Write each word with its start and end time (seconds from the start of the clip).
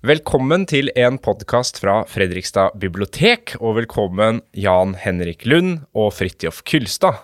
Velkommen 0.00 0.62
til 0.64 0.88
en 0.96 1.18
podkast 1.20 1.76
fra 1.82 1.98
Fredrikstad 2.08 2.72
bibliotek, 2.80 3.52
og 3.60 3.74
velkommen 3.82 4.38
Jan 4.56 4.94
Henrik 4.96 5.44
Lund 5.44 5.82
og 5.92 6.14
Fridtjof 6.16 6.62
Kylstad. 6.64 7.18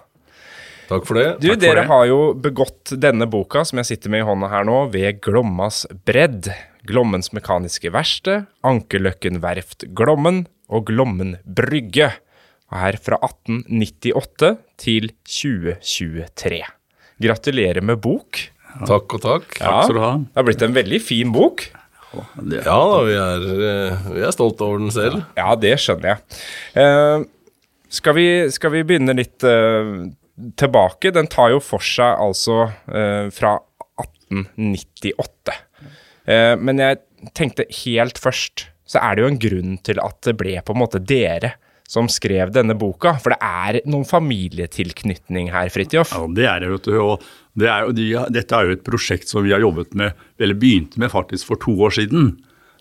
Takk 0.90 1.06
for 1.08 1.16
det. 1.16 1.24
Du, 1.40 1.46
Takk 1.48 1.54
for 1.56 1.62
dere 1.62 1.80
det. 1.80 1.86
har 1.88 2.02
jo 2.10 2.18
begått 2.36 2.92
denne 3.00 3.24
boka, 3.32 3.62
som 3.66 3.80
jeg 3.80 3.88
sitter 3.94 4.12
med 4.12 4.22
i 4.22 4.26
hånda 4.28 4.50
her 4.52 4.66
nå, 4.68 4.82
ved 4.92 5.22
Glommas 5.24 5.86
bredd. 6.06 6.50
Glommens 6.86 7.32
mekaniske 7.34 7.90
verksted, 7.96 8.44
Ankerløkken 8.62 9.40
verft 9.42 9.88
Glommen 9.96 10.44
og 10.68 10.84
Glommen 10.92 11.38
brygge. 11.48 12.12
Og 12.68 12.76
her 12.82 13.00
fra 13.00 13.16
1898 13.24 14.52
til 14.84 15.08
2023. 15.24 16.60
Gratulerer 17.24 17.80
med 17.80 18.04
bok. 18.04 18.44
Takk 18.84 19.16
og 19.16 19.24
takk. 19.24 19.58
Ja, 19.64 19.80
skal 19.88 19.96
du 19.96 20.02
ha. 20.04 20.12
Det 20.28 20.36
har 20.42 20.46
blitt 20.50 20.62
en 20.68 20.76
veldig 20.76 21.00
fin 21.00 21.32
bok. 21.32 21.64
Det, 22.40 22.62
Ja 22.66 22.76
da, 22.90 23.00
vi 23.06 23.16
er, 23.20 23.46
eh, 23.70 24.06
vi 24.14 24.24
er 24.26 24.34
stolt 24.34 24.60
over 24.64 24.82
den 24.82 24.92
selv. 24.94 25.24
Ja, 25.38 25.54
det 25.60 25.74
skjønner 25.82 26.14
jeg. 26.14 26.38
Eh, 26.82 27.26
skal, 27.98 28.16
vi, 28.18 28.26
skal 28.54 28.74
vi 28.74 28.84
begynne 28.88 29.16
litt 29.16 29.44
eh, 29.46 29.92
tilbake? 30.60 31.12
Den 31.14 31.30
tar 31.32 31.52
jo 31.54 31.60
for 31.64 31.84
seg 31.84 32.20
altså 32.22 32.66
eh, 32.90 33.28
fra 33.34 33.56
1898. 34.02 35.56
Eh, 36.26 36.54
men 36.60 36.82
jeg 36.82 37.02
tenkte 37.36 37.68
helt 37.84 38.18
først, 38.20 38.68
så 38.86 39.00
er 39.02 39.16
det 39.16 39.24
jo 39.24 39.30
en 39.32 39.40
grunn 39.42 39.78
til 39.86 40.00
at 40.02 40.18
det 40.26 40.36
ble 40.38 40.58
på 40.62 40.74
en 40.74 40.82
måte 40.82 41.02
dere 41.02 41.56
som 41.86 42.08
skrev 42.10 42.52
denne 42.54 42.76
boka. 42.78 43.14
For 43.22 43.34
det 43.34 43.40
er 43.40 43.80
noen 43.88 44.06
familietilknytning 44.08 45.50
her, 45.54 45.70
Fridtjof. 45.72 46.14
ja, 46.14 46.28
det 46.36 46.48
er 46.50 46.64
det, 46.64 46.70
vet 46.74 46.88
du. 46.88 46.96
Og 47.02 47.26
det 47.56 47.70
er 47.72 47.92
de, 47.96 48.06
dette 48.34 48.56
er 48.56 48.68
jo 48.68 48.76
et 48.76 48.86
prosjekt 48.86 49.30
som 49.30 49.46
vi 49.46 49.54
har 49.54 49.64
jobbet 49.64 49.94
med, 49.98 50.16
eller 50.42 50.58
begynte 50.58 51.00
med 51.00 51.12
faktisk 51.14 51.52
for 51.52 51.62
to 51.62 51.76
år 51.86 51.94
siden. 51.98 52.34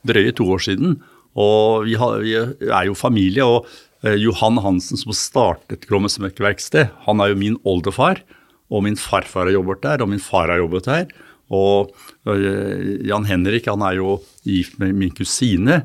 Drøye 0.05 0.33
to 0.35 0.47
år 0.51 0.63
siden. 0.65 0.97
Og 1.35 1.85
vi, 1.87 1.97
har, 1.99 2.23
vi 2.23 2.35
er 2.37 2.87
jo 2.89 2.97
familie. 2.97 3.45
Og 3.45 3.69
eh, 4.05 4.17
Johan 4.21 4.59
Hansen 4.63 4.99
som 4.99 5.15
startet 5.15 5.85
Glommesmekkerverksted, 5.89 6.91
han 7.05 7.21
er 7.21 7.33
jo 7.33 7.39
min 7.41 7.61
oldefar. 7.67 8.23
Og 8.73 8.81
min 8.87 8.97
farfar 8.97 9.45
har 9.45 9.53
jobbet 9.59 9.83
der, 9.85 10.01
og 10.01 10.09
min 10.09 10.23
far 10.23 10.49
har 10.49 10.63
jobbet 10.63 10.89
der. 10.89 11.09
Og 11.53 11.91
eh, 12.25 13.05
Jan 13.05 13.27
Henrik 13.29 13.69
han 13.69 13.83
er 13.85 13.99
jo 13.99 14.17
gift 14.47 14.79
med 14.81 14.95
min 14.97 15.13
kusine, 15.13 15.83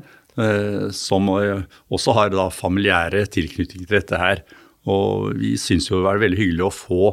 som 0.95 1.27
eh, 1.35 1.63
også 1.91 2.15
har 2.15 2.31
da 2.33 2.47
familiære 2.53 3.25
tilknytninger 3.33 3.87
til 3.87 3.97
dette 3.97 4.21
her. 4.21 4.43
Og 4.89 5.35
vi 5.37 5.55
syns 5.61 5.89
jo 5.89 5.99
det 5.99 6.07
var 6.07 6.21
veldig 6.21 6.39
hyggelig 6.39 6.67
å 6.67 6.73
få 6.73 7.11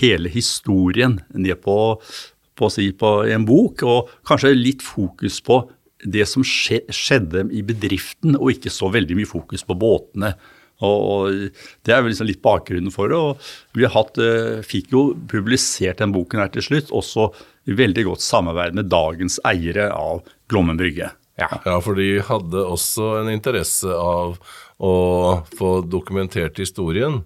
hele 0.00 0.30
historien 0.30 1.18
ned 1.34 1.58
på, 1.64 1.76
på, 2.56 2.70
si, 2.70 2.92
på 2.94 3.20
en 3.26 3.44
bok, 3.48 3.82
og 3.82 4.14
kanskje 4.28 4.54
litt 4.54 4.84
fokus 4.86 5.40
på 5.44 5.64
det 6.00 6.24
som 6.30 6.44
skje, 6.46 6.84
skjedde 6.94 7.48
i 7.52 7.64
bedriften, 7.66 8.38
og 8.38 8.54
ikke 8.54 8.72
så 8.72 8.88
veldig 8.92 9.18
mye 9.18 9.28
fokus 9.28 9.66
på 9.66 9.76
båtene. 9.76 10.32
Og, 10.80 11.00
og 11.12 11.84
Det 11.84 11.92
er 11.92 12.00
vel 12.00 12.14
liksom 12.14 12.30
litt 12.30 12.40
bakgrunnen 12.44 12.94
for 12.94 13.12
det. 13.12 13.18
og 13.18 13.76
Vi 13.76 13.84
hatt, 13.84 14.20
eh, 14.22 14.62
fikk 14.64 14.94
jo 14.94 15.02
publisert 15.28 16.00
den 16.00 16.14
boken 16.14 16.40
her 16.40 16.52
til 16.54 16.64
slutt, 16.64 16.94
også 16.94 17.28
i 17.68 17.76
veldig 17.76 18.06
godt 18.08 18.24
samarbeid 18.24 18.78
med 18.78 18.88
dagens 18.88 19.36
eiere 19.44 19.90
av 19.92 20.22
Glommen 20.48 20.80
brygge. 20.80 21.10
Ja. 21.38 21.48
Ja, 21.64 21.76
for 21.80 21.96
de 21.96 22.20
hadde 22.26 22.64
også 22.66 23.14
en 23.20 23.30
interesse 23.32 23.94
av 23.94 24.36
å 24.80 24.94
få 25.58 25.72
dokumentert 25.84 26.58
historien. 26.60 27.22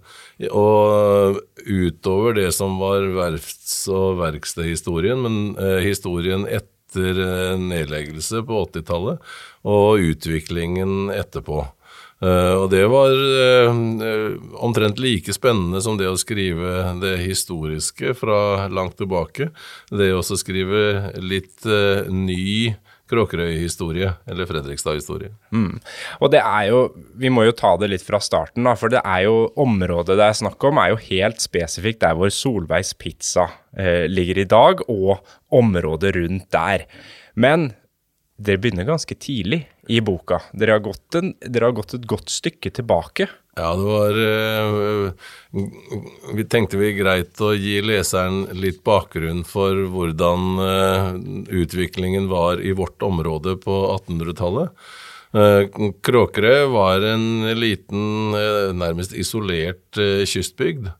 Og 0.50 1.40
utover 1.64 2.36
det 2.38 2.50
som 2.56 2.78
var 2.82 3.06
verfts- 3.14 3.86
og 3.92 4.18
verkstedhistorien, 4.22 5.22
men 5.22 5.38
eh, 5.58 5.80
historien 5.86 6.46
etter 6.46 7.22
eh, 7.24 7.54
nedleggelse 7.58 8.42
på 8.46 8.64
80-tallet, 8.66 9.22
og 9.70 10.10
utviklingen 10.12 11.14
etterpå. 11.14 11.64
Uh, 12.22 12.62
og 12.62 12.68
det 12.72 12.84
var 12.88 13.10
eh, 13.12 13.74
omtrent 14.64 15.00
like 15.02 15.34
spennende 15.34 15.80
som 15.84 15.98
det 15.98 16.06
å 16.08 16.16
skrive 16.16 16.94
det 17.02 17.18
historiske 17.24 18.14
fra 18.16 18.68
langt 18.72 18.96
tilbake. 19.00 19.50
Det 19.90 20.12
å 20.14 20.22
skrive 20.24 21.10
litt 21.20 21.66
uh, 21.66 22.06
ny 22.08 22.72
Kråkerøy-historie, 23.10 24.14
eller 24.30 24.48
Fredrikstad-historie. 24.48 25.34
Og 26.20 26.30
det 26.32 26.40
er 26.40 26.70
jo 26.70 26.80
Vi 27.20 27.28
må 27.28 27.44
jo 27.44 27.52
ta 27.56 27.74
det 27.76 27.90
litt 27.92 28.04
fra 28.06 28.20
starten, 28.22 28.64
da. 28.64 28.74
For 28.78 28.92
det 28.92 29.02
er 29.04 29.26
jo 29.26 29.50
området 29.60 30.16
det 30.16 30.24
er 30.26 30.40
snakk 30.40 30.64
om, 30.64 30.80
er 30.80 30.94
jo 30.94 31.02
helt 31.10 31.44
spesifikt 31.44 32.00
der 32.00 32.16
hvor 32.16 32.32
Solveigs 32.32 32.94
pizza 32.96 33.48
eh, 33.76 34.06
ligger 34.08 34.40
i 34.40 34.48
dag, 34.48 34.84
og 34.88 35.20
området 35.52 36.14
rundt 36.16 36.48
der. 36.54 36.86
Men 37.34 37.72
dere 38.36 38.58
begynner 38.58 38.86
ganske 38.88 39.14
tidlig 39.14 39.62
i 39.88 40.00
boka. 40.02 40.40
Dere 40.52 40.76
har 40.76 40.84
gått, 40.84 41.06
en, 41.18 41.34
dere 41.40 41.68
har 41.68 41.76
gått 41.76 41.94
et 41.94 42.06
godt 42.10 42.32
stykke 42.32 42.72
tilbake. 42.74 43.28
Ja, 43.54 43.68
det 43.78 43.86
var 43.86 44.16
eh, 44.18 45.12
Vi 46.34 46.46
tenkte 46.50 46.80
vi 46.80 46.90
greit 46.98 47.38
å 47.38 47.52
gi 47.54 47.78
leseren 47.86 48.48
litt 48.58 48.80
bakgrunn 48.86 49.44
for 49.46 49.78
hvordan 49.92 50.64
eh, 50.64 51.08
utviklingen 51.62 52.26
var 52.32 52.58
i 52.58 52.74
vårt 52.74 53.02
område 53.06 53.54
på 53.62 53.76
1800-tallet. 53.92 54.74
Eh, 55.38 55.78
Kråkerøy 56.02 56.66
var 56.74 57.06
en 57.12 57.28
liten, 57.54 58.34
nærmest 58.74 59.14
isolert 59.14 60.02
kystbygd. 60.26 60.90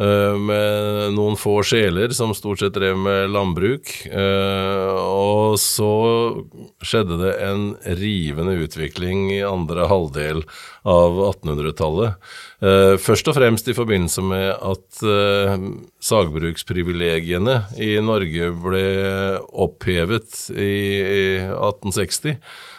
Eh, 0.00 0.34
Med 0.36 1.14
noen 1.16 1.36
få 1.40 1.58
sjeler 1.66 2.12
som 2.16 2.34
stort 2.36 2.60
sett 2.62 2.74
drev 2.76 2.98
med 3.00 3.30
landbruk. 3.34 3.92
Eh, 4.06 4.92
Og 5.06 5.56
så 5.62 5.90
skjedde 6.84 7.18
det 7.22 7.32
en 7.46 7.66
rivende 7.98 8.56
utvikling 8.66 9.30
i 9.32 9.40
andre 9.46 9.88
halvdel 9.88 10.42
av 10.84 11.18
1800-tallet. 11.32 12.16
Eh, 12.60 12.94
Først 13.00 13.28
og 13.32 13.38
fremst 13.38 13.68
i 13.68 13.76
forbindelse 13.76 14.22
med 14.22 14.52
at 14.54 15.02
sagbruksprivilegiene 16.06 17.58
i 17.80 17.96
Norge 18.04 18.52
ble 18.62 18.86
opphevet 19.66 20.46
i 20.54 20.76
1860. 21.50 22.36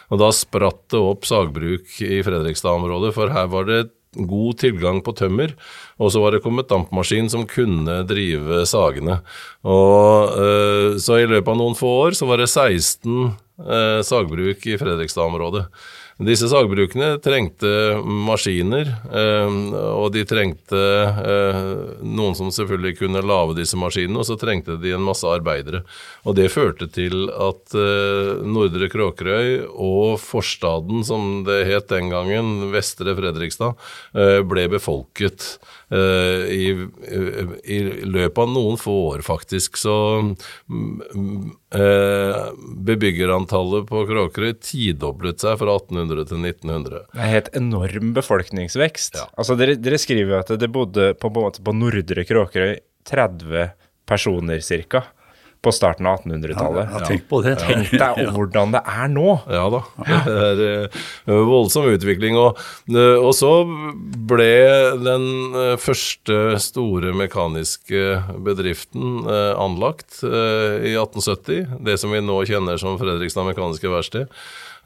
Og 0.08 0.20
da 0.22 0.30
spratt 0.32 0.86
det 0.92 1.00
opp 1.04 1.26
sagbruk 1.28 1.98
i 2.00 2.22
Fredrikstad-området, 2.24 3.12
for 3.16 3.32
her 3.34 3.48
var 3.52 3.68
det 3.68 3.80
god 4.26 4.58
tilgang 4.62 5.02
på 5.04 5.14
tømmer, 5.16 5.54
og 5.98 6.12
så 6.14 6.22
var 6.22 6.34
det 6.34 6.42
kommet 6.44 6.70
dampmaskin 6.70 7.30
som 7.30 7.46
kunne 7.48 8.00
drive 8.08 8.64
sagene. 8.66 9.20
Og 9.62 10.34
eh, 10.34 10.98
Så 10.98 11.20
i 11.20 11.28
løpet 11.28 11.52
av 11.52 11.60
noen 11.60 11.78
få 11.78 11.92
år 12.08 12.18
så 12.18 12.26
var 12.26 12.42
det 12.42 12.50
16 12.50 13.30
eh, 13.62 14.00
sagbruk 14.02 14.66
i 14.66 14.78
Fredrikstad-området. 14.80 15.68
Disse 16.18 16.48
sagbrukene 16.50 17.12
trengte 17.22 17.68
maskiner, 18.02 18.88
eh, 19.06 19.58
og 19.94 20.08
de 20.16 20.24
trengte 20.26 20.80
eh, 21.14 21.58
noen 22.02 22.34
som 22.34 22.50
selvfølgelig 22.50 22.96
kunne 22.98 23.22
lage 23.22 23.54
disse 23.60 23.78
maskinene, 23.78 24.18
og 24.18 24.26
så 24.26 24.34
trengte 24.40 24.74
de 24.82 24.96
en 24.96 25.04
masse 25.06 25.22
arbeidere. 25.30 25.84
Og 26.26 26.34
det 26.34 26.48
førte 26.50 26.88
til 26.90 27.28
at 27.30 27.76
eh, 27.78 28.42
Nordre 28.42 28.90
Kråkerøy 28.90 29.68
og 29.70 30.18
forstaden, 30.18 31.06
som 31.06 31.44
det 31.46 31.60
het 31.70 31.86
den 31.94 32.10
gangen, 32.10 32.72
Vestre 32.74 33.14
Fredrikstad, 33.14 33.78
ble 34.48 34.64
befolket 34.72 35.44
i, 35.94 36.64
i 36.74 37.78
løpet 38.04 38.40
av 38.42 38.50
noen 38.50 38.76
få 38.80 38.94
år, 39.12 39.22
faktisk. 39.26 39.78
Så 39.80 39.94
eh, 41.74 42.38
bebyggerantallet 42.88 43.88
på 43.88 44.04
Kråkerøy 44.08 44.54
tidoblet 44.62 45.42
seg 45.44 45.58
fra 45.60 45.76
1800 45.80 46.28
til 46.30 46.40
1900. 46.44 47.04
Det 47.12 47.24
er 47.26 47.34
helt 47.34 47.52
enorm 47.58 48.14
befolkningsvekst. 48.16 49.20
Ja. 49.20 49.28
Altså, 49.36 49.58
dere, 49.60 49.76
dere 49.80 50.00
skriver 50.00 50.36
jo 50.36 50.40
at 50.40 50.54
det 50.60 50.72
bodde 50.72 51.12
på, 51.20 51.32
på, 51.34 51.46
på 51.50 51.76
Nordre 51.76 52.26
Kråkerøy 52.28 52.78
30 53.08 53.70
personer 54.08 54.64
cirka 54.64 55.04
på 55.62 55.72
starten 55.74 56.06
av 56.06 56.20
1800-tallet. 56.22 56.92
Ja, 56.92 57.00
tenk 57.08 57.24
på 57.30 57.40
det. 57.42 57.56
Tenk 57.58 57.90
deg 57.90 58.30
hvordan 58.34 58.74
det 58.76 58.82
er 58.86 59.08
nå. 59.10 59.32
Ja 59.50 59.64
da. 59.72 59.80
Det 59.98 60.36
er 60.44 60.62
eh, 60.86 61.40
voldsom 61.48 61.88
utvikling. 61.90 62.38
Og, 62.38 62.60
eh, 62.92 63.16
og 63.18 63.32
så 63.36 63.52
ble 64.30 64.52
den 65.02 65.26
eh, 65.58 65.74
første 65.82 66.58
store 66.62 67.14
mekaniske 67.18 68.04
bedriften 68.46 69.26
anlagt 69.28 70.22
i 70.22 70.94
1870. 70.94 71.78
Det 71.84 71.98
som 72.00 72.14
vi 72.14 72.22
nå 72.22 72.38
kjenner 72.48 72.78
som 72.80 72.98
Fredrikstad 73.00 73.46
Mekaniske 73.48 73.90
Verksted. 73.90 74.32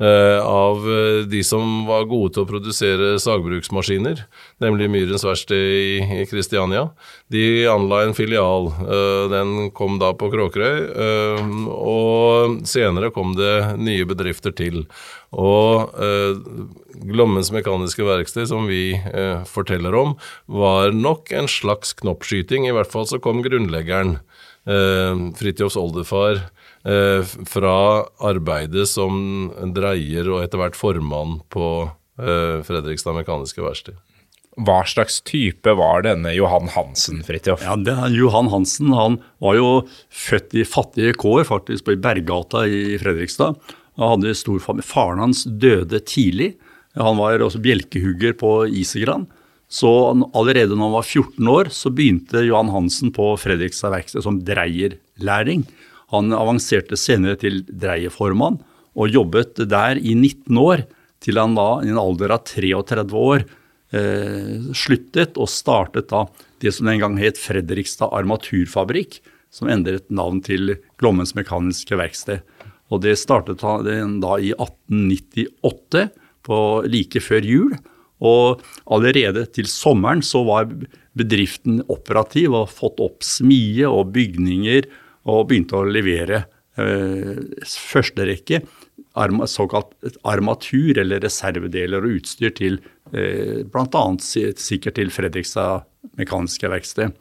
Eh, 0.00 0.38
av 0.40 0.86
eh, 0.88 1.22
de 1.28 1.42
som 1.44 1.84
var 1.88 2.08
gode 2.10 2.34
til 2.34 2.44
å 2.44 2.48
produsere 2.48 3.12
sagbruksmaskiner, 3.22 4.24
nemlig 4.62 4.90
Myrens 4.92 5.26
Verksted 5.26 5.56
i, 5.58 6.26
Kristiania. 6.30 6.88
De 7.32 7.66
anla 7.70 8.04
en 8.06 8.14
filial. 8.16 8.70
eh, 8.86 9.24
den 9.32 9.70
kom 9.76 9.98
da 10.00 10.12
på 10.16 10.30
Kråkerøy, 10.32 10.92
og 11.72 12.62
senere 12.68 13.12
kom 13.14 13.34
det 13.38 13.76
nye 13.80 14.06
bedrifter 14.08 14.54
til. 14.56 14.84
Og 15.32 15.92
Glommens 17.08 17.48
Mekaniske 17.54 18.04
Verksted, 18.04 18.50
som 18.50 18.66
vi 18.68 18.92
forteller 19.48 19.94
om, 19.96 20.14
var 20.46 20.92
nok 20.92 21.32
en 21.32 21.48
slags 21.48 21.94
knoppskyting. 22.02 22.66
I 22.68 22.74
hvert 22.76 22.92
fall 22.92 23.08
så 23.08 23.20
kom 23.22 23.42
grunnleggeren, 23.44 24.18
eh, 24.66 25.22
Fridtjofs 25.38 25.78
oldefar, 25.80 26.48
fra 26.82 27.74
arbeidet 28.26 28.88
som 28.90 29.52
dreier 29.74 30.26
og 30.32 30.40
etter 30.42 30.58
hvert 30.58 30.74
formann 30.78 31.36
på 31.52 31.66
eh, 32.18 32.58
Fredrikstad 32.66 33.14
Mekaniske 33.14 33.62
Verksted. 33.62 34.00
Hva 34.60 34.82
slags 34.84 35.22
type 35.24 35.72
var 35.78 36.02
denne 36.04 36.34
Johan 36.36 36.68
Hansen, 36.74 37.22
Fridtjof? 37.24 37.62
Ja, 37.64 37.76
det, 37.80 37.94
Johan 38.12 38.50
Hansen 38.52 38.92
han 38.92 39.16
var 39.40 39.56
jo 39.56 39.68
født 40.12 40.58
i 40.60 40.66
fattige 40.68 41.14
kår, 41.16 41.46
faktisk 41.48 41.86
på 41.86 41.96
Berggata 42.02 42.66
i 42.68 42.98
Fredrikstad. 43.00 43.56
Han 43.96 44.16
hadde 44.16 44.34
stor 44.36 44.60
familie. 44.60 44.88
Faren 44.88 45.22
hans 45.24 45.46
døde 45.46 46.02
tidlig. 46.04 46.52
Han 47.00 47.16
var 47.16 47.40
også 47.40 47.62
bjelkehugger 47.64 48.36
på 48.36 48.52
Isegran. 48.68 49.24
Så 49.72 49.88
allerede 50.36 50.76
når 50.76 50.84
han 50.84 50.96
var 50.98 51.08
14 51.08 51.48
år, 51.48 51.72
så 51.72 51.88
begynte 51.88 52.44
Johan 52.44 52.68
Hansen 52.74 53.12
på 53.16 53.30
Fredrikstad 53.40 53.94
verksted 53.94 54.26
som 54.26 54.42
dreierlærling. 54.44 55.64
Han 56.12 56.32
avanserte 56.36 56.98
senere 57.00 57.38
til 57.40 57.62
dreieformann 57.66 58.60
og 58.92 59.12
jobbet 59.12 59.62
der 59.70 59.96
i 59.96 60.14
19 60.14 60.58
år, 60.60 60.84
til 61.22 61.38
han 61.40 61.54
da 61.56 61.68
i 61.82 61.90
en 61.92 62.00
alder 62.00 62.34
av 62.34 62.42
33 62.48 63.04
år 63.16 63.44
eh, 63.94 64.72
sluttet 64.76 65.38
og 65.40 65.50
startet 65.50 66.10
da 66.10 66.26
det 66.62 66.74
som 66.74 66.90
den 66.90 67.00
gang 67.02 67.16
het 67.20 67.40
Fredrikstad 67.40 68.12
armaturfabrikk, 68.14 69.20
som 69.52 69.70
endret 69.70 70.08
navn 70.12 70.40
til 70.44 70.76
Glommens 71.00 71.34
Mekaniske 71.36 71.96
Verksted. 71.98 72.42
Og 72.92 73.02
det 73.04 73.16
startet 73.20 73.64
han 73.64 74.18
da 74.22 74.36
i 74.40 74.52
1898, 74.52 76.10
på 76.42 76.58
like 76.90 77.20
før 77.22 77.44
jul. 77.46 77.74
Og 78.22 78.62
allerede 78.90 79.44
til 79.54 79.68
sommeren 79.70 80.22
så 80.26 80.42
var 80.46 80.70
bedriften 81.18 81.80
operativ 81.92 82.54
og 82.58 82.70
fått 82.72 83.02
opp 83.02 83.22
smie 83.26 83.86
og 83.86 84.12
bygninger 84.14 84.88
og 85.30 85.48
begynte 85.50 85.78
å 85.78 85.86
levere 85.86 86.44
eh, 86.80 87.38
første 87.68 88.26
rekke 88.28 88.62
såkalt 89.46 89.92
armatur 90.24 90.98
eller 90.98 91.20
reservedeler 91.20 92.02
og 92.02 92.18
utstyr 92.18 92.54
til 92.56 92.80
eh, 93.12 93.62
bl.a. 93.64 94.04
sikkert 94.18 94.96
til 94.96 95.10
Fredrikstad 95.10 95.84
Mekaniske 96.18 96.68
Verksted. 96.68 97.12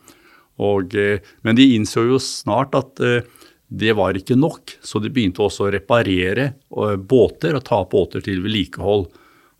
Og, 0.62 0.96
eh, 0.96 1.20
men 1.44 1.56
de 1.56 1.76
innså 1.76 2.06
jo 2.08 2.20
snart 2.20 2.76
at 2.76 3.00
eh, 3.00 3.24
det 3.72 3.94
var 3.96 4.18
ikke 4.18 4.36
nok, 4.36 4.76
så 4.84 5.00
de 5.00 5.10
begynte 5.10 5.44
også 5.44 5.70
å 5.70 5.72
reparere 5.72 6.54
og, 6.76 7.06
båter 7.08 7.56
og 7.56 7.64
ta 7.64 7.84
båter 7.88 8.24
til 8.24 8.42
vedlikehold. 8.44 9.08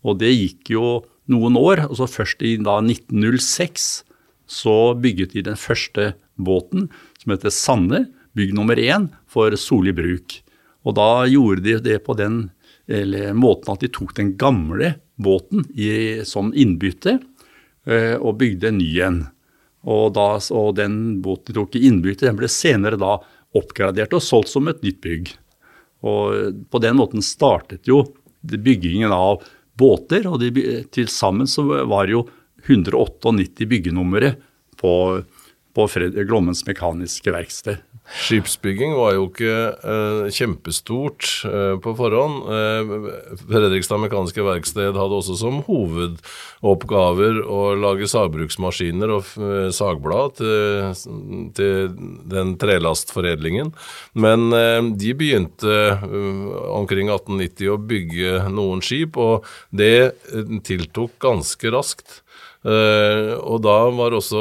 Og 0.04 0.18
det 0.20 0.32
gikk 0.34 0.74
jo 0.74 1.02
noen 1.32 1.56
år. 1.56 1.86
og 1.88 2.08
Først 2.10 2.42
i 2.44 2.58
da 2.60 2.80
1906 2.82 4.04
så 4.52 4.76
bygget 4.98 5.32
de 5.32 5.46
den 5.46 5.56
første 5.56 6.12
båten, 6.36 6.90
som 7.22 7.32
heter 7.32 7.54
Sanne, 7.54 8.02
bygg 8.36 8.54
nummer 8.56 8.78
én, 8.80 9.10
for 9.28 9.54
Solli 9.60 9.92
bruk. 9.96 10.40
Og 10.82 10.96
da 10.98 11.24
gjorde 11.30 11.64
de 11.64 11.78
det 11.84 12.00
på 12.06 12.16
den 12.18 12.46
måten 13.38 13.72
at 13.72 13.80
de 13.84 13.88
tok 13.92 14.14
den 14.16 14.32
gamle 14.36 14.96
båten 15.22 15.64
i, 15.74 16.24
som 16.26 16.50
innbytte 16.54 17.18
eh, 17.86 18.16
og 18.18 18.40
bygde 18.40 18.72
en 18.72 18.80
ny 18.80 18.90
en. 19.06 19.20
Og, 19.82 20.12
da, 20.16 20.36
og 20.54 20.74
den 20.78 21.22
båten 21.22 21.52
de 21.52 21.58
tok 21.58 21.78
i 21.78 21.86
innbytte, 21.88 22.26
den 22.26 22.38
ble 22.38 22.50
senere 22.50 22.98
da 23.00 23.16
oppgradert 23.58 24.14
og 24.16 24.24
solgt 24.24 24.52
som 24.52 24.70
et 24.70 24.82
nytt 24.84 25.00
bygg. 25.04 25.32
Og 26.02 26.62
på 26.70 26.82
den 26.82 26.98
måten 26.98 27.24
startet 27.24 27.86
jo 27.90 28.04
byggingen 28.42 29.12
av 29.14 29.42
båter, 29.78 30.26
og 30.26 30.42
til 30.94 31.10
sammen 31.10 31.48
så 31.50 31.64
var 31.88 32.06
det 32.06 32.16
jo 32.16 32.24
198 32.66 33.66
byggenumre 33.70 34.34
på, 34.78 34.92
på 35.76 35.88
Fred, 35.88 36.16
Glommens 36.28 36.66
Mekaniske 36.66 37.32
Verksted. 37.34 37.80
Skipsbygging 38.02 38.92
var 38.98 39.14
jo 39.14 39.28
ikke 39.28 39.52
uh, 39.78 40.26
kjempestort 40.34 41.24
uh, 41.46 41.76
på 41.80 41.92
forhånd. 41.96 42.40
Uh, 42.44 43.36
Fredrikstad 43.46 44.02
Mekaniske 44.02 44.42
Verksted 44.44 44.98
hadde 44.98 45.18
også 45.20 45.36
som 45.38 45.60
hovedoppgaver 45.68 47.38
å 47.46 47.60
lage 47.78 48.10
sagbruksmaskiner 48.10 49.14
og 49.14 49.30
sagblad 49.72 50.36
til, 50.40 50.90
til, 51.56 51.94
den 52.32 52.56
trelastforedlingen. 52.60 53.72
Men 54.12 54.50
de 54.98 55.14
begynte 55.16 55.78
omkring 56.74 57.08
1890 57.08 57.72
å 57.72 57.78
bygge 57.80 58.42
noen 58.52 58.82
skip, 58.84 59.16
og 59.16 59.46
det 59.70 60.12
tiltok 60.66 61.16
ganske 61.22 61.72
raskt. 61.72 62.20
Uh, 62.62 63.34
og 63.42 63.58
da 63.64 63.74
var 63.90 64.14
også 64.14 64.40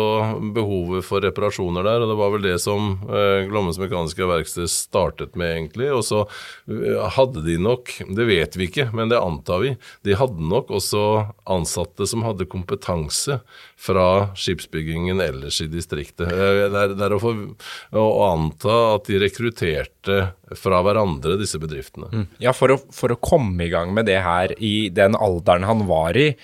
behovet 0.54 1.06
for 1.08 1.24
reparasjoner 1.26 1.88
der, 1.88 2.04
og 2.04 2.12
det 2.12 2.18
var 2.20 2.34
vel 2.36 2.44
det 2.46 2.58
som 2.62 2.92
uh, 3.10 3.48
Glommens 3.50 3.80
Mekaniske 3.82 4.28
Verksted 4.30 4.70
startet 4.70 5.34
med, 5.40 5.56
egentlig. 5.56 5.90
Og 5.96 6.04
så 6.06 6.22
uh, 6.28 7.08
hadde 7.18 7.42
de 7.48 7.58
nok, 7.62 7.90
det 8.14 8.28
vet 8.30 8.58
vi 8.60 8.70
ikke, 8.70 8.92
men 8.94 9.10
det 9.10 9.18
antar 9.18 9.66
vi, 9.66 9.74
de 10.06 10.18
hadde 10.20 10.52
nok 10.54 10.70
også 10.78 11.04
ansatte 11.50 12.06
som 12.10 12.26
hadde 12.28 12.50
kompetanse 12.52 13.40
fra 13.82 14.08
skipsbyggingen 14.38 15.22
ellers 15.24 15.58
i 15.66 15.70
distriktet. 15.72 16.30
det 16.30 17.08
er, 17.08 17.18
å, 17.18 18.08
anta 18.30 18.80
at 18.94 19.10
de 19.10 19.18
rekrutterte 19.24 20.22
fra 20.62 20.86
hverandre, 20.86 21.40
disse 21.42 21.58
bedriftene. 21.62 22.12
Mm. 22.14 22.26
Ja, 22.44 22.54
for 22.54 22.76
å, 22.76 22.82
for 22.94 23.14
å 23.14 23.18
komme 23.18 23.66
i 23.66 23.74
gang 23.74 23.96
med 23.98 24.06
det 24.12 24.22
her 24.22 24.54
i 24.62 24.92
den 24.94 25.18
alderen 25.18 25.66
han 25.66 25.88
var 25.90 26.18
i, 26.20 26.36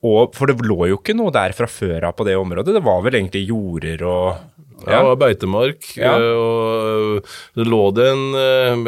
og, 0.00 0.32
for 0.36 0.48
det 0.48 0.64
lå 0.64 0.88
jo 0.88 1.00
ikke 1.00 1.16
noe 1.16 1.32
der 1.34 1.52
fra 1.56 1.68
før 1.68 2.08
av 2.08 2.16
på 2.16 2.24
det 2.28 2.38
området. 2.40 2.76
Det 2.76 2.84
var 2.84 3.02
vel 3.04 3.18
egentlig 3.18 3.44
jorder 3.50 4.04
og 4.08 4.60
ja, 4.86 5.00
ja 5.04 5.16
beitemark. 5.18 5.96
Ja. 5.98 6.14
Eh, 6.16 6.36
og 6.40 7.24
det 7.58 7.66
lå 7.68 7.90
det 7.96 8.06
en, 8.14 8.34
eh, 8.38 8.72
en, 8.72 8.80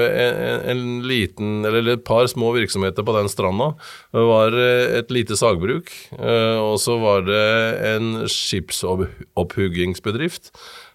en, 0.73 0.83
liten, 1.09 1.49
eller 1.69 1.83
et 1.97 2.05
par 2.07 2.27
små 2.31 2.47
virksomheter 2.57 3.03
på 3.07 3.17
den 3.17 3.29
stranda. 3.33 3.69
Det 4.15 4.25
var 4.29 4.49
eh, 4.57 4.87
et 5.01 5.09
lite 5.13 5.35
sagbruk, 5.39 5.87
og 6.19 6.81
så 6.81 6.95
var 7.03 7.21
det 7.29 7.49
en 7.93 8.07
skipsopphuggingsbedrift. 8.31 10.45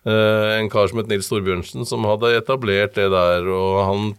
En 0.08 0.70
kar 0.72 0.88
som 0.88 1.00
het 1.02 1.10
Nils 1.12 1.28
Storbjørnsen, 1.28 1.82
som 1.84 2.08
hadde 2.08 2.38
etablert 2.38 2.96
det 2.96 3.12
der. 3.12 3.44
Og 3.52 3.76
han 3.84 4.16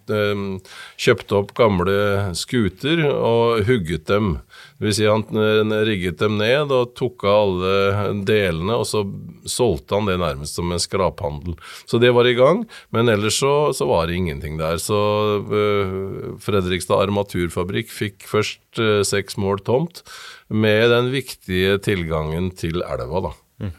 kjøpte 1.01 1.33
opp 1.39 1.57
gamle 1.57 2.29
skuter 2.37 3.09
og 3.09 3.65
hugget 3.65 4.05
dem. 4.11 4.45
Vil 4.79 4.95
si 4.95 5.07
han 5.09 5.25
eh, 5.35 5.73
rigget 5.89 6.21
dem 6.23 6.37
ned 6.39 6.71
og 6.75 6.93
tok 6.99 7.25
av 7.27 7.39
alle 7.39 7.73
delene, 8.27 8.75
og 8.79 8.87
så 8.87 9.01
solgte 9.49 9.95
han 9.99 10.07
det 10.07 10.19
nærmest 10.23 10.55
som 10.59 10.71
en 10.71 10.83
skraphandel. 10.83 11.55
Så 11.89 11.99
det 12.03 12.13
var 12.15 12.27
i 12.31 12.39
gang, 12.39 12.59
men 12.95 13.09
ellers 13.11 13.37
så, 13.43 13.73
så 13.75 13.85
var 13.91 14.07
det 14.07 14.15
ingenting 14.21 14.55
der. 14.61 14.77
Så 14.83 14.99
uh, 15.51 15.87
Fredrikstad 16.43 16.99
Armaturfabrikk 17.09 17.89
fikk 17.91 18.27
først 18.31 18.79
uh, 18.79 19.03
seks 19.07 19.37
mål 19.41 19.59
tomt, 19.67 20.03
med 20.49 20.91
den 20.95 21.11
viktige 21.13 21.79
tilgangen 21.83 22.51
til 22.57 22.83
elva, 22.87 23.21
da. 23.27 23.33
Mm. 23.65 23.73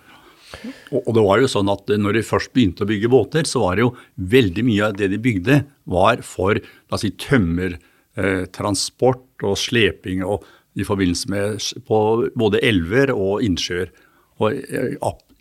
Og 1.00 1.12
det 1.16 1.24
var 1.26 1.38
jo 1.40 1.48
sånn 1.50 1.70
at 1.72 1.90
når 1.96 2.14
de 2.20 2.28
først 2.28 2.54
begynte 2.54 2.84
å 2.84 2.90
bygge 2.90 3.14
båter, 3.14 3.44
så 3.48 3.58
var 3.64 3.74
det 3.78 3.84
jo 3.88 3.96
veldig 4.36 4.64
mye 4.68 4.84
av 4.90 4.94
det 5.00 5.08
de 5.14 5.20
bygde, 5.22 5.56
var 5.90 6.18
for 6.28 6.54
la 6.60 6.94
oss 6.98 7.04
si, 7.08 7.12
tømmertransport 7.24 9.28
og 9.48 9.56
sleping 9.58 10.20
og 10.28 10.38
i 10.78 10.86
forbindelse 10.86 11.30
med 11.32 11.60
på 11.88 12.00
både 12.38 12.62
elver 12.66 13.14
og 13.16 13.44
innsjøer. 13.46 13.92
Og 14.40 14.56
eh, 14.56 14.96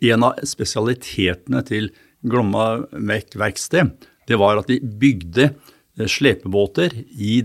en 0.09 0.25
av 0.29 0.39
spesialitetene 0.47 1.63
til 1.67 1.91
Glomma 2.25 2.85
verksted, 2.91 3.93
det 4.27 4.39
var 4.39 4.59
at 4.59 4.69
de 4.71 4.79
bygde 4.79 5.51
eh, 5.51 6.07
slepebåter 6.07 6.95
i 7.15 7.43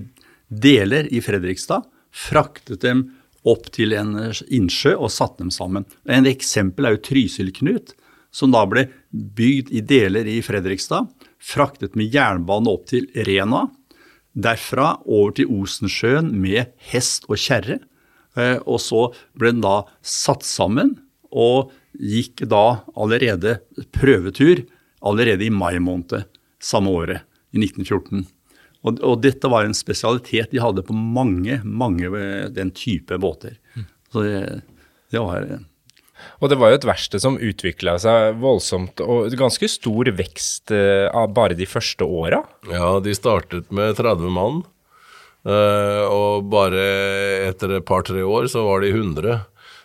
deler 0.48 1.08
i 1.14 1.22
Fredrikstad, 1.24 1.86
fraktet 2.14 2.82
dem 2.84 3.06
opp 3.48 3.68
til 3.74 3.94
en 3.96 4.16
eh, 4.20 4.42
innsjø 4.54 4.96
og 4.96 5.12
satte 5.12 5.44
dem 5.44 5.52
sammen. 5.54 5.86
En 6.08 6.28
eksempel 6.28 6.88
er 6.88 6.96
jo 6.96 7.04
Trysil-Knut, 7.10 7.94
som 8.34 8.50
da 8.50 8.64
ble 8.66 8.88
bygd 9.12 9.70
i 9.70 9.84
deler 9.86 10.26
i 10.26 10.40
Fredrikstad, 10.42 11.06
fraktet 11.38 11.94
med 11.98 12.14
jernbane 12.14 12.72
opp 12.72 12.88
til 12.90 13.06
Rena, 13.14 13.68
Derfra 14.34 14.96
over 15.06 15.34
til 15.38 15.50
Osensjøen 15.54 16.32
med 16.42 16.72
hest 16.90 17.28
og 17.30 17.38
kjerre. 17.38 17.78
Eh, 18.34 18.58
og 18.66 18.80
så 18.82 19.08
ble 19.38 19.54
den 19.54 19.62
da 19.64 19.84
satt 20.02 20.46
sammen, 20.46 20.96
og 21.30 21.72
gikk 21.94 22.44
da 22.50 22.84
allerede 22.98 23.58
prøvetur 23.94 24.64
allerede 25.04 25.46
i 25.46 25.52
mai 25.52 25.78
måned 25.82 26.24
samme 26.62 26.90
året, 26.90 27.22
i 27.54 27.60
1914. 27.60 28.24
Og, 28.84 28.98
og, 29.00 29.20
dette 29.24 29.48
var 29.48 29.64
en 29.64 29.76
spesialitet 29.76 30.50
de 30.52 30.60
hadde 30.60 30.84
på 30.84 30.96
mange, 30.96 31.60
mange 31.64 32.10
eh, 32.18 32.48
den 32.52 32.72
type 32.76 33.16
båter. 33.20 33.56
Så 34.12 34.24
det, 34.24 34.40
det 35.12 35.22
var 35.22 35.46
og 36.40 36.50
det 36.52 36.58
var 36.60 36.72
jo 36.72 36.80
et 36.80 36.86
verksted 36.88 37.22
som 37.22 37.38
utvikla 37.40 37.96
seg 38.02 38.38
voldsomt, 38.42 39.02
og 39.04 39.34
ganske 39.38 39.68
stor 39.70 40.10
vekst 40.18 40.74
av 40.74 41.32
bare 41.36 41.56
de 41.58 41.68
første 41.68 42.06
åra? 42.06 42.42
Ja, 42.70 42.98
de 43.04 43.16
startet 43.16 43.72
med 43.74 43.96
30 43.98 44.30
mann, 44.34 44.62
uh, 45.48 46.04
og 46.08 46.48
bare 46.52 46.84
etter 47.48 47.78
et 47.78 47.88
par-tre 47.88 48.24
år 48.24 48.50
så 48.52 48.66
var 48.66 48.84
de 48.84 48.94
100. 48.94 49.42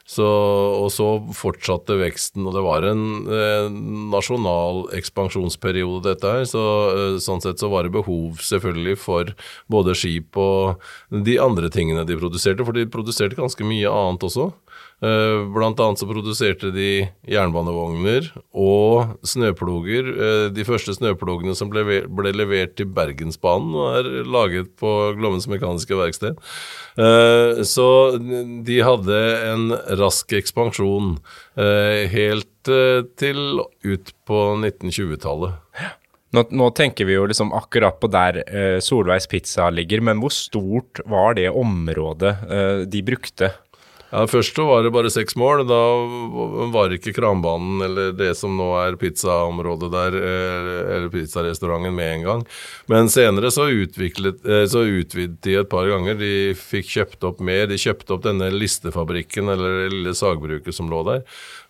Så, 0.10 0.26
og 0.26 0.88
så 0.90 1.06
fortsatte 1.38 2.00
veksten, 2.00 2.48
og 2.50 2.56
det 2.56 2.64
var 2.66 2.86
en 2.88 3.04
eh, 3.30 3.68
nasjonal 4.10 4.88
ekspansjonsperiode, 4.98 6.02
dette 6.08 6.32
her. 6.34 6.48
Så, 6.50 6.64
eh, 6.96 7.18
sånn 7.22 7.44
sett 7.44 7.62
så 7.62 7.70
var 7.70 7.86
det 7.86 7.94
behov 7.94 8.42
selvfølgelig 8.42 8.96
for 9.04 9.30
både 9.70 9.94
skip 9.94 10.40
og 10.42 10.82
de 11.14 11.38
andre 11.44 11.70
tingene 11.70 12.08
de 12.10 12.18
produserte, 12.18 12.66
for 12.66 12.74
de 12.74 12.88
produserte 12.90 13.38
ganske 13.38 13.70
mye 13.70 13.92
annet 13.94 14.26
også. 14.26 14.50
Eh, 15.00 15.46
blant 15.56 15.80
annet 15.80 16.02
så 16.02 16.08
produserte 16.10 16.74
de 16.76 17.08
jernbanevogner 17.32 18.26
og 18.52 19.14
snøploger. 19.24 20.10
Eh, 20.12 20.48
de 20.52 20.66
første 20.68 20.92
snøplogene 20.98 21.56
som 21.56 21.72
ble, 21.72 22.02
ble 22.04 22.34
levert 22.36 22.76
til 22.76 22.90
Bergensbanen, 22.92 23.78
er 23.96 24.10
laget 24.28 24.74
på 24.80 24.92
Glommens 25.20 25.48
Mekaniske 25.52 25.96
Verksted. 25.96 26.42
Eh, 27.00 27.64
så 27.64 27.88
de 28.20 28.82
hadde 28.84 29.22
en 29.54 29.72
rask 30.02 30.36
ekspansjon 30.36 31.16
helt 31.60 32.48
til 33.20 33.40
ut 33.64 34.12
på 34.28 34.40
1920-tallet. 34.60 35.56
Nå, 36.36 36.44
nå, 36.54 36.68
tenker 36.78 37.08
vi 37.10 37.16
jo 37.16 37.24
liksom 37.28 37.50
akkurat 37.58 37.98
på 38.00 38.10
der 38.14 38.38
Solveigs 38.86 39.28
pizza 39.32 39.72
ligger, 39.74 40.04
men 40.06 40.22
hvor 40.22 40.32
stort 40.36 41.02
var 41.10 41.40
det 41.40 41.50
området 41.50 42.36
de 42.92 43.02
brukte? 43.08 43.50
Ja, 44.10 44.24
Først 44.26 44.56
så 44.58 44.64
var 44.66 44.82
det 44.82 44.90
bare 44.94 45.12
seks 45.14 45.36
mål. 45.38 45.62
Da 45.70 45.80
var 46.74 46.94
ikke 46.96 47.14
kranbanen 47.14 47.84
eller 47.86 48.14
det 48.18 48.32
som 48.40 48.56
nå 48.58 48.72
er 48.82 48.98
pizzaområdet 48.98 49.90
der, 49.94 50.18
eh, 50.18 50.80
eller 50.96 51.12
pizzarestauranten, 51.14 51.94
med 51.94 52.14
en 52.16 52.24
gang. 52.26 52.42
Men 52.90 53.10
senere 53.10 53.52
så, 53.54 53.68
utviklet, 53.70 54.42
eh, 54.46 54.66
så 54.66 54.82
utvidet 54.82 55.42
de 55.46 55.56
et 55.60 55.70
par 55.70 55.86
ganger. 55.86 56.18
De 56.18 56.56
fikk 56.58 56.90
kjøpt 56.90 57.28
opp 57.30 57.40
mer. 57.40 57.68
De 57.70 57.78
kjøpte 57.78 58.16
opp 58.16 58.24
denne 58.26 58.50
listefabrikken, 58.50 59.52
eller 59.54 59.84
det 59.84 59.94
lille 59.94 60.16
sagbruket 60.18 60.74
som 60.74 60.90
lå 60.90 61.04
der. 61.06 61.22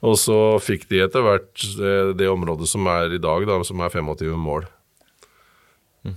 Og 0.01 0.15
så 0.15 0.39
fikk 0.63 0.87
de 0.87 1.03
etter 1.03 1.25
hvert 1.25 1.65
eh, 1.75 2.13
det 2.15 2.31
området 2.31 2.69
som 2.71 2.87
er 2.87 3.17
i 3.17 3.19
dag, 3.19 3.47
da, 3.47 3.59
som 3.67 3.83
er 3.83 3.91
25 3.91 4.39
mål. 4.39 4.69
Mm. 6.07 6.15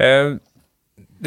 Eh, 0.00 0.32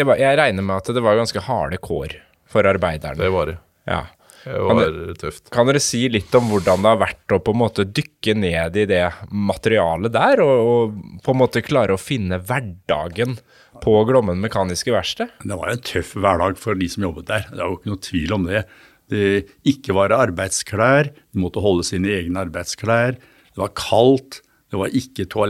var, 0.02 0.18
jeg 0.18 0.42
regner 0.42 0.66
med 0.66 0.82
at 0.82 0.90
det 0.90 1.06
var 1.06 1.22
ganske 1.22 1.46
harde 1.46 1.78
kår 1.78 2.18
for 2.50 2.66
arbeiderne. 2.66 3.22
Det 3.22 3.30
var 3.30 3.54
det. 3.54 3.60
Ja. 3.90 4.06
Det 4.46 4.60
var 4.62 4.78
kan, 4.78 5.14
tøft. 5.18 5.48
Kan 5.54 5.70
dere 5.70 5.82
si 5.82 6.04
litt 6.12 6.34
om 6.38 6.52
hvordan 6.52 6.84
det 6.84 6.92
har 6.92 7.00
vært 7.02 7.34
å 7.34 7.40
på 7.42 7.54
en 7.56 7.62
måte 7.64 7.86
dykke 7.90 8.36
ned 8.38 8.78
i 8.78 8.86
det 8.90 9.02
materialet 9.34 10.14
der, 10.14 10.42
og, 10.46 10.70
og 10.70 11.22
på 11.26 11.34
en 11.34 11.40
måte 11.40 11.64
klare 11.66 11.96
å 11.96 12.02
finne 12.02 12.38
hverdagen 12.38 13.40
på 13.82 13.96
Glommen 14.06 14.44
mekaniske 14.44 14.94
verksted? 14.94 15.34
Det 15.42 15.58
var 15.58 15.74
en 15.74 15.82
tøff 15.86 16.14
hverdag 16.14 16.60
for 16.62 16.78
de 16.78 16.90
som 16.92 17.08
jobbet 17.08 17.30
der, 17.32 17.48
det 17.50 17.58
er 17.58 17.72
jo 17.72 17.80
ikke 17.80 17.94
noe 17.94 18.04
tvil 18.06 18.36
om 18.38 18.46
det. 18.52 18.66
Det 19.10 19.26
ikke 19.70 19.98
var 19.98 20.14
arbeidsklær, 20.14 21.10
de 21.10 21.42
måtte 21.42 21.66
holde 21.66 21.86
sine 21.86 22.14
egne 22.14 22.46
arbeidsklær. 22.46 23.18
Det 23.18 23.62
var 23.62 23.74
kaldt, 23.78 24.44
det 24.70 24.78
var, 24.82 24.94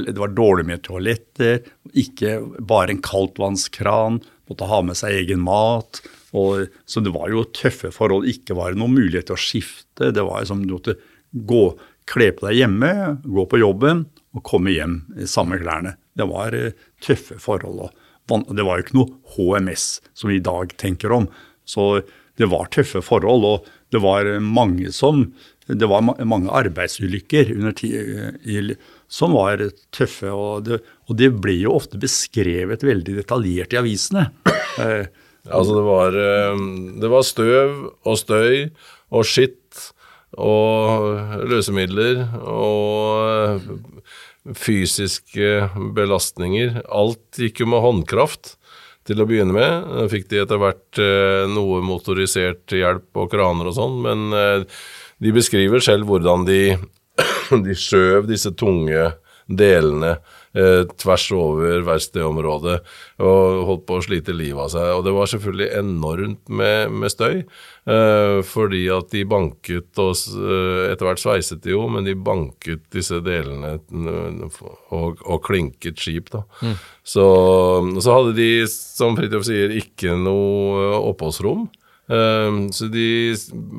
det 0.08 0.20
var 0.22 0.34
dårlig 0.36 0.68
med 0.72 0.84
toaletter, 0.88 1.68
ikke 1.92 2.38
bare 2.64 2.96
en 2.96 3.04
kaldtvannskran, 3.04 4.22
måtte 4.50 4.70
ha 4.70 4.82
med 4.86 4.98
seg 5.00 5.18
egen 5.22 5.44
mat. 5.46 6.02
Og, 6.36 6.72
så 6.86 7.04
det 7.04 7.14
var 7.16 7.32
jo 7.32 7.46
tøffe 7.56 7.92
forhold. 7.96 8.28
Ikke 8.30 8.58
var 8.58 8.74
det 8.74 8.82
noen 8.82 8.96
mulighet 8.98 9.30
til 9.30 9.38
å 9.38 9.42
skifte. 9.42 10.12
Det 10.12 10.26
var 10.26 10.44
liksom, 10.44 10.66
du 10.68 10.76
måtte 10.76 10.98
gå, 11.32 11.64
kle 12.10 12.30
på 12.36 12.48
deg 12.48 12.60
hjemme, 12.62 12.92
gå 13.24 13.46
på 13.50 13.62
jobben 13.62 14.06
og 14.36 14.44
komme 14.46 14.74
hjem 14.76 15.00
i 15.22 15.30
samme 15.30 15.58
klærne. 15.62 15.96
Det 16.16 16.28
var 16.30 16.56
uh, 16.56 16.76
tøffe 17.04 17.40
forhold. 17.42 17.88
Og 18.34 18.54
det 18.58 18.66
var 18.66 18.78
jo 18.78 18.86
ikke 18.86 19.00
noe 19.00 19.16
HMS 19.36 19.88
som 20.18 20.32
vi 20.32 20.40
i 20.40 20.44
dag 20.44 20.76
tenker 20.82 21.14
om. 21.16 21.30
Så 21.66 22.04
det 22.38 22.50
var 22.52 22.70
tøffe 22.74 23.02
forhold, 23.06 23.46
og 23.48 23.70
det 23.94 24.02
var 24.04 24.28
mange 24.44 24.92
som 24.96 25.28
det 25.66 25.88
var 25.90 26.04
mange 26.06 26.52
arbeidsulykker 26.54 27.56
som 29.10 29.34
var 29.34 29.64
tøffe. 29.96 30.30
Og 30.30 30.68
det, 30.68 30.78
og 31.10 31.18
det, 31.18 31.32
ble 31.42 31.56
jo 31.58 31.74
ofte 31.74 31.98
beskrevet 31.98 32.86
veldig 32.86 33.16
detaljert 33.24 33.74
i 33.74 33.80
avisene. 33.82 34.28
Eh, 34.76 35.08
Altså 35.46 35.76
det 35.78 35.84
var, 35.86 36.16
eh, 36.18 36.62
det 37.02 37.10
var 37.12 37.26
støv 37.26 37.74
og 38.06 38.18
støy 38.18 38.72
og 39.14 39.28
skitt 39.30 39.92
og 40.42 41.46
løsemidler 41.46 42.24
og 42.42 43.30
eh, 43.30 43.68
fysiske 44.58 45.70
belastninger. 45.96 46.82
Alt 46.90 47.42
gikk 47.42 47.62
jo 47.62 47.70
med 47.70 47.86
håndkraft 47.86 48.56
til 49.06 49.22
å 49.22 49.28
begynne 49.30 49.54
med. 49.56 49.90
Fikk 50.12 50.30
de 50.32 50.42
etter 50.42 50.62
hvert 50.62 51.02
eh, 51.02 51.46
noe 51.52 51.84
motorisert 51.86 52.74
hjelp 52.74 53.22
og 53.22 53.32
kraner 53.34 53.70
og 53.70 53.78
sånn, 53.78 54.00
men 54.06 54.66
de 55.22 55.32
beskriver 55.36 55.84
selv 55.84 56.10
hvordan 56.10 56.46
de, 56.48 56.76
de 57.66 57.78
skjøv 57.78 58.28
disse 58.30 58.52
tunge 58.58 59.12
delene 59.46 60.16
eh, 60.16 60.34
tvers 60.56 61.26
over 61.36 61.84
verkstedområdet 61.84 62.78
og 63.24 63.62
holdt 63.68 63.86
på 63.88 63.98
å 64.00 64.04
slite 64.06 64.36
livet 64.36 64.62
av 64.66 64.72
seg. 64.72 64.90
Og 64.96 65.04
det 65.06 65.14
var 65.16 65.32
selvfølgelig 65.32 65.70
enormt 65.82 66.52
med, 66.62 66.94
med 67.04 67.12
støy, 67.12 67.42
eh, 67.44 68.40
fordi 68.48 68.84
at 68.96 69.12
de 69.12 69.26
banket 69.30 70.02
og 70.02 70.14
eh, 70.16 70.84
Etter 70.92 71.10
hvert 71.10 71.22
sveiset 71.22 71.64
de 71.66 71.74
jo, 71.74 71.86
men 71.92 72.08
de 72.08 72.16
banket 72.16 72.84
disse 72.94 73.20
delene 73.26 73.76
og, 74.96 75.24
og 75.26 75.40
klinket 75.46 76.00
skip, 76.00 76.32
da. 76.34 76.46
Mm. 76.62 76.76
Så, 77.06 77.26
så 78.02 78.20
hadde 78.20 78.36
de, 78.38 78.52
som 78.72 79.18
Fridtjof 79.18 79.48
sier, 79.48 79.74
ikke 79.76 80.16
noe 80.20 80.94
oppholdsrom. 81.02 81.68
Ehm, 82.06 82.68
så 82.70 82.88
de 82.94 83.34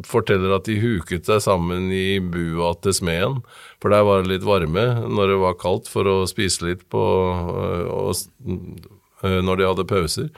forteller 0.06 0.56
at 0.56 0.66
de 0.66 0.78
huket 0.83 1.28
seg 1.28 1.42
sammen 1.45 1.90
i 1.95 2.18
bua 2.18 2.73
til 2.83 2.97
smeden, 2.97 3.40
for 3.83 3.95
der 3.95 4.06
var 4.06 4.23
det 4.23 4.33
litt 4.33 4.47
varme 4.47 4.87
når 5.06 5.33
det 5.33 5.40
var 5.45 5.59
kaldt, 5.61 5.90
for 5.90 6.09
å 6.11 6.18
spise 6.30 6.66
litt 6.66 6.87
på 6.90 7.02
og, 7.02 8.25
øh, 8.47 9.40
når 9.47 9.61
de 9.61 9.68
hadde 9.71 9.90
pauser. 9.90 10.30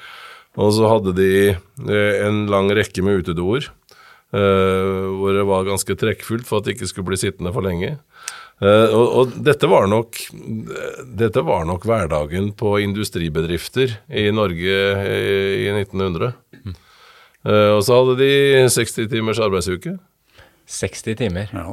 Og 0.58 0.74
så 0.74 0.90
hadde 0.90 1.14
de 1.16 1.32
øh, 1.54 2.14
en 2.26 2.46
lang 2.50 2.68
rekke 2.76 3.04
med 3.04 3.22
utedoer, 3.22 3.72
hvor 4.28 5.32
det 5.32 5.44
var 5.48 5.64
ganske 5.64 5.94
trekkfullt 5.96 6.44
for 6.44 6.60
at 6.60 6.66
det 6.66 6.74
ikke 6.74 6.88
skulle 6.90 7.08
bli 7.08 7.16
sittende 7.16 7.48
for 7.54 7.64
lenge. 7.64 7.94
Og, 8.60 9.06
og 9.06 9.30
dette, 9.40 9.64
var 9.70 9.86
nok, 9.88 10.18
dette, 11.16 11.44
var 11.46 11.64
nok, 11.64 11.86
hverdagen 11.88 12.50
på 12.58 12.74
industribedrifter 12.82 13.94
i 14.12 14.26
Norge 14.36 14.76
i 15.08 15.70
1900. 15.72 16.34
Uh, 17.48 17.78
og 17.78 17.82
så 17.86 17.96
hadde 17.96 18.18
de 18.20 18.30
60 18.68 19.08
timers 19.08 19.40
arbeidsuke. 19.40 19.96
60 20.68 21.16
timer. 21.16 21.48
Ja. 21.54 21.70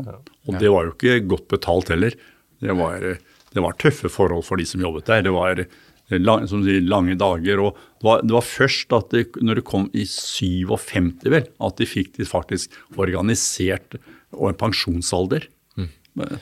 Og 0.48 0.60
det 0.62 0.72
var 0.72 0.88
jo 0.88 0.94
ikke 0.96 1.20
godt 1.27 1.50
betalt 1.51 1.91
heller. 1.91 2.15
Det 2.63 2.75
var, 2.79 3.03
det 3.51 3.63
var 3.63 3.75
tøffe 3.82 4.08
forhold 4.12 4.46
for 4.48 4.62
de 4.62 4.65
som 4.67 4.84
jobbet 4.84 5.10
der. 5.10 5.25
Det 5.25 5.34
var 5.36 5.65
lang, 6.13 6.46
sier, 6.48 6.79
lange 6.86 7.17
dager. 7.20 7.60
og 7.60 7.75
det 8.00 8.08
var, 8.08 8.22
det 8.24 8.36
var 8.36 8.46
først 8.46 8.94
at 8.94 9.12
det, 9.12 9.25
når 9.41 9.60
det 9.60 9.65
kom 9.67 9.89
i 9.94 10.05
57, 10.05 11.25
vel, 11.25 11.44
at 11.60 11.77
de 11.82 11.89
fikk 11.89 12.15
de 12.20 12.25
faktisk 12.29 12.72
organisert 12.96 13.98
og 14.36 14.50
en 14.51 14.60
pensjonsalder 14.60 15.48
mm. 15.75 15.89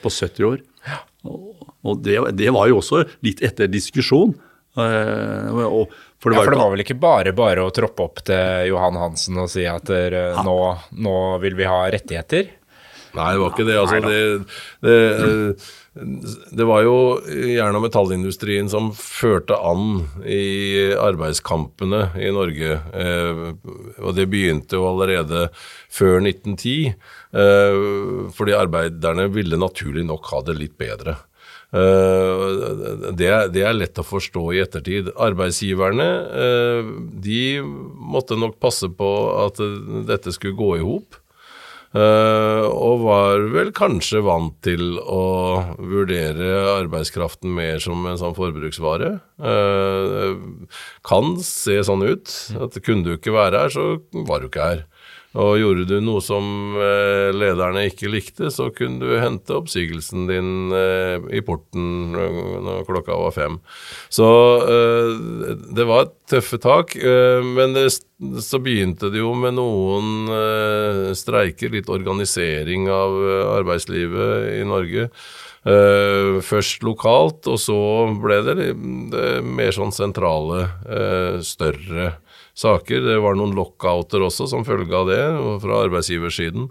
på 0.02 0.10
70 0.10 0.48
år. 0.48 0.62
Ja. 0.86 1.00
Og, 1.24 1.70
og 1.84 2.02
det, 2.04 2.18
det, 2.36 2.50
var 2.54 2.68
jo 2.68 2.80
også 2.82 3.04
litt 3.24 3.42
etter 3.44 3.70
diskusjon. 3.70 4.34
Uh, 4.74 5.62
og 5.68 5.92
for 6.18 6.32
det, 6.32 6.38
ja, 6.40 6.42
for 6.42 6.54
det 6.54 6.58
var 6.58 6.72
vel 6.72 6.82
ikke 6.82 6.98
bare 6.98 7.34
bare 7.36 7.62
å 7.62 7.72
troppe 7.74 8.08
opp 8.08 8.22
til 8.26 8.70
Johan 8.72 8.96
Hansen 8.98 9.38
og 9.38 9.50
si 9.52 9.66
at 9.68 9.86
der, 9.90 10.16
ja. 10.32 10.44
nå, 10.46 10.58
nå, 11.04 11.16
vil 11.44 11.58
vi 11.58 11.68
ha 11.68 11.82
rettigheter? 11.92 12.48
Nei, 13.14 13.30
det 13.30 13.42
var 13.42 13.52
ikke 13.52 13.66
det. 13.68 13.74
Altså, 13.78 13.98
det, 14.02 14.20
det, 14.82 15.66
det, 16.50 16.64
var 16.66 16.82
jo 16.82 16.96
jern- 17.54 17.78
og 17.78 17.84
metallindustrien 17.84 18.70
som 18.70 18.90
førte 18.98 19.54
an 19.54 20.00
i 20.26 20.90
arbeidskampene 20.98 22.08
i 22.18 22.32
Norge. 22.34 22.80
Eh, 22.90 23.44
og 24.02 24.16
det 24.18 24.26
begynte 24.32 24.80
jo 24.80 24.88
allerede 24.90 25.46
før 25.92 26.18
1910, 26.24 26.74
eh, 27.38 27.78
fordi 28.34 28.58
arbeiderne 28.58 29.28
ville 29.34 29.60
naturlig 29.62 30.06
nok 30.08 30.32
ha 30.32 30.42
det 30.48 30.58
litt 30.58 30.76
bedre. 30.80 31.20
Eh, 31.74 33.10
det, 33.18 33.30
det, 33.54 33.64
er 33.66 33.74
lett 33.74 33.98
å 33.98 34.06
forstå 34.06 34.44
i 34.54 34.62
ettertid. 34.62 35.10
Arbeidsgiverne 35.18 36.08
eh, 36.44 36.94
de 37.24 37.42
måtte 37.64 38.38
nok 38.38 38.60
passe 38.62 38.90
på 38.94 39.10
at 39.42 39.60
dette 40.08 40.34
skulle 40.36 40.58
gå 40.58 40.72
i 40.78 40.86
hop. 40.86 41.20
Uh, 41.94 42.66
og 42.74 43.04
var 43.04 43.44
vel 43.52 43.68
kanskje 43.70 44.18
vant 44.26 44.56
til 44.66 44.96
å 44.98 45.60
vurdere 45.78 46.48
arbeidskraften 46.72 47.52
mer 47.54 47.78
som 47.78 48.02
en 48.10 48.18
sånn 48.18 48.34
forbruksvare. 48.34 49.12
Kan 51.06 51.30
se 51.46 51.76
sånn 51.86 52.02
ut. 52.02 52.34
At 52.66 52.80
kunne 52.82 53.06
du 53.06 53.12
ikke 53.14 53.36
være 53.36 53.62
her, 53.62 53.70
så 53.70 53.86
var 54.26 54.42
du 54.42 54.50
ikke 54.50 54.66
her. 54.72 54.82
Og 55.34 55.56
gjorde 55.58 55.86
du 55.90 55.96
noe 56.04 56.22
som 56.22 56.76
eh, 56.78 57.34
lederne 57.34 57.88
ikke 57.88 58.10
likte, 58.12 58.52
så 58.54 58.68
kunne 58.74 59.02
du 59.02 59.16
hente 59.18 59.56
oppsigelsen 59.56 60.28
din 60.28 60.70
eh, 60.74 61.16
i 61.34 61.42
porten 61.42 62.14
eh, 62.14 62.40
når 62.62 62.84
klokka 62.86 63.16
var 63.18 63.34
fem. 63.34 63.58
Så 64.14 64.26
det 65.74 65.86
var 65.88 66.12
tøffe 66.30 66.58
tak. 66.62 66.94
Men 66.94 67.74
det, 67.74 67.88
så 68.42 68.60
begynte 68.62 69.10
det 69.12 69.20
jo 69.20 69.32
med 69.36 69.56
noen 69.58 71.14
streiker, 71.18 71.72
litt 71.74 71.90
organisering 71.90 72.86
av 72.92 73.16
arbeidslivet 73.58 74.52
i 74.60 74.62
Norge. 74.68 75.08
Uh, 75.64 76.42
først 76.44 76.82
lokalt, 76.84 77.46
og 77.48 77.56
så 77.56 77.76
ble 78.20 78.42
det, 78.44 78.54
det 79.14 79.28
mer 79.48 79.72
sånn 79.72 79.94
sentrale, 79.96 80.66
uh, 80.84 81.38
større 81.40 82.10
saker. 82.58 83.02
Det 83.04 83.18
var 83.22 83.38
noen 83.38 83.54
lockouter 83.56 84.24
også 84.24 84.48
som 84.50 84.66
følge 84.66 84.94
av 84.94 85.10
det, 85.10 85.22
fra 85.64 85.80
arbeidsgiversiden. 85.86 86.70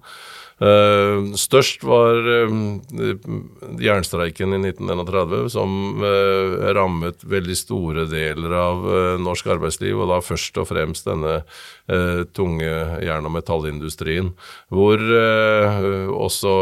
Uh, 0.63 1.34
størst 1.36 1.82
var 1.84 2.24
uh, 2.24 2.53
jernstreiken 3.84 4.53
i 4.55 4.60
1931, 4.70 5.50
som 5.51 5.74
uh, 6.00 6.70
rammet 6.77 7.25
veldig 7.27 7.55
store 7.58 8.05
deler 8.08 8.53
av 8.55 8.86
norsk 9.20 9.50
arbeidsliv, 9.58 9.98
og 10.00 10.12
da 10.13 10.22
først 10.24 10.60
og 10.62 10.70
fremst 10.70 11.10
denne 11.10 11.41
tunge 12.36 12.70
jern- 13.03 13.25
og 13.27 13.34
metallindustrien, 13.36 14.29
hvor 14.72 15.01
også 15.03 16.53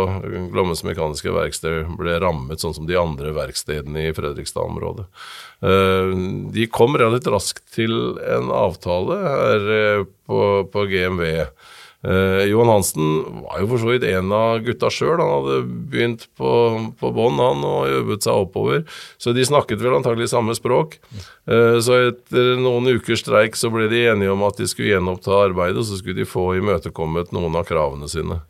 Glommes 0.50 0.81
Mekaniske 0.88 1.34
Verksted 1.36 1.91
ble 2.00 2.15
rammet, 2.24 2.63
sånn 2.63 2.74
som 2.74 2.88
de 2.89 2.98
andre 2.98 3.34
verkstedene 3.36 4.08
i 4.08 4.15
Fredrikstad-området. 4.17 5.05
de 6.58 6.65
kom 6.74 6.98
relativt 6.98 7.29
raskt 7.36 7.67
til 7.75 8.17
en 8.17 8.50
avtale 8.50 9.20
her 9.27 10.08
på, 10.25 10.41
på 10.74 10.88
GMV. 10.89 11.27
Eh, 12.03 12.43
Johan 12.50 12.72
Hansen 12.72 13.43
var 13.43 13.60
jo 13.62 13.67
for 13.70 13.81
så 13.81 13.91
vidt 13.91 14.05
en 14.10 14.31
av 14.34 14.63
gutta 14.65 14.89
sjøl. 14.93 15.20
Han 15.22 15.34
hadde 15.36 15.60
begynt 15.91 16.25
på, 16.39 16.51
på 16.98 17.12
bånn, 17.13 17.38
han, 17.41 17.62
og 17.67 17.91
jobbet 17.91 18.25
seg 18.25 18.41
oppover. 18.48 18.84
Så 19.22 19.36
de 19.38 19.46
snakket 19.46 19.84
vel 19.84 20.00
antagelig 20.00 20.31
samme 20.34 20.55
språk. 20.58 20.98
Eh, 21.46 21.77
så 21.84 22.00
etter 22.10 22.55
noen 22.62 22.89
ukers 22.96 23.22
streik 23.25 23.60
så 23.60 23.70
ble 23.74 23.89
de 23.91 24.05
enige 24.12 24.34
om 24.34 24.46
at 24.48 24.58
de 24.62 24.70
skulle 24.70 24.96
gjenoppta 24.96 25.43
arbeidet, 25.46 25.79
og 25.84 25.89
så 25.89 26.01
skulle 26.01 26.24
de 26.24 26.29
få 26.29 26.51
imøtekommet 26.58 27.34
noen 27.36 27.58
av 27.60 27.70
kravene 27.70 28.10
sine. 28.12 28.41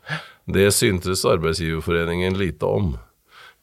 Det 0.48 0.72
syntes 0.74 1.26
Arbeidsgiverforeningen 1.28 2.34
lite 2.40 2.66
om. 2.66 2.94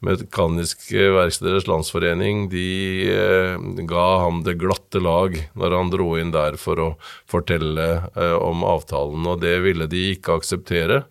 Mekaniske 0.04 1.10
Verksteders 1.12 1.66
Landsforening 1.68 2.46
de 2.52 2.68
eh, 3.12 3.66
ga 3.88 4.06
ham 4.22 4.40
det 4.46 4.56
glatte 4.62 5.02
lag 5.02 5.36
når 5.52 5.76
han 5.76 5.92
dro 5.92 6.14
inn 6.16 6.32
der 6.32 6.56
for 6.60 6.80
å 6.80 6.88
fortelle 7.28 7.90
eh, 8.14 8.36
om 8.40 8.64
avtalen, 8.64 9.28
og 9.28 9.42
det 9.44 9.58
ville 9.66 9.90
de 9.90 10.06
ikke 10.14 10.40
akseptere. 10.40 11.02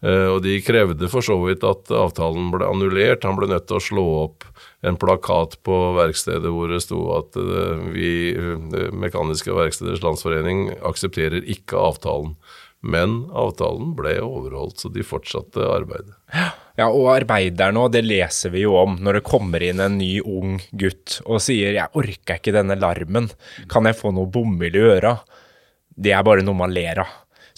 Eh, 0.00 0.26
og 0.32 0.40
de 0.46 0.56
krevde 0.64 1.10
for 1.12 1.24
så 1.24 1.36
vidt 1.42 1.64
at 1.66 1.90
avtalen 1.92 2.48
ble 2.54 2.64
annullert. 2.64 3.26
Han 3.28 3.36
ble 3.36 3.50
nødt 3.50 3.68
til 3.68 3.76
å 3.76 3.84
slå 3.84 4.06
opp 4.22 4.46
en 4.86 4.96
plakat 5.00 5.58
på 5.66 5.76
verkstedet 5.98 6.48
hvor 6.48 6.72
det 6.72 6.80
sto 6.84 7.02
at 7.18 7.36
eh, 7.36 7.84
vi, 7.92 8.10
eh, 8.32 8.88
Mekaniske 8.96 9.52
Verksteders 9.56 10.00
Landsforening, 10.04 10.70
aksepterer 10.88 11.44
ikke 11.44 11.80
avtalen. 11.90 12.34
Men 12.80 13.26
avtalen 13.36 13.92
ble 13.96 14.14
overholdt, 14.24 14.80
så 14.80 14.88
de 14.92 15.04
fortsatte 15.04 15.60
arbeidet. 15.68 16.16
Ja, 16.78 16.86
og 16.88 17.10
arbeiderne 17.12 17.82
òg, 17.82 17.92
det 17.92 18.06
leser 18.06 18.54
vi 18.54 18.64
jo 18.64 18.78
om 18.80 18.96
når 19.04 19.18
det 19.18 19.26
kommer 19.28 19.60
inn 19.64 19.82
en 19.84 19.98
ny 20.00 20.14
ung 20.24 20.56
gutt 20.72 21.18
og 21.26 21.42
sier 21.44 21.76
'jeg 21.76 21.92
orker 21.92 22.40
ikke 22.40 22.56
denne 22.56 22.78
larmen, 22.80 23.28
kan 23.68 23.84
jeg 23.84 24.00
få 24.00 24.14
noe 24.14 24.30
bomull 24.32 24.72
i 24.72 24.86
øra'? 24.96 25.20
Det 25.92 26.12
er 26.12 26.22
bare 26.22 26.42
noe 26.42 26.56
man 26.56 26.72
ler 26.72 27.00
av. 27.04 27.10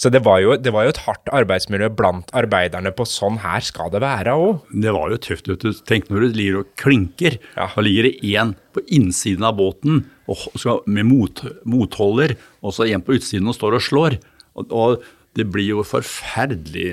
Så 0.02 0.10
det 0.10 0.24
var, 0.24 0.40
jo, 0.40 0.56
det 0.56 0.72
var 0.74 0.86
jo 0.86 0.92
et 0.94 1.02
hardt 1.04 1.30
arbeidsmiljø 1.30 1.88
blant 1.94 2.32
arbeiderne 2.34 2.90
på 2.96 3.04
sånn 3.06 3.38
her 3.38 3.60
skal 3.60 3.92
det 3.92 4.00
være 4.02 4.34
òg. 4.34 4.64
Det 4.82 4.90
var 4.90 5.12
jo 5.12 5.18
tøft. 5.22 5.46
vet 5.46 5.60
du. 5.60 5.72
Tenk 5.86 6.08
når 6.10 6.24
du 6.24 6.38
ligger 6.38 6.58
og 6.62 6.72
klinker. 6.80 7.38
Ja. 7.54 7.68
Da 7.76 7.84
ligger 7.84 8.08
det 8.08 8.18
én 8.32 8.54
på 8.74 8.82
innsiden 8.88 9.44
av 9.44 9.58
båten 9.60 10.06
og, 10.26 10.42
skal, 10.56 10.80
med 10.86 11.06
mot, 11.06 11.44
motholder, 11.68 12.34
og 12.62 12.74
så 12.74 12.88
en 12.88 13.04
på 13.04 13.14
utsiden 13.18 13.46
og 13.52 13.54
står 13.58 13.78
og 13.78 13.84
slår. 13.84 14.18
Og, 14.58 14.72
og 14.72 15.04
det 15.38 15.46
blir 15.52 15.70
jo 15.70 15.84
forferdelig 15.86 16.88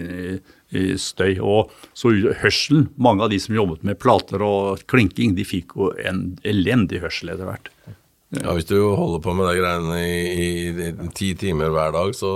eh, 0.71 0.93
støy. 0.99 1.39
Og 1.43 1.73
så 1.97 2.13
hørselen 2.43 2.89
Mange 2.97 3.25
av 3.25 3.33
de 3.33 3.39
som 3.41 3.57
jobbet 3.57 3.83
med 3.87 3.99
plater 4.01 4.43
og 4.45 4.85
klinking, 4.91 5.35
de 5.37 5.47
fikk 5.47 5.75
jo 5.75 5.91
en 5.99 6.37
elendig 6.47 7.03
hørsel 7.03 7.33
etter 7.33 7.49
hvert. 7.49 7.71
Ja, 8.37 8.53
Hvis 8.53 8.69
du 8.69 8.77
holder 8.93 9.23
på 9.25 9.33
med 9.33 9.49
de 9.49 9.57
greiene 9.57 9.99
i, 10.05 10.49
i 10.69 11.11
ti 11.17 11.33
timer 11.33 11.73
hver 11.73 11.95
dag, 11.95 12.13
så 12.13 12.29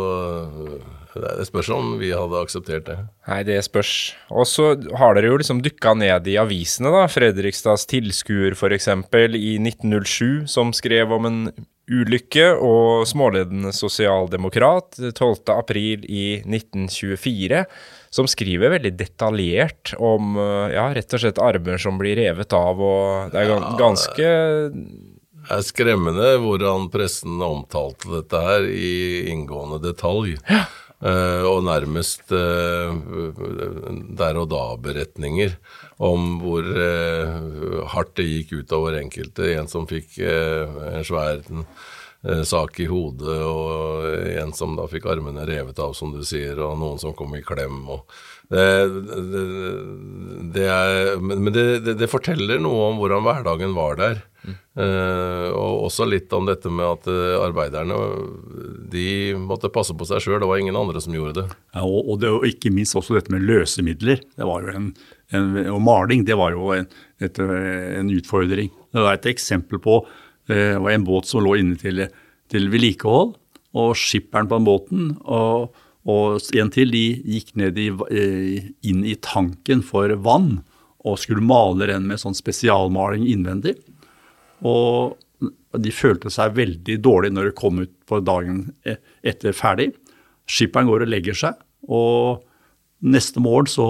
det 1.13 1.45
spørs 1.45 1.69
om 1.69 1.91
vi 1.99 2.09
hadde 2.09 2.39
akseptert 2.41 2.87
det. 2.87 2.95
Nei, 3.29 3.43
det 3.45 3.59
spørs. 3.67 3.91
Og 4.33 4.47
så 4.49 4.71
har 4.97 5.13
dere 5.13 5.29
jo 5.29 5.37
liksom 5.37 5.61
dykka 5.61 5.93
ned 5.99 6.25
i 6.31 6.39
avisene, 6.41 6.89
da. 6.93 7.03
Fredrikstads 7.11 7.85
Tilskuer 7.91 8.57
f.eks. 8.57 8.89
i 8.89 9.53
1907, 9.61 10.49
som 10.49 10.73
skrev 10.73 11.13
om 11.13 11.29
en 11.29 11.39
ulykke, 11.91 12.45
og 12.63 13.07
småledende 13.09 13.73
sosialdemokrat 13.75 14.99
12. 15.11 15.51
april 15.51 16.05
i 16.07 16.39
1924, 16.43 17.63
som 18.13 18.29
skriver 18.29 18.75
veldig 18.77 18.93
detaljert 18.99 19.95
om 19.99 20.37
ja, 20.71 20.89
rett 20.95 21.15
og 21.17 21.23
slett 21.25 21.41
armer 21.41 21.81
som 21.81 21.99
blir 21.99 22.15
revet 22.21 22.55
av, 22.55 22.79
og 22.79 23.33
det 23.33 23.43
er 23.43 23.67
ganske 23.79 24.29
det 25.43 25.57
er 25.57 25.65
skremmende 25.67 26.27
hvordan 26.39 26.85
pressen 26.93 27.41
omtalte 27.43 28.07
dette 28.13 28.39
her 28.39 28.63
i 28.69 28.93
inngående 29.33 29.81
detalj. 29.83 30.37
Ja. 30.47 30.63
Uh, 31.03 31.43
og 31.49 31.65
nærmest 31.67 32.31
uh, 32.31 32.93
der 34.15 34.37
og 34.39 34.45
da-beretninger 34.53 35.57
om 35.99 36.37
hvor 36.39 36.63
uh, 36.63 37.81
hardt 37.91 38.13
det 38.21 38.27
gikk 38.29 38.53
utover 38.61 38.95
enkelte. 39.01 39.49
En 39.57 39.67
som 39.67 39.87
fikk 39.89 40.21
en 40.23 41.03
svær 41.03 41.43
sak 42.47 42.77
i 42.79 42.87
hodet, 42.87 43.35
og 43.43 44.05
en 44.31 44.53
som 44.55 44.77
da 44.77 44.85
fikk 44.87 45.09
armene 45.11 45.43
revet 45.43 45.81
av, 45.83 45.91
som 45.91 46.13
du 46.15 46.21
sier, 46.23 46.55
og 46.63 46.77
noen 46.79 47.01
som 47.01 47.11
kom 47.19 47.35
i 47.35 47.43
klem. 47.43 47.81
Det, 48.47 48.63
det, 49.33 49.41
det 50.55 50.69
er, 50.71 51.19
men 51.19 51.51
det, 51.51 51.97
det, 51.99 52.07
forteller 52.07 52.63
noe 52.63 52.93
om 52.93 53.01
hvordan 53.01 53.27
hverdagen 53.27 53.75
var 53.75 53.99
der. 53.99 54.23
Uh, 54.43 55.53
og 55.53 55.85
også 55.87 56.07
litt 56.09 56.33
om 56.35 56.47
dette 56.49 56.71
med 56.73 56.83
at 56.83 57.05
uh, 57.07 57.43
arbeiderne 57.45 57.95
de 58.91 59.05
måtte 59.39 59.71
passe 59.73 59.95
på 59.95 60.07
seg 60.09 60.23
sjøl. 60.23 60.39
Det 60.41 60.49
var 60.49 60.59
ingen 60.61 60.77
andre 60.79 61.01
som 61.03 61.15
gjorde 61.15 61.43
det. 61.43 61.45
Ja, 61.75 61.85
og, 61.85 62.01
og, 62.01 62.17
det, 62.23 62.31
og 62.33 62.47
ikke 62.49 62.73
minst 62.73 62.97
også 62.99 63.17
dette 63.17 63.33
med 63.33 63.45
løsemidler. 63.47 64.23
Det 64.35 64.49
var 64.49 64.65
jo 64.65 64.73
en, 64.73 64.89
en, 65.35 65.47
og 65.75 65.79
maling 65.85 66.25
det 66.27 66.37
var 66.39 66.57
jo 66.57 66.73
en, 66.75 66.89
et, 67.23 67.39
en, 67.39 68.11
utfordring. 68.17 68.73
Det 68.93 69.05
var 69.05 69.19
et 69.19 69.31
eksempel 69.31 69.81
på 69.83 70.01
uh, 70.03 70.75
var 70.83 70.91
en 70.91 71.07
båt 71.07 71.29
som 71.29 71.45
lå 71.45 71.55
inne 71.61 71.79
til, 71.79 72.05
til 72.51 72.69
vedlikehold. 72.73 73.37
Og 73.79 73.95
skipperen 73.97 74.49
på 74.49 74.59
den 74.59 74.67
båten 74.67 75.07
og, 75.23 75.71
og 76.05 76.51
en 76.59 76.69
til 76.73 76.91
de 76.93 77.07
gikk 77.25 77.55
ned 77.57 77.79
i, 77.81 77.87
inn 78.85 78.99
i 79.01 79.15
tanken 79.17 79.81
for 79.81 80.13
vann 80.21 80.59
og 81.03 81.19
skulle 81.19 81.43
male 81.43 81.87
den 81.89 82.05
med 82.07 82.21
sånn 82.21 82.37
spesialmaling 82.37 83.25
innvendig. 83.27 83.75
Og 84.63 85.19
de 85.83 85.91
følte 85.93 86.31
seg 86.33 86.55
veldig 86.57 86.97
dårlig 87.03 87.33
når 87.33 87.49
de 87.49 87.57
kom 87.57 87.81
ut 87.83 87.93
på 88.09 88.19
dagen 88.23 88.65
e-, 88.87 88.99
etter 89.25 89.55
ferdig. 89.57 89.91
Skipperen 90.49 90.89
går 90.89 91.05
og 91.05 91.11
legger 91.11 91.37
seg, 91.37 91.59
og 91.87 92.43
neste 93.03 93.41
morgen 93.43 93.69
så 93.71 93.87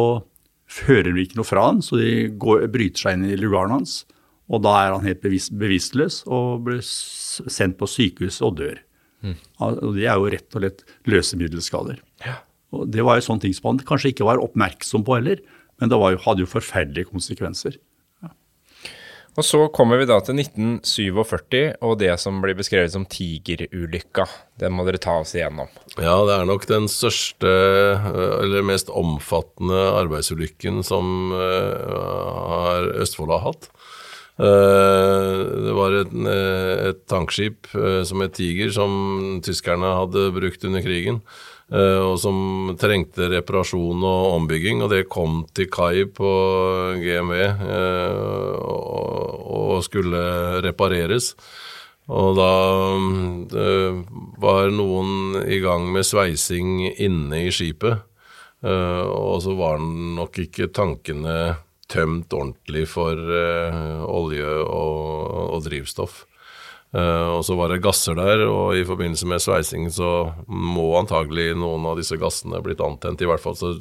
hører 0.88 1.12
de 1.14 1.26
ikke 1.26 1.38
noe 1.40 1.48
fra 1.48 1.68
han, 1.68 1.82
så 1.86 2.00
de 2.00 2.30
går, 2.42 2.68
bryter 2.74 3.06
seg 3.06 3.18
inn 3.18 3.28
i 3.30 3.40
lugaren 3.40 3.76
hans. 3.76 4.04
Og 4.54 4.64
da 4.66 4.74
er 4.84 4.96
han 4.96 5.06
helt 5.06 5.22
bevisst, 5.24 5.54
bevisstløs 5.60 6.24
og 6.28 6.66
blir 6.68 6.82
sendt 6.84 7.78
på 7.80 7.90
sykehus 7.90 8.42
og 8.46 8.58
dør. 8.60 8.82
Mm. 9.24 9.38
Og 9.64 9.94
det 9.96 10.08
er 10.08 10.20
jo 10.20 10.32
rett 10.34 10.58
og 10.58 10.64
slett 10.64 10.84
løsemiddelskader. 11.10 12.02
Ja. 12.26 12.42
Og 12.74 12.90
det 12.92 13.06
var 13.06 13.20
jo 13.20 13.26
sånne 13.28 13.46
ting 13.46 13.56
som 13.56 13.72
han 13.72 13.82
kanskje 13.88 14.12
ikke 14.14 14.28
var 14.28 14.42
oppmerksom 14.44 15.06
på 15.08 15.18
heller, 15.18 15.42
men 15.82 15.92
det 15.92 15.98
jo, 15.98 16.22
hadde 16.26 16.44
jo 16.44 16.50
forferdelige 16.50 17.12
konsekvenser. 17.12 17.78
Og 19.34 19.46
så 19.46 19.64
kommer 19.74 19.98
vi 19.98 20.06
da 20.06 20.20
til 20.22 20.38
1947 20.38 21.80
og 21.82 21.96
det 22.02 22.12
som 22.22 22.38
blir 22.44 22.58
beskrevet 22.58 22.94
som 22.94 23.06
tigerulykka. 23.10 24.28
Den 24.62 24.76
må 24.78 24.86
dere 24.86 25.02
ta 25.02 25.16
oss 25.24 25.34
igjennom. 25.34 25.72
Ja, 25.98 26.20
det 26.28 26.36
er 26.36 26.46
nok 26.50 26.68
den 26.70 26.86
største, 26.92 27.50
eller 28.44 28.66
mest 28.68 28.94
omfattende 28.94 29.80
arbeidsulykken 30.04 30.84
som 30.86 31.34
uh, 31.34 33.02
Østfold 33.02 33.34
har 33.34 33.48
hatt. 33.48 33.72
Uh, 34.38 35.66
det 35.66 35.74
var 35.78 35.98
et, 35.98 36.14
et 36.94 37.02
tankskip 37.10 37.74
som 38.06 38.22
het 38.22 38.38
Tiger, 38.38 38.70
som 38.76 39.42
tyskerne 39.46 39.96
hadde 39.98 40.30
brukt 40.38 40.70
under 40.70 40.86
krigen. 40.86 41.24
Eh, 41.74 42.00
og 42.06 42.20
som 42.22 42.38
trengte 42.78 43.32
reparasjon 43.32 44.04
og 44.06 44.38
ombygging. 44.38 44.84
Og 44.86 44.92
det 44.94 45.08
kom 45.12 45.44
til 45.58 45.70
kai 45.74 46.06
på 46.06 46.32
GMV 47.02 47.34
eh, 47.42 48.64
og 48.64 49.82
skulle 49.86 50.24
repareres. 50.66 51.34
Og 52.14 52.36
da 52.36 52.54
var 54.44 54.74
noen 54.76 55.38
i 55.48 55.62
gang 55.64 55.88
med 55.96 56.04
sveising 56.04 56.82
inne 56.92 57.46
i 57.46 57.54
skipet. 57.56 58.04
Og 58.60 59.38
så 59.46 59.56
var 59.56 59.80
nok 59.80 60.36
ikke 60.44 60.68
tankene 60.76 61.56
tømt 61.88 62.36
ordentlig 62.36 62.84
for 62.92 63.16
olje 63.16 64.52
og, 64.68 65.32
og 65.56 65.64
drivstoff. 65.64 66.26
Uh, 66.94 67.40
og 67.40 67.42
så 67.48 67.56
var 67.58 67.72
det 67.72 67.82
gasser 67.82 68.14
der, 68.20 68.44
og 68.46 68.76
i 68.78 68.84
forbindelse 68.86 69.26
med 69.26 69.42
sveising 69.42 69.88
så 69.90 70.10
må 70.46 70.92
antagelig 71.00 71.56
noen 71.58 71.88
av 71.90 71.98
disse 71.98 72.20
gassene 72.22 72.62
blitt 72.62 72.84
antent. 72.86 73.22
I 73.22 73.30
hvert 73.32 73.42
fall 73.42 73.58
så 73.58 73.72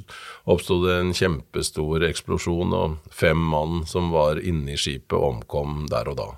oppsto 0.49 0.79
det 0.87 0.95
en 0.97 1.13
kjempestor 1.17 2.07
eksplosjon, 2.09 2.73
og 2.73 3.13
fem 3.13 3.37
mann 3.53 3.83
som 3.91 4.09
var 4.15 4.41
inne 4.41 4.73
i 4.73 4.81
skipet, 4.81 5.19
omkom 5.19 5.85
der 5.93 6.09
og 6.09 6.17
da. 6.23 6.31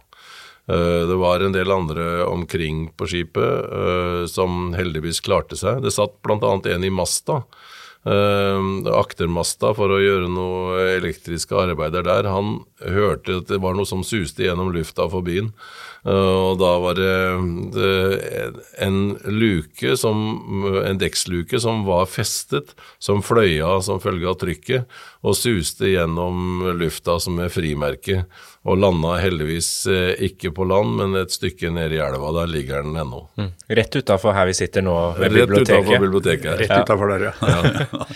Uh, 0.67 1.07
det 1.07 1.21
var 1.21 1.45
en 1.45 1.55
del 1.55 1.71
andre 1.71 2.25
omkring 2.27 2.89
på 2.99 3.07
skipet 3.13 3.71
uh, 3.71 4.25
som 4.27 4.75
heldigvis 4.75 5.23
klarte 5.23 5.61
seg. 5.61 5.79
Det 5.85 5.95
satt 5.95 6.19
bl.a. 6.27 6.57
en 6.75 6.91
i 6.91 6.91
masta 6.91 7.45
Uh, 8.05 8.85
aktermasta 9.01 9.71
for 9.73 9.89
å 9.89 9.97
gjøre 9.97 10.27
noe 10.29 10.83
elektriske 10.99 11.57
arbeider 11.57 12.05
der. 12.05 12.29
Han 12.29 12.59
hørte 12.85 13.39
at 13.41 13.49
det 13.49 13.63
var 13.65 13.79
noe 13.79 13.89
som 13.89 14.03
suste 14.05 14.45
gjennom 14.45 14.75
lufta 14.75 15.07
forbi 15.09 15.39
den. 15.39 15.49
Uh, 16.05 16.51
og 16.51 16.59
da 16.61 16.71
var 16.83 16.99
det, 16.99 17.12
en 18.85 18.99
luke, 19.25 19.95
som, 19.97 20.19
en 20.85 20.99
dekksluke, 21.01 21.57
som 21.61 21.87
var 21.88 22.05
festet, 22.12 22.75
som 23.03 23.23
fløy 23.25 23.57
av 23.64 23.81
som 23.87 24.03
følge 24.03 24.29
av 24.29 24.37
trykket, 24.43 24.99
og 25.25 25.38
suste 25.38 25.88
gjennom 25.88 26.67
lufta 26.77 27.17
som 27.23 27.40
et 27.40 27.55
frimerke. 27.55 28.25
Og 28.69 28.79
landa 28.81 29.17
heldigvis 29.21 29.71
uh, 29.88 30.12
ikke 30.29 30.53
på 30.57 30.69
land, 30.69 30.95
men 31.01 31.17
et 31.21 31.33
stykke 31.33 31.73
nede 31.73 31.97
i 31.97 32.03
elva. 32.05 32.35
Der 32.37 32.53
ligger 32.53 32.85
den 32.85 32.97
ennå. 33.01 33.25
Mm. 33.40 33.51
Rett 33.81 33.97
utafor 33.97 34.37
her 34.37 34.49
vi 34.49 34.59
sitter 34.61 34.85
nå, 34.85 34.95
ved 35.19 35.33
Rett 35.33 35.40
biblioteket. 35.40 35.75
utafor 35.81 36.07
biblioteket. 36.07 36.61
Rett 36.64 36.79
utafor 36.85 37.14
der, 37.14 37.27
ja. 37.33 38.07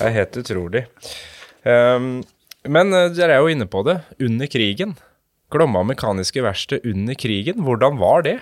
Det 0.00 0.08
er 0.08 0.16
helt 0.16 0.36
utrolig. 0.40 0.86
Um, 1.68 2.12
men 2.64 2.96
uh, 2.96 3.06
dere 3.12 3.36
er 3.36 3.44
jo 3.44 3.52
inne 3.52 3.68
på 3.68 3.84
det. 3.84 4.00
Under 4.24 4.48
krigen. 4.48 4.96
Glomma 5.50 5.82
mekaniske 5.86 6.44
verksted 6.44 6.86
under 6.86 7.16
krigen. 7.18 7.62
Hvordan 7.66 7.98
var 8.00 8.26
det? 8.26 8.38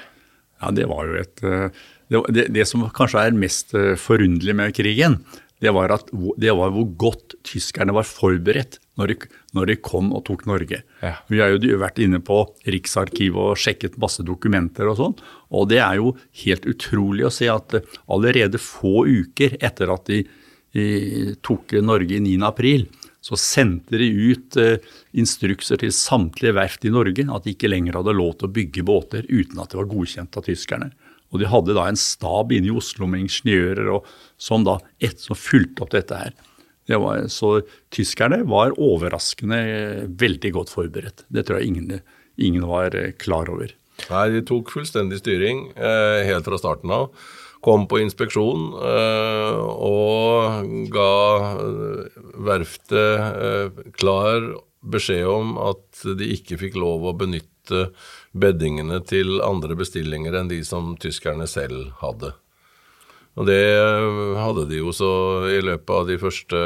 Ja, 0.62 0.72
det 0.74 0.88
var 0.90 1.06
jo 1.06 1.18
et 1.20 1.44
uh, 1.46 1.68
det, 2.08 2.22
det, 2.34 2.46
det, 2.56 2.64
som 2.68 2.86
kanskje 2.94 3.28
er 3.28 3.36
mest 3.36 3.74
uh, 3.76 3.94
forunderlig 4.00 4.56
med 4.58 4.74
krigen, 4.76 5.20
det 5.58 5.72
var, 5.74 5.90
at, 5.90 6.10
det 6.38 6.52
var 6.54 6.70
hvor 6.70 6.86
godt 7.00 7.34
tyskerne 7.46 7.94
var 7.96 8.06
forberedt 8.06 8.76
når 8.98 9.10
de, 9.10 9.16
når 9.58 9.70
de 9.70 9.76
kom 9.82 10.12
og 10.14 10.22
tok 10.28 10.44
Norge. 10.46 10.84
Ja. 11.02 11.16
Vi 11.30 11.40
har 11.42 11.50
jo 11.50 11.80
vært 11.82 11.98
inne 12.02 12.20
på 12.22 12.44
Riksarkivet 12.70 13.38
og 13.42 13.58
sjekket 13.58 13.98
masse 13.98 14.22
dokumenter 14.26 14.86
og 14.86 15.00
sånn. 15.00 15.16
Og 15.50 15.66
det 15.72 15.80
er 15.82 15.98
jo 15.98 16.12
helt 16.44 16.68
utrolig 16.70 17.26
å 17.26 17.34
se 17.34 17.50
at 17.50 17.74
allerede 18.06 18.62
få 18.62 19.02
uker 19.08 19.58
etter 19.58 19.90
at 19.94 20.06
de 20.10 20.22
de 20.76 21.34
tok 21.44 21.72
Norge 21.84 22.18
i 22.18 22.20
9. 22.20 22.34
april, 22.44 22.86
så 23.24 23.36
sendte 23.38 23.98
de 23.98 24.08
ut 24.08 24.56
eh, 24.60 24.78
instrukser 25.18 25.80
til 25.80 25.92
samtlige 25.94 26.54
verft 26.56 26.86
i 26.86 26.92
Norge 26.94 27.26
at 27.34 27.44
de 27.44 27.54
ikke 27.54 27.70
lenger 27.70 27.98
hadde 27.98 28.16
lov 28.16 28.36
til 28.38 28.48
å 28.48 28.54
bygge 28.54 28.84
båter 28.86 29.26
uten 29.28 29.58
at 29.58 29.72
det 29.72 29.80
var 29.80 29.90
godkjent 29.90 30.38
av 30.38 30.46
tyskerne. 30.46 30.92
Og 31.28 31.42
de 31.42 31.48
hadde 31.50 31.74
da 31.76 31.88
en 31.88 31.98
stab 31.98 32.54
inne 32.56 32.70
i 32.70 32.76
Oslo 32.78 33.08
med 33.10 33.26
ingeniører 33.26 33.90
og, 33.92 34.06
som 34.40 34.64
da 34.64 34.78
et, 35.02 35.18
som 35.20 35.36
fulgte 35.36 35.84
opp 35.84 35.92
dette 35.96 36.20
her. 36.20 36.36
Det 36.88 36.96
var, 37.02 37.26
så 37.28 37.58
tyskerne 37.92 38.40
var 38.48 38.76
overraskende 38.80 39.58
eh, 39.58 40.06
veldig 40.08 40.54
godt 40.54 40.72
forberedt. 40.72 41.26
Det 41.28 41.44
tror 41.44 41.60
jeg 41.60 41.74
ingen, 41.74 41.98
ingen 42.40 42.64
var 42.70 42.96
eh, 42.96 43.12
klar 43.18 43.50
over. 43.52 43.74
Nei, 44.08 44.24
de 44.30 44.44
tok 44.46 44.70
fullstendig 44.70 45.18
styring 45.18 45.72
helt 45.74 46.46
fra 46.46 46.58
starten 46.60 46.92
av 46.94 47.08
kom 47.64 47.86
på 47.90 48.00
inspeksjon 48.02 48.72
øh, 48.78 49.60
og 49.88 50.66
ga 50.94 51.12
eh, 51.58 52.18
verftet 52.48 53.44
øh, 53.48 53.84
klar 53.98 54.52
beskjed 54.88 55.26
om 55.26 55.56
at 55.60 56.04
de 56.18 56.32
ikke 56.36 56.58
fikk 56.60 56.78
lov 56.78 57.06
å 57.08 57.16
benytte 57.18 57.88
beddingene 58.32 59.00
til 59.04 59.40
andre 59.44 59.76
bestillinger 59.78 60.38
enn 60.38 60.52
de 60.52 60.62
som 60.64 60.94
tyskerne 61.00 61.48
selv 61.50 61.90
hadde. 62.02 62.32
Og 63.38 63.46
det 63.46 63.62
hadde 64.38 64.64
de 64.70 64.80
jo 64.80 64.92
så 64.94 65.10
i 65.46 65.60
løpet 65.62 65.92
av 65.94 66.08
de 66.08 66.16
første 66.18 66.62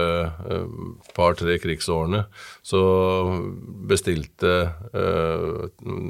par-tre 1.16 1.58
krigsårene. 1.60 2.22
Så 2.64 2.80
bestilte 3.90 4.54
uh, 4.96 5.66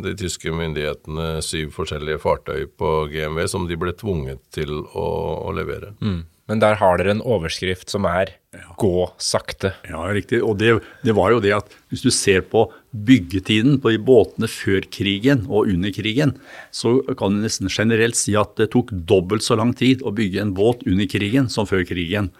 de 0.06 0.14
tyske 0.18 0.54
myndighetene 0.54 1.40
syv 1.42 1.72
forskjellige 1.74 2.22
fartøy 2.22 2.68
på 2.78 2.92
GMV 3.10 3.42
som 3.50 3.66
de 3.66 3.78
ble 3.80 3.94
tvunget 3.98 4.42
til 4.54 4.84
å, 4.94 5.08
å 5.48 5.56
levere. 5.56 5.96
Mm. 5.98 6.22
Men 6.50 6.60
der 6.62 6.76
har 6.80 6.98
dere 6.98 7.14
en 7.14 7.22
overskrift 7.24 7.90
som 7.92 8.04
er 8.04 8.34
'gå 8.76 9.10
sakte'. 9.16 9.72
Ja, 9.88 10.02
riktig. 10.12 10.42
Og 10.42 10.58
det, 10.58 10.82
det, 11.02 11.14
var 11.16 11.30
jo 11.32 11.40
det 11.40 11.54
at 11.56 11.70
hvis 11.88 12.02
du 12.04 12.10
ser 12.10 12.42
på 12.42 12.66
byggetiden 12.92 13.78
på 13.80 13.94
de 13.94 14.00
båtene 14.04 14.48
før 14.50 14.84
krigen 14.92 15.46
og 15.48 15.70
under 15.72 15.92
krigen, 15.96 16.34
så 16.70 16.98
kan 17.18 17.34
du 17.34 17.42
nesten 17.42 17.72
generelt 17.72 18.18
si 18.18 18.36
at 18.36 18.54
det 18.60 18.70
tok 18.74 18.92
dobbelt 18.92 19.44
så 19.44 19.56
lang 19.56 19.72
tid 19.76 20.04
å 20.04 20.12
bygge 20.14 20.42
en 20.42 20.54
båt 20.56 20.84
under 20.86 21.08
krigen 21.08 21.48
som 21.52 21.68
før 21.68 21.86
krigen. 21.88 22.30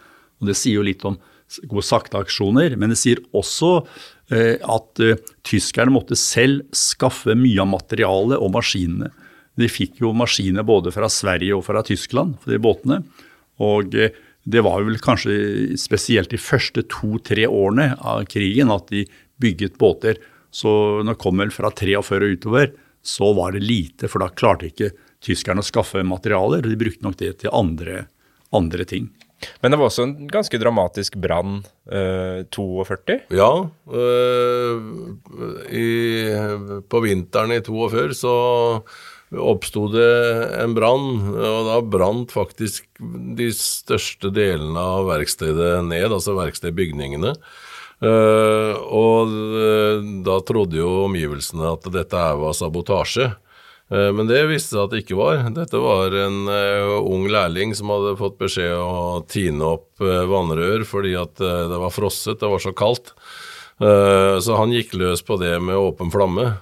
Og 0.41 0.49
Det 0.49 0.57
sier 0.59 0.77
jo 0.77 0.85
litt 0.85 1.05
om 1.07 1.17
gode 1.69 1.85
sakte-aksjoner, 1.85 2.77
men 2.77 2.93
det 2.93 2.99
sier 3.01 3.21
også 3.35 3.71
eh, 4.33 4.57
at 4.61 5.01
eh, 5.03 5.19
tyskerne 5.45 5.93
måtte 5.93 6.17
selv 6.19 6.63
skaffe 6.75 7.35
mye 7.37 7.61
av 7.61 7.69
materialet 7.73 8.41
og 8.41 8.53
maskinene. 8.55 9.11
De 9.59 9.69
fikk 9.69 10.01
jo 10.01 10.13
maskiner 10.17 10.65
både 10.65 10.93
fra 10.93 11.09
Sverige 11.11 11.57
og 11.57 11.65
fra 11.67 11.83
Tyskland 11.85 12.39
for 12.41 12.53
de 12.53 12.61
båtene. 12.61 13.01
Og 13.61 13.93
eh, 13.97 14.13
det 14.43 14.63
var 14.65 14.83
vel 14.83 14.99
kanskje 14.99 15.77
spesielt 15.79 16.33
de 16.33 16.41
første 16.41 16.83
to-tre 16.91 17.45
årene 17.47 17.93
av 18.01 18.25
krigen 18.31 18.73
at 18.73 18.89
de 18.91 19.05
bygget 19.43 19.77
båter. 19.79 20.19
Så 20.53 20.69
når 21.01 21.15
det 21.15 21.21
kom 21.23 21.41
vel 21.41 21.53
fra 21.53 21.71
43 21.73 22.19
og 22.21 22.37
utover, 22.37 22.73
så 23.03 23.33
var 23.35 23.55
det 23.55 23.65
lite, 23.65 24.07
for 24.07 24.23
da 24.23 24.29
klarte 24.31 24.69
ikke 24.69 24.93
tyskerne 25.23 25.63
å 25.63 25.67
skaffe 25.67 26.03
materialer. 26.07 26.63
De 26.63 26.79
brukte 26.79 27.03
nok 27.05 27.17
det 27.19 27.33
til 27.41 27.53
andre, 27.55 28.05
andre 28.55 28.87
ting. 28.87 29.09
Men 29.59 29.73
det 29.73 29.79
var 29.79 29.89
også 29.89 30.05
en 30.05 30.13
ganske 30.31 30.59
dramatisk 30.61 31.17
brann 31.19 31.57
eh, 31.91 32.45
42? 32.53 33.17
Ja. 33.35 33.49
Øh, 33.91 34.85
i, 35.67 35.89
på 36.87 37.03
vinteren 37.03 37.55
i 37.55 37.59
42 37.65 38.15
så 38.21 38.37
oppsto 39.33 39.87
det 39.89 40.13
en 40.61 40.75
brann, 40.77 41.07
og 41.33 41.69
da 41.69 41.77
brant 41.81 42.33
faktisk 42.35 42.85
de 43.37 43.49
største 43.57 44.29
delene 44.33 44.77
av 44.77 45.07
verkstedet 45.09 45.79
ned, 45.87 46.11
altså 46.11 46.37
verkstedbygningene. 46.37 47.33
Uh, 48.01 48.73
og 48.89 49.31
uh, 49.31 50.03
da 50.25 50.39
trodde 50.43 50.79
jo 50.79 51.05
omgivelsene 51.05 51.69
at 51.75 51.87
dette 51.93 52.23
var 52.39 52.57
sabotasje. 52.57 53.29
Uh, 53.93 54.09
men 54.15 54.27
det 54.27 54.41
viste 54.49 54.73
seg 54.73 54.83
at 54.83 54.95
det 54.95 55.03
ikke 55.03 55.19
var. 55.19 55.45
Dette 55.55 55.79
var 55.83 56.15
en 56.23 56.41
ung 57.03 57.29
lærling 57.31 57.75
som 57.77 57.93
hadde 57.93 58.17
fått 58.19 58.39
beskjed 58.41 58.75
å 58.75 59.23
tine 59.29 59.73
opp 59.75 60.03
vannrør 60.03 60.87
fordi 60.87 61.15
at 61.19 61.37
det 61.39 61.79
var 61.79 61.93
frosset, 61.93 62.41
det 62.41 62.51
var 62.51 62.63
så 62.63 62.73
kaldt. 62.75 63.13
så 63.79 64.57
han 64.59 64.73
gikk 64.73 64.93
løs 64.99 65.23
på 65.25 65.37
det 65.41 65.55
med 65.63 65.79
åpen 65.79 66.11
flamme. 66.13 66.53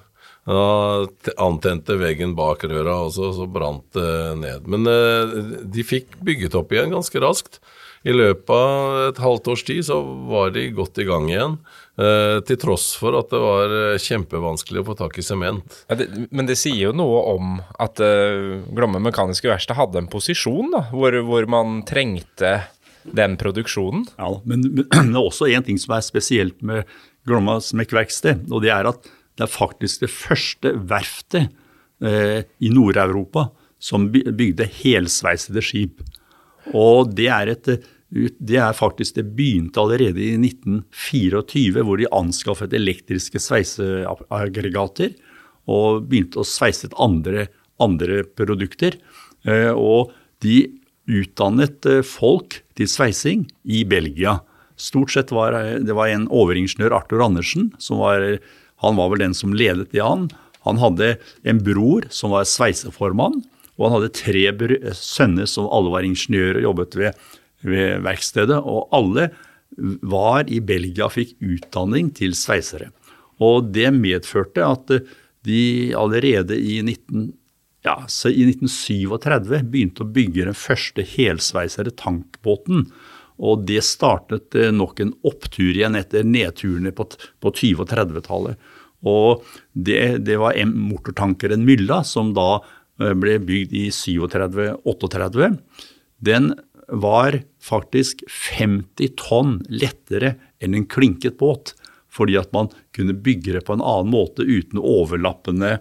Han 0.43 1.07
antente 1.37 1.95
veggen 2.01 2.33
bak 2.37 2.63
røra 2.65 2.97
også, 3.05 3.29
så 3.37 3.45
brant 3.45 3.85
det 3.93 4.13
ned. 4.41 4.65
Men 4.69 4.89
eh, 4.89 5.35
de 5.61 5.85
fikk 5.85 6.17
bygget 6.25 6.57
opp 6.57 6.73
igjen 6.73 6.93
ganske 6.93 7.21
raskt. 7.21 7.59
I 8.01 8.13
løpet 8.15 8.49
av 8.49 8.95
et 9.11 9.21
halvt 9.21 9.49
års 9.53 9.63
tid 9.67 9.85
så 9.85 9.99
var 10.29 10.53
de 10.55 10.65
godt 10.73 10.97
i 11.03 11.05
gang 11.05 11.27
igjen. 11.29 11.57
Eh, 12.01 12.39
til 12.47 12.57
tross 12.61 12.91
for 12.97 13.13
at 13.19 13.29
det 13.29 13.41
var 13.43 13.75
eh, 13.77 14.01
kjempevanskelig 14.01 14.81
å 14.81 14.87
få 14.87 14.95
tak 14.97 15.19
i 15.21 15.25
sement. 15.25 15.81
Ja, 15.91 15.99
men 16.33 16.49
det 16.49 16.57
sier 16.57 16.87
jo 16.87 16.95
noe 16.97 17.21
om 17.35 17.59
at 17.83 18.01
uh, 18.01 18.63
Glomme 18.73 19.01
Mekaniske 19.03 19.51
Verksted 19.51 19.77
hadde 19.77 20.01
en 20.01 20.09
posisjon 20.09 20.73
da, 20.73 20.87
hvor, 20.95 21.17
hvor 21.27 21.45
man 21.51 21.81
trengte 21.87 22.55
den 23.03 23.37
produksjonen. 23.41 24.07
Ja, 24.17 24.33
men, 24.49 24.65
men 24.71 24.87
det 25.13 25.17
er 25.19 25.21
også 25.21 25.49
en 25.51 25.67
ting 25.67 25.81
som 25.81 25.97
er 25.97 26.05
spesielt 26.05 26.61
med 26.65 26.89
Glomma 27.29 27.59
smekkverksted, 27.61 28.47
og 28.49 28.63
det 28.65 28.73
er 28.73 28.89
at 28.89 29.05
det 29.37 29.45
er 29.45 29.51
faktisk 29.51 30.03
det 30.03 30.11
første 30.13 30.73
verftet 30.89 31.51
eh, 32.03 32.41
i 32.61 32.71
Nord-Europa 32.73 33.49
som 33.81 34.09
bygde 34.13 34.67
helsveisede 34.81 35.63
skip. 35.65 36.01
Og 36.77 37.13
det 37.17 37.27
er, 37.33 37.51
et, 37.55 37.69
det 38.11 38.59
er 38.59 38.77
faktisk 38.77 39.15
Det 39.17 39.25
begynte 39.35 39.81
allerede 39.81 40.21
i 40.21 40.35
1924, 40.37 41.83
hvor 41.87 41.97
de 41.97 42.09
anskaffet 42.13 42.75
elektriske 42.77 43.41
sveiseaggregater 43.41 45.15
og 45.71 46.07
begynte 46.09 46.41
å 46.41 46.47
sveise 46.47 46.89
et 46.89 46.97
andre, 47.01 47.47
andre 47.81 48.23
produkter. 48.37 48.97
Eh, 49.45 49.71
og 49.71 50.13
de 50.41 50.63
utdannet 51.09 51.85
eh, 51.89 52.01
folk 52.05 52.61
til 52.77 52.89
sveising 52.89 53.45
i 53.63 53.83
Belgia. 53.85 54.39
Stort 54.81 55.13
sett 55.13 55.33
var 55.33 55.53
det 55.53 55.93
var 55.93 56.09
en 56.09 56.25
overingeniør, 56.33 56.95
Arthur 56.97 57.21
Andersen, 57.25 57.69
som 57.77 58.01
var 58.01 58.25
han 58.81 58.97
var 58.97 59.11
vel 59.11 59.21
den 59.21 59.35
som 59.37 59.53
ledet 59.53 59.91
det 59.93 60.01
an. 60.01 60.27
Han 60.65 60.79
hadde 60.81 61.15
en 61.47 61.61
bror 61.61 62.07
som 62.13 62.33
var 62.33 62.47
sveiseformann, 62.49 63.41
og 63.77 63.85
han 63.87 63.95
hadde 63.97 64.15
tre 64.17 64.43
sønner 64.97 65.49
som 65.49 65.69
alle 65.71 65.93
var 65.93 66.07
ingeniører 66.07 66.59
og 66.61 66.67
jobbet 66.69 66.97
ved, 66.99 67.29
ved 67.65 68.03
verkstedet. 68.05 68.59
Og 68.59 68.91
alle 68.95 69.29
var 70.03 70.49
i 70.51 70.59
Belgia 70.63 71.07
og 71.07 71.15
fikk 71.15 71.37
utdanning 71.39 72.11
til 72.17 72.35
sveisere. 72.37 72.91
Og 73.41 73.71
det 73.73 73.89
medførte 73.95 74.65
at 74.65 74.97
de 75.47 75.61
allerede 75.97 76.57
i, 76.59 76.81
19, 76.85 77.31
ja, 77.87 77.95
i 78.29 78.43
1937 78.51 79.63
begynte 79.71 80.05
å 80.05 80.11
bygge 80.13 80.45
den 80.51 80.57
første 80.57 81.05
helsveisere 81.15 81.93
tankbåten. 81.97 82.85
Og 83.41 83.65
det 83.65 83.81
startet 83.87 84.53
eh, 84.53 84.69
nok 84.75 85.01
en 85.01 85.15
opptur 85.25 85.71
igjen 85.71 85.97
etter 85.97 86.27
nedturene 86.27 86.93
på, 86.93 87.07
på 87.41 87.53
20- 87.57 87.81
og 87.81 87.89
30-tallet. 87.89 88.69
Og 89.01 89.41
det, 89.73 90.21
det 90.27 90.37
var 90.37 90.59
motortankeren 90.69 91.65
Mylla, 91.65 92.03
som 92.05 92.35
da 92.37 92.59
eh, 92.59 92.69
ble 93.21 93.37
bygd 93.41 93.73
i 93.73 93.87
37-38. 93.93 95.55
Den 96.21 96.53
var 96.91 97.39
faktisk 97.63 98.23
50 98.29 99.15
tonn 99.19 99.59
lettere 99.71 100.35
enn 100.61 100.75
en 100.77 100.87
klinket 100.89 101.39
båt. 101.39 101.73
Fordi 102.11 102.35
at 102.35 102.51
man 102.51 102.67
kunne 102.95 103.15
bygge 103.15 103.55
det 103.55 103.65
på 103.67 103.77
en 103.77 103.83
annen 103.83 104.11
måte 104.11 104.43
uten 104.43 104.81
overlappende 104.81 105.77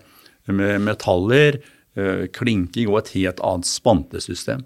metaller, 0.51 1.59
eh, 1.99 2.27
klinking 2.33 2.91
og 2.91 3.01
et 3.01 3.15
helt 3.19 3.41
annet 3.43 3.67
spantesystem. 3.67 4.63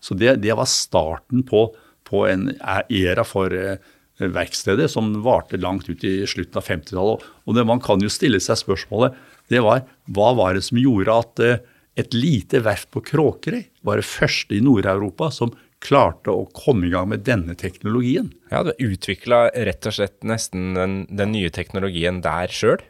Så 0.00 0.16
det, 0.18 0.40
det 0.42 0.56
var 0.56 0.68
starten 0.68 1.44
på, 1.46 1.68
på, 2.08 2.24
en 2.28 2.50
æra 2.62 3.24
for 3.28 3.52
eh, 3.52 3.76
verkstedet 4.16 4.88
som 4.90 5.12
varte 5.24 5.60
langt 5.60 5.88
ut 5.90 6.04
i 6.04 6.22
slutten 6.28 6.58
av 6.58 6.66
50-tallet. 6.66 7.28
Og 7.44 7.56
det, 7.56 7.66
man 7.68 7.82
kan 7.82 8.00
jo 8.02 8.10
stille 8.12 8.40
seg 8.40 8.60
spørsmålet 8.60 9.16
det 9.52 9.60
var 9.60 9.84
hva 10.14 10.32
var 10.38 10.56
det 10.56 10.64
som 10.64 10.80
gjorde 10.80 11.18
at 11.24 11.44
eh, 11.44 11.62
et 11.98 12.14
lite 12.16 12.62
verft 12.64 12.90
på 12.94 13.02
Kråkerøy 13.04 13.64
var 13.84 14.00
det 14.00 14.08
første 14.08 14.56
i 14.56 14.62
Nord-Europa 14.64 15.28
som 15.34 15.52
klarte 15.82 16.30
å 16.30 16.46
komme 16.54 16.86
i 16.86 16.92
gang 16.92 17.10
med 17.10 17.24
denne 17.26 17.56
teknologien. 17.58 18.30
Ja, 18.52 18.62
du 18.64 18.72
utvikla 18.78 19.48
rett 19.66 19.88
og 19.88 19.96
slett 19.96 20.20
nesten 20.26 20.76
den, 20.78 20.94
den 21.10 21.34
nye 21.34 21.50
teknologien 21.52 22.22
der 22.24 22.52
sjøl? 22.54 22.80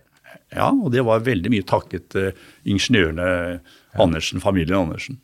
Ja, 0.52 0.68
og 0.68 0.92
det 0.92 1.04
var 1.06 1.24
veldig 1.24 1.52
mye 1.52 1.64
takket 1.68 2.14
uh, 2.18 2.30
ingeniørene 2.68 3.26
Andersen, 4.00 4.42
familien 4.44 4.84
Andersen. 4.84 5.18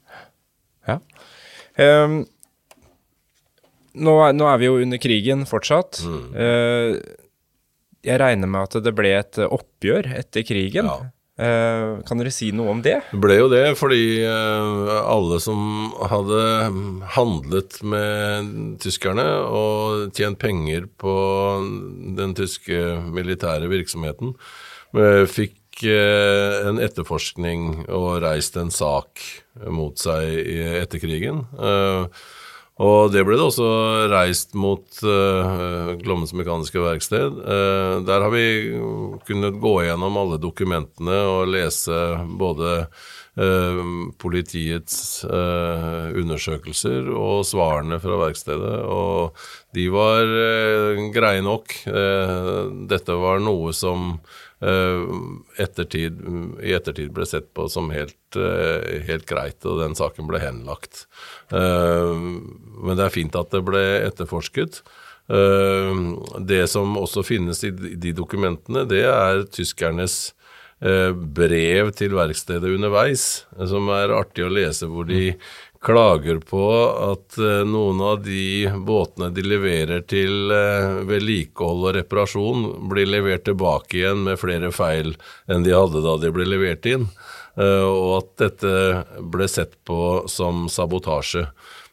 Ja. 0.88 0.98
Um, 1.76 2.22
nå, 3.92 4.14
nå, 4.32 4.48
er 4.48 4.60
vi 4.60 4.68
jo 4.68 4.80
under 4.80 5.00
krigen 5.00 5.44
fortsatt. 5.48 6.00
Mm. 6.04 6.24
Uh, 6.32 7.28
jeg 8.08 8.20
regner 8.22 8.48
med 8.48 8.68
at 8.68 8.80
det 8.84 8.94
ble 8.96 9.12
et 9.18 9.40
oppgjør 9.44 10.08
etter 10.16 10.46
krigen. 10.48 10.88
Ja. 10.88 11.12
Uh, 11.38 12.00
kan 12.02 12.18
dere 12.18 12.32
si 12.34 12.48
noe 12.50 12.72
om 12.72 12.80
det? 12.82 12.96
Det 13.12 13.18
ble 13.22 13.36
jo 13.38 13.46
det, 13.52 13.62
fordi 13.78 14.24
uh, 14.26 14.88
alle 15.06 15.36
som 15.38 15.92
hadde 16.10 16.40
handlet 17.14 17.78
med 17.86 18.48
tyskerne 18.82 19.26
og 19.46 20.16
tjent 20.18 20.40
penger 20.42 20.88
på 20.98 21.14
den 22.18 22.34
tyske 22.38 22.80
militære 23.14 23.70
virksomheten, 23.70 24.34
uh, 24.98 25.24
fikk 25.30 25.54
en 25.78 26.80
etterforskning 26.82 27.84
og 27.94 28.24
reist 28.24 28.56
en 28.58 28.72
sak 28.74 29.22
mot 29.70 29.94
seg 29.94 30.40
etter 30.80 30.98
krigen. 30.98 31.44
Og 32.78 33.10
det 33.10 33.24
ble 33.26 33.34
det 33.34 33.42
også 33.42 33.68
reist 34.12 34.52
mot 34.58 35.00
uh, 35.02 35.96
Glommens 35.98 36.34
mekaniske 36.36 36.78
verksted. 36.78 37.40
Uh, 37.42 37.98
der 38.06 38.22
har 38.22 38.30
vi 38.30 38.44
kunnet 39.26 39.58
gå 39.58 39.72
gjennom 39.88 40.18
alle 40.20 40.38
dokumentene 40.38 41.16
og 41.26 41.50
lese 41.50 41.98
både 42.38 42.76
uh, 42.86 43.82
politiets 44.22 45.24
undersøkelser 45.26 47.10
og 47.10 47.42
svarene 47.46 47.98
fra 48.02 48.20
verkstedet. 48.22 48.76
Og 48.86 49.34
de 49.74 49.88
var 49.94 50.26
greie 51.14 51.42
nok. 51.44 51.74
dette 52.90 53.18
var 53.22 53.38
noe 53.42 53.70
som 53.76 54.16
ettertid, 54.58 56.18
i 56.66 56.74
ettertid 56.74 57.12
ble 57.14 57.26
sett 57.30 57.52
på 57.54 57.68
som 57.70 57.92
helt, 57.94 58.17
helt 58.36 59.26
greit, 59.28 59.60
og 59.64 59.80
den 59.82 59.96
saken 59.98 60.28
ble 60.28 60.40
henlagt. 60.42 61.06
Eh, 61.52 62.14
men 62.14 62.98
det 62.98 63.06
er 63.06 63.14
fint 63.14 63.36
at 63.38 63.52
det 63.54 63.62
ble 63.66 63.84
etterforsket. 64.06 64.82
Eh, 65.28 66.02
det 66.40 66.64
som 66.72 66.98
også 67.00 67.24
finnes 67.26 67.62
i 67.64 67.72
de 67.72 68.14
dokumentene, 68.16 68.86
det 68.88 69.04
er 69.08 69.46
tyskernes 69.52 70.18
eh, 70.80 71.12
brev 71.12 71.94
til 71.98 72.18
verkstedet 72.18 72.76
underveis, 72.78 73.46
som 73.70 73.88
er 73.94 74.14
artig 74.16 74.46
å 74.46 74.52
lese, 74.52 74.90
hvor 74.90 75.08
de 75.08 75.32
klager 75.84 76.40
på 76.42 76.64
at 77.12 77.36
noen 77.70 78.00
av 78.02 78.24
de 78.24 78.66
båtene 78.82 79.28
de 79.30 79.44
leverer 79.46 80.00
til 80.10 80.50
vedlikehold 81.06 81.84
og 81.84 81.94
reparasjon, 81.94 82.64
blir 82.90 83.06
levert 83.06 83.44
tilbake 83.46 84.00
igjen 84.00 84.24
med 84.26 84.40
flere 84.42 84.72
feil 84.74 85.12
enn 85.46 85.62
de 85.62 85.76
hadde 85.76 86.02
da 86.02 86.16
de 86.18 86.32
ble 86.34 86.48
levert 86.50 86.88
inn. 86.90 87.06
Eh, 87.58 87.84
og 87.84 88.14
at 88.20 88.32
dette 88.44 88.72
ble 89.18 89.50
sett 89.50 89.74
på 89.88 90.24
som 90.30 90.68
sabotasje. 90.70 91.48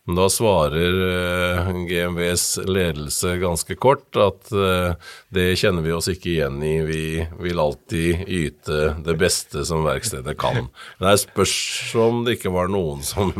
Men 0.05 0.19
da 0.19 0.27
svarer 0.29 0.97
eh, 1.01 1.69
GMVs 1.89 2.59
ledelse 2.69 3.31
ganske 3.41 3.73
kort 3.81 4.13
at 4.21 4.51
eh, 4.53 4.93
det 5.33 5.47
kjenner 5.57 5.81
vi 5.81 5.95
oss 5.95 6.11
ikke 6.11 6.29
igjen 6.35 6.59
i, 6.61 6.75
vi 6.85 7.05
vil 7.41 7.61
alltid 7.63 8.27
yte 8.29 8.91
det 9.01 9.15
beste 9.17 9.65
som 9.65 9.81
verkstedet 9.87 10.37
kan. 10.37 10.67
Men 10.99 11.09
det 11.09 11.23
spørs 11.23 11.57
om 11.97 12.21
det 12.27 12.37
ikke 12.37 12.53
var 12.53 12.69
noen 12.69 13.01
som 13.05 13.33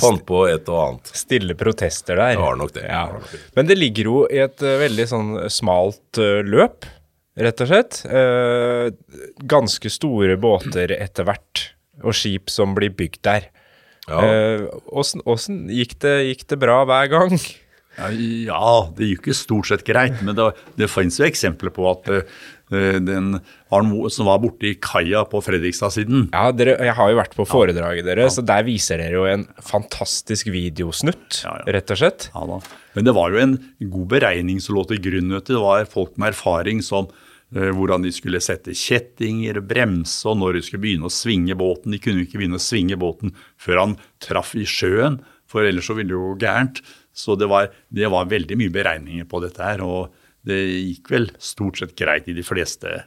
fant 0.00 0.24
på 0.24 0.46
et 0.48 0.72
og 0.72 0.80
annet. 0.86 1.12
Stille 1.12 1.58
protester 1.60 2.16
der. 2.16 2.38
Det 2.38 2.46
var 2.46 2.56
nok 2.62 2.72
det. 2.78 2.88
Ja. 2.88 3.04
Men 3.58 3.68
det 3.68 3.76
ligger 3.76 4.08
jo 4.14 4.22
i 4.32 4.40
et 4.46 4.64
veldig 4.64 5.10
sånn 5.12 5.34
smalt 5.52 6.22
løp 6.48 6.88
rett 7.38 7.62
og 7.64 7.70
slett. 7.70 8.02
Eh, 8.08 8.88
ganske 9.48 9.92
store 9.92 10.38
båter 10.40 10.94
etter 10.98 11.28
hvert, 11.28 11.68
og 12.02 12.16
skip 12.16 12.52
som 12.52 12.76
blir 12.78 12.94
bygd 12.94 13.22
der. 13.28 13.48
Åssen 14.08 15.22
ja. 15.24 15.32
eh, 15.34 15.80
gikk, 15.82 15.98
gikk, 16.30 16.46
det 16.48 16.60
bra 16.60 16.82
hver 16.88 17.10
gang? 17.12 17.34
Ja, 17.98 18.88
det 18.94 19.08
gikk 19.10 19.26
jo 19.32 19.34
stort 19.34 19.68
sett 19.70 19.82
greit, 19.86 20.20
men 20.22 20.36
det, 20.38 20.52
det 20.78 20.86
finnes 20.90 21.18
jo 21.18 21.26
eksempler 21.26 21.72
på 21.74 21.82
at 21.90 22.06
uh, 22.06 22.20
den 23.02 23.40
som 24.12 24.28
var 24.28 24.38
borte 24.38 24.68
i 24.70 24.76
kaia 24.78 25.24
på 25.26 25.40
Fredrikstad-siden. 25.42 26.28
Ja, 26.30 26.52
dere, 26.54 26.76
jeg 26.86 26.94
har 26.94 27.10
jo 27.10 27.18
vært 27.18 27.34
på 27.34 27.48
foredraget 27.48 28.06
deres, 28.06 28.30
ja. 28.30 28.34
så 28.36 28.46
der 28.46 28.62
viser 28.68 29.02
dere 29.02 29.18
jo 29.18 29.26
en 29.26 29.48
fantastisk 29.66 30.52
videosnutt, 30.54 31.40
ja, 31.42 31.56
ja. 31.58 31.72
rett 31.74 31.90
og 31.90 31.98
slett. 31.98 32.28
Ja 32.36 32.46
da. 32.52 32.60
Men 32.94 33.08
det 33.08 33.16
var 33.18 33.34
jo 33.34 33.42
en 33.42 33.58
god 33.82 34.06
beregning 34.14 34.62
som 34.62 34.78
lå 34.78 34.86
til 34.92 35.02
grunn. 35.02 35.34
Det 35.34 35.58
var 35.58 35.90
folk 35.90 36.14
med 36.14 36.36
erfaring 36.36 36.84
som 36.86 37.10
Eh, 37.10 37.27
hvordan 37.52 38.04
de 38.04 38.12
skulle 38.12 38.42
sette 38.44 38.74
kjettinger, 38.76 39.62
bremse, 39.64 40.20
og 40.28 40.36
når 40.42 40.58
de 40.58 40.64
skulle 40.66 40.84
begynne 40.84 41.08
å 41.08 41.12
svinge 41.12 41.56
båten. 41.58 41.94
De 41.94 42.00
kunne 42.02 42.26
ikke 42.26 42.40
begynne 42.40 42.60
å 42.60 42.62
svinge 42.62 42.98
båten 43.00 43.32
før 43.60 43.82
han 43.82 43.98
traff 44.24 44.54
i 44.58 44.66
sjøen, 44.68 45.20
for 45.48 45.64
ellers 45.64 45.88
så 45.88 45.96
ville 45.96 46.12
det 46.12 46.18
jo 46.18 46.32
gå 46.34 46.40
gærent. 46.44 46.82
Så 47.16 47.34
det 47.40 47.48
var, 47.50 47.72
det 47.88 48.10
var, 48.12 48.28
veldig 48.30 48.58
mye 48.60 48.72
beregninger 48.74 49.28
på 49.30 49.40
dette 49.42 49.64
her, 49.64 49.82
og 49.82 50.12
det 50.46 50.58
gikk 50.60 51.10
vel 51.10 51.30
stort 51.42 51.80
sett 51.80 51.96
greit 51.98 52.28
i 52.30 52.36
de 52.36 52.44
fleste 52.46 53.00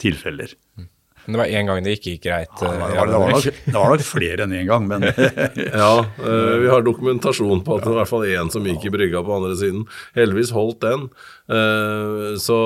tilfeller. 0.00 0.52
Mm. 0.78 0.88
Men 1.24 1.36
det 1.36 1.38
var 1.38 1.50
én 1.54 1.68
gang 1.68 1.82
det 1.84 1.92
ikke 1.96 2.16
gikk 2.16 2.24
greit? 2.24 2.50
Ja, 2.58 2.70
det, 2.72 2.78
var, 2.80 3.06
det, 3.06 3.18
var 3.20 3.30
nok, 3.30 3.44
det, 3.46 3.74
var, 3.76 3.92
nok, 3.92 4.04
flere 4.06 4.46
enn 4.46 4.54
én 4.58 4.66
gang, 4.66 4.88
men 4.90 5.06
Ja, 5.82 5.92
uh, 6.02 6.54
vi 6.58 6.70
har 6.72 6.82
dokumentasjon 6.82 7.62
på 7.62 7.76
at 7.76 7.84
det 7.84 7.92
var 7.92 7.94
i 7.94 8.00
hvert 8.00 8.10
fall 8.10 8.26
én 8.26 8.50
som 8.54 8.66
gikk 8.66 8.88
i 8.88 8.92
brygga 8.94 9.22
på 9.22 9.36
andre 9.36 9.54
siden. 9.60 9.84
Heldigvis 10.18 10.50
holdt 10.56 10.80
den. 10.82 11.06
Uh, 11.52 12.32
så, 12.40 12.56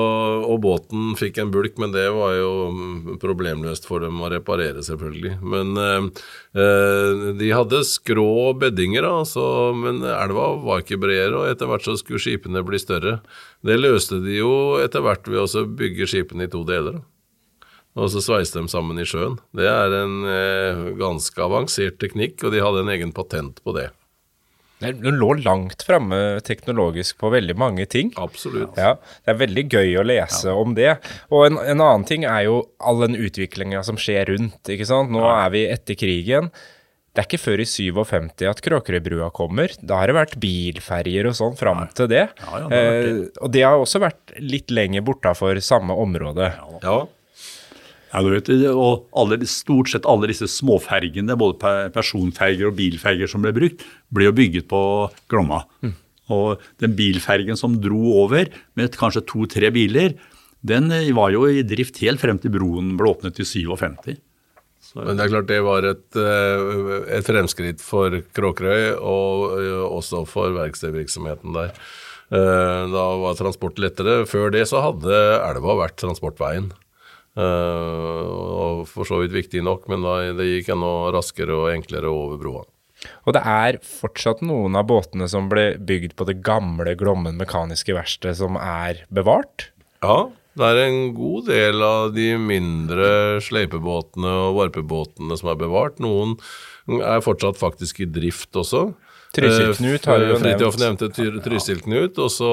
og 0.47 0.61
båten 0.63 1.11
fikk 1.19 1.41
en 1.41 1.51
bulk, 1.51 1.75
men 1.81 1.91
det 1.91 2.05
var 2.15 2.37
jo 2.37 2.51
mm, 2.71 3.17
problemløst 3.19 3.87
for 3.89 4.05
dem 4.05 4.21
å 4.23 4.29
reparere, 4.31 4.83
selvfølgelig. 4.85 5.33
Men 5.43 5.73
uh, 5.75 7.33
de 7.35 7.51
hadde 7.51 7.83
skrå 7.89 8.53
beddinger, 8.61 9.03
altså, 9.09 9.43
men 9.75 9.99
elva 10.07 10.53
var 10.63 10.85
ikke 10.85 11.01
bredere, 11.03 11.35
og 11.41 11.51
etter 11.51 11.67
hvert 11.67 11.89
så 11.89 11.97
skulle 11.99 12.21
skipene 12.23 12.63
bli 12.63 12.79
større. 12.79 13.17
Det 13.65 13.75
løste 13.81 14.21
de 14.23 14.39
jo 14.39 14.53
etter 14.79 15.03
hvert 15.03 15.27
ved 15.27 15.43
å 15.43 15.67
bygge 15.67 16.07
skipene 16.07 16.47
i 16.47 16.51
to 16.53 16.63
deler. 16.67 17.01
og 17.97 18.11
så 18.13 18.21
sveiste 18.21 18.59
dem 18.59 18.67
sammen 18.69 18.99
i 19.01 19.05
sjøen. 19.09 19.39
Det 19.57 19.65
er 19.65 19.93
en 20.03 20.19
eh, 20.29 20.81
ganske 20.99 21.41
avansert 21.41 21.97
teknikk, 21.99 22.43
og 22.45 22.53
de 22.53 22.61
hadde 22.61 22.83
en 22.85 22.91
egen 22.93 23.11
patent 23.11 23.57
på 23.65 23.73
det. 23.73 23.89
Den 24.79 25.17
lå 25.17 25.31
langt 25.41 25.81
framme 25.87 26.39
teknologisk 26.45 27.17
på 27.21 27.31
veldig 27.33 27.55
mange 27.57 27.87
ting. 27.89 28.11
Absolutt. 28.21 28.77
Ja, 28.77 28.95
Det 29.25 29.33
er 29.33 29.39
veldig 29.41 29.65
gøy 29.73 29.97
å 29.97 30.05
lese 30.05 30.51
ja. 30.51 30.55
om 30.55 30.75
det. 30.77 30.91
Og 31.33 31.47
en, 31.47 31.57
en, 31.63 31.81
annen 31.81 32.05
ting 32.07 32.27
er 32.29 32.45
jo 32.45 32.59
all 32.77 33.01
den 33.01 33.17
utviklinga 33.17 33.81
som 33.87 33.97
skjer 33.97 34.29
rundt. 34.33 34.61
ikke 34.69 34.85
sant? 34.85 35.13
Nå 35.13 35.23
ja. 35.25 35.33
er 35.45 35.53
vi 35.55 35.63
etter 35.71 35.97
krigen. 35.97 36.51
Det 37.17 37.23
er 37.23 37.29
ikke 37.31 37.41
før 37.41 37.61
i 37.63 37.65
57 37.65 38.45
at 38.45 38.59
Kråkerøybrua 38.61 39.31
kommer. 39.33 39.73
Da 39.81 40.03
har 40.03 40.11
det 40.11 40.19
vært 40.19 40.35
bilferjer 40.37 41.31
og 41.31 41.33
sånn 41.39 41.55
fram 41.57 41.87
til 41.97 42.11
det. 42.11 42.27
Ja, 42.37 42.59
ja, 42.61 42.67
det 42.69 42.81
eh, 42.85 43.21
og 43.41 43.53
det 43.55 43.63
har 43.65 43.81
også 43.81 44.03
vært 44.03 44.35
litt 44.37 44.69
lenger 44.69 45.01
bortafor 45.07 45.57
samme 45.65 45.97
område. 45.97 46.51
Ja, 46.85 46.99
Ja, 48.13 48.21
du 48.23 48.31
vet, 48.31 48.49
og 48.71 49.07
alle, 49.19 49.39
Stort 49.51 49.91
sett 49.91 50.07
alle 50.07 50.29
disse 50.31 50.47
småfergene, 50.51 51.35
både 51.39 51.91
personferger 51.95 52.69
og 52.69 52.77
bilferger 52.77 53.27
som 53.27 53.43
ble 53.43 53.51
brukt, 53.55 53.83
ble 54.15 54.29
jo 54.29 54.35
bygget 54.37 54.69
på 54.71 54.81
Glomma. 55.31 55.63
Og 56.33 56.63
den 56.83 56.95
bilfergen 56.97 57.59
som 57.59 57.77
dro 57.83 58.17
over 58.23 58.49
med 58.79 58.95
kanskje 58.99 59.25
to-tre 59.27 59.71
biler, 59.75 60.15
den 60.67 60.91
eh, 60.91 61.11
var 61.15 61.31
jo 61.31 61.45
i 61.47 61.65
drift 61.67 62.01
helt 62.03 62.21
frem 62.21 62.39
til 62.41 62.53
broen 62.55 62.95
ble 62.99 63.11
åpnet 63.13 63.39
i 63.39 63.45
57. 63.47 64.17
Men 64.97 65.19
det 65.19 65.25
er 65.25 65.31
klart 65.33 65.49
det 65.49 65.59
var 65.65 65.85
et, 65.85 66.07
eh, 66.17 67.13
et 67.17 67.27
fremskritt 67.27 67.83
for 67.83 68.13
Kråkerøy, 68.35 68.97
og 68.97 69.57
eh, 69.59 69.85
også 69.87 70.23
for 70.29 70.55
verkstedvirksomheten 70.57 71.55
der. 71.57 71.73
Da 72.27 73.03
var 73.21 73.37
transport 73.39 73.77
lettere. 73.79 74.25
Før 74.27 74.49
det 74.51 74.65
så 74.67 74.81
hadde 74.83 75.15
elva 75.47 75.77
vært 75.79 75.95
transportveien. 76.01 76.65
Eh, 77.37 78.33
Og 78.67 78.87
for 78.89 79.05
så 79.07 79.19
vidt 79.21 79.35
viktig 79.35 79.61
nok, 79.65 79.85
men 79.91 80.01
da, 80.05 80.17
det 80.37 80.47
gikk 80.49 80.71
enda 80.73 81.11
raskere 81.13 81.53
og 81.55 81.69
enklere 81.75 82.09
over 82.09 82.39
broa. 82.41 82.63
Og 83.29 83.35
det 83.37 83.43
er 83.45 83.77
fortsatt 83.85 84.41
noen 84.41 84.75
av 84.79 84.87
båtene 84.89 85.27
som 85.29 85.49
ble 85.51 85.75
bygd 85.77 86.15
på 86.17 86.25
det 86.25 86.39
gamle 86.45 86.95
Glommen 86.97 87.37
mekaniske 87.37 87.93
verksted 87.93 88.39
som 88.39 88.57
er 88.57 89.03
bevart. 89.13 89.69
Ja, 90.01 90.29
det 90.57 90.65
er 90.71 90.79
en 90.87 91.11
god 91.13 91.45
del 91.51 91.83
av 91.85 92.15
de 92.15 92.31
mindre 92.41 93.09
sleipebåtene 93.45 94.31
og 94.47 94.57
varpebåtene 94.57 95.37
som 95.37 95.51
er 95.53 95.59
bevart. 95.61 96.01
Noen 96.01 96.39
er 96.97 97.21
fortsatt 97.21 97.59
faktisk 97.61 98.01
i 98.01 98.09
drift 98.09 98.57
også. 98.57 98.87
Trysil-Knut 99.37 100.07
har 100.09 100.17
du 100.17 100.25
jo 100.25 100.31
nevnt. 100.33 100.41
Fridtjof 100.47 100.79
nevnte 100.81 101.11
Trysil-Knut, 101.45 102.17
og 102.23 102.33
så 102.33 102.51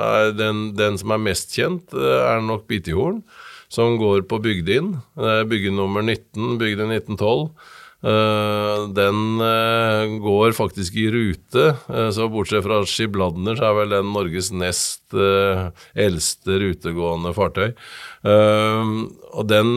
er 0.00 0.34
den, 0.34 0.72
den 0.74 0.98
som 0.98 1.14
er 1.14 1.22
mest 1.22 1.54
kjent, 1.54 1.94
eh, 1.94 2.18
er 2.32 2.42
nok 2.42 2.66
Bitihorn, 2.70 3.20
som 3.70 3.98
går 4.00 4.26
på 4.30 4.40
Bygdin. 4.42 4.96
Er 5.18 5.46
bygge 5.48 5.72
nummer 5.74 6.02
19, 6.02 6.58
bygd 6.60 6.82
i 6.82 6.88
1912. 6.98 7.50
Eh, 8.00 8.86
den 8.96 9.40
eh, 9.44 10.18
går 10.24 10.54
faktisk 10.56 10.94
i 10.96 11.10
rute, 11.12 11.66
eh, 11.92 12.08
så 12.16 12.30
bortsett 12.32 12.64
fra 12.64 12.78
Skibladner, 12.88 13.58
så 13.58 13.68
er 13.68 13.76
vel 13.76 13.92
den 13.92 14.08
Norges 14.14 14.48
nest 14.56 15.12
eh, 15.12 15.68
eldste 16.06 16.56
rutegående 16.62 17.34
fartøy. 17.36 17.74
Og 19.30 19.46
den 19.46 19.68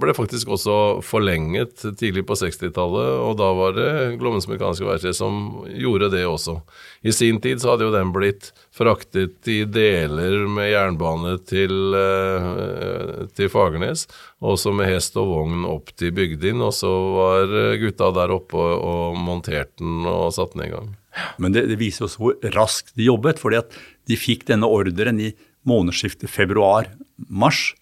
ble 0.00 0.14
faktisk 0.16 0.50
også 0.54 0.76
forlenget 1.04 1.82
tidlig 1.98 2.24
på 2.28 2.36
60-tallet, 2.38 3.10
og 3.20 3.36
da 3.40 3.50
var 3.56 3.76
det 3.76 3.88
Glommens 4.20 4.48
Mekaniske 4.48 4.86
Verksted 4.88 5.16
som 5.18 5.64
gjorde 5.68 6.10
det 6.14 6.24
også. 6.28 6.56
I 7.04 7.12
sin 7.12 7.40
tid 7.44 7.60
så 7.62 7.74
hadde 7.74 7.88
jo 7.88 7.94
den 7.94 8.12
blitt 8.14 8.52
fraktet 8.74 9.50
i 9.50 9.60
deler 9.68 10.46
med 10.50 10.70
jernbane 10.72 11.36
til, 11.44 11.94
eh, 11.98 13.24
til 13.36 13.52
Fagernes, 13.52 14.06
også 14.44 14.72
med 14.76 14.90
hest 14.92 15.16
og 15.20 15.30
vogn 15.32 15.68
opp 15.68 15.92
til 15.98 16.14
Bygdin, 16.16 16.64
og 16.64 16.74
så 16.76 16.90
var 17.18 17.56
gutta 17.80 18.10
der 18.16 18.34
oppe 18.34 18.58
og 18.58 19.18
monterte 19.20 19.82
den 19.82 20.04
og 20.08 20.32
satte 20.36 20.58
den 20.58 20.68
i 20.68 20.72
gang. 20.72 20.92
Men 21.38 21.54
det, 21.54 21.68
det 21.70 21.78
viser 21.80 22.06
også 22.08 22.22
hvor 22.22 22.54
raskt 22.56 22.94
de 22.98 23.08
jobbet, 23.08 23.40
fordi 23.42 23.60
at 23.60 23.76
de 24.10 24.18
fikk 24.18 24.46
denne 24.50 24.68
ordren 24.68 25.20
i 25.22 25.32
månedsskiftet 25.68 26.30
februar-mars. 26.32 27.72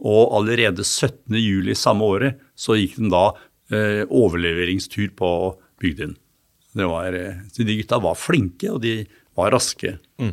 Og 0.00 0.32
allerede 0.38 0.84
17. 0.84 1.36
juli 1.36 1.74
samme 1.76 2.06
året 2.08 2.40
så 2.56 2.76
gikk 2.78 2.96
den 2.96 3.12
da 3.12 3.26
eh, 3.72 4.02
overleveringstur 4.08 5.12
på 5.18 5.30
bygden. 5.80 6.16
Det 6.72 6.86
var, 6.88 7.12
eh, 7.12 7.42
så 7.52 7.66
de 7.66 7.76
gutta 7.80 7.98
var 8.02 8.16
flinke, 8.18 8.70
og 8.72 8.80
de 8.84 9.02
var 9.36 9.52
raske. 9.54 9.98
Mm. 10.20 10.32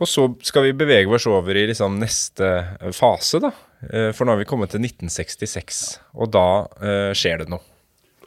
Og 0.00 0.08
så 0.08 0.26
skal 0.46 0.68
vi 0.68 0.76
bevege 0.80 1.12
oss 1.12 1.26
over 1.28 1.56
i 1.56 1.66
liksom 1.70 1.98
neste 2.00 2.52
eh, 2.80 2.92
fase, 2.96 3.40
da. 3.42 3.52
Eh, 3.90 4.10
For 4.16 4.24
nå 4.24 4.34
har 4.36 4.42
vi 4.42 4.48
kommet 4.48 4.72
til 4.74 4.84
1966, 4.84 5.82
og 6.16 6.32
da 6.36 6.46
eh, 6.80 7.10
skjer 7.16 7.42
det 7.44 7.50
noe. 7.52 7.64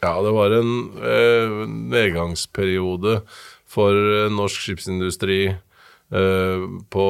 Ja, 0.04 0.18
det 0.20 0.34
var 0.36 0.52
en 0.52 0.72
eh, 1.00 1.60
nedgangsperiode 1.94 3.22
for 3.74 3.96
norsk 4.30 4.66
skipsindustri 4.66 5.38
eh, 5.48 5.60
på 6.14 7.06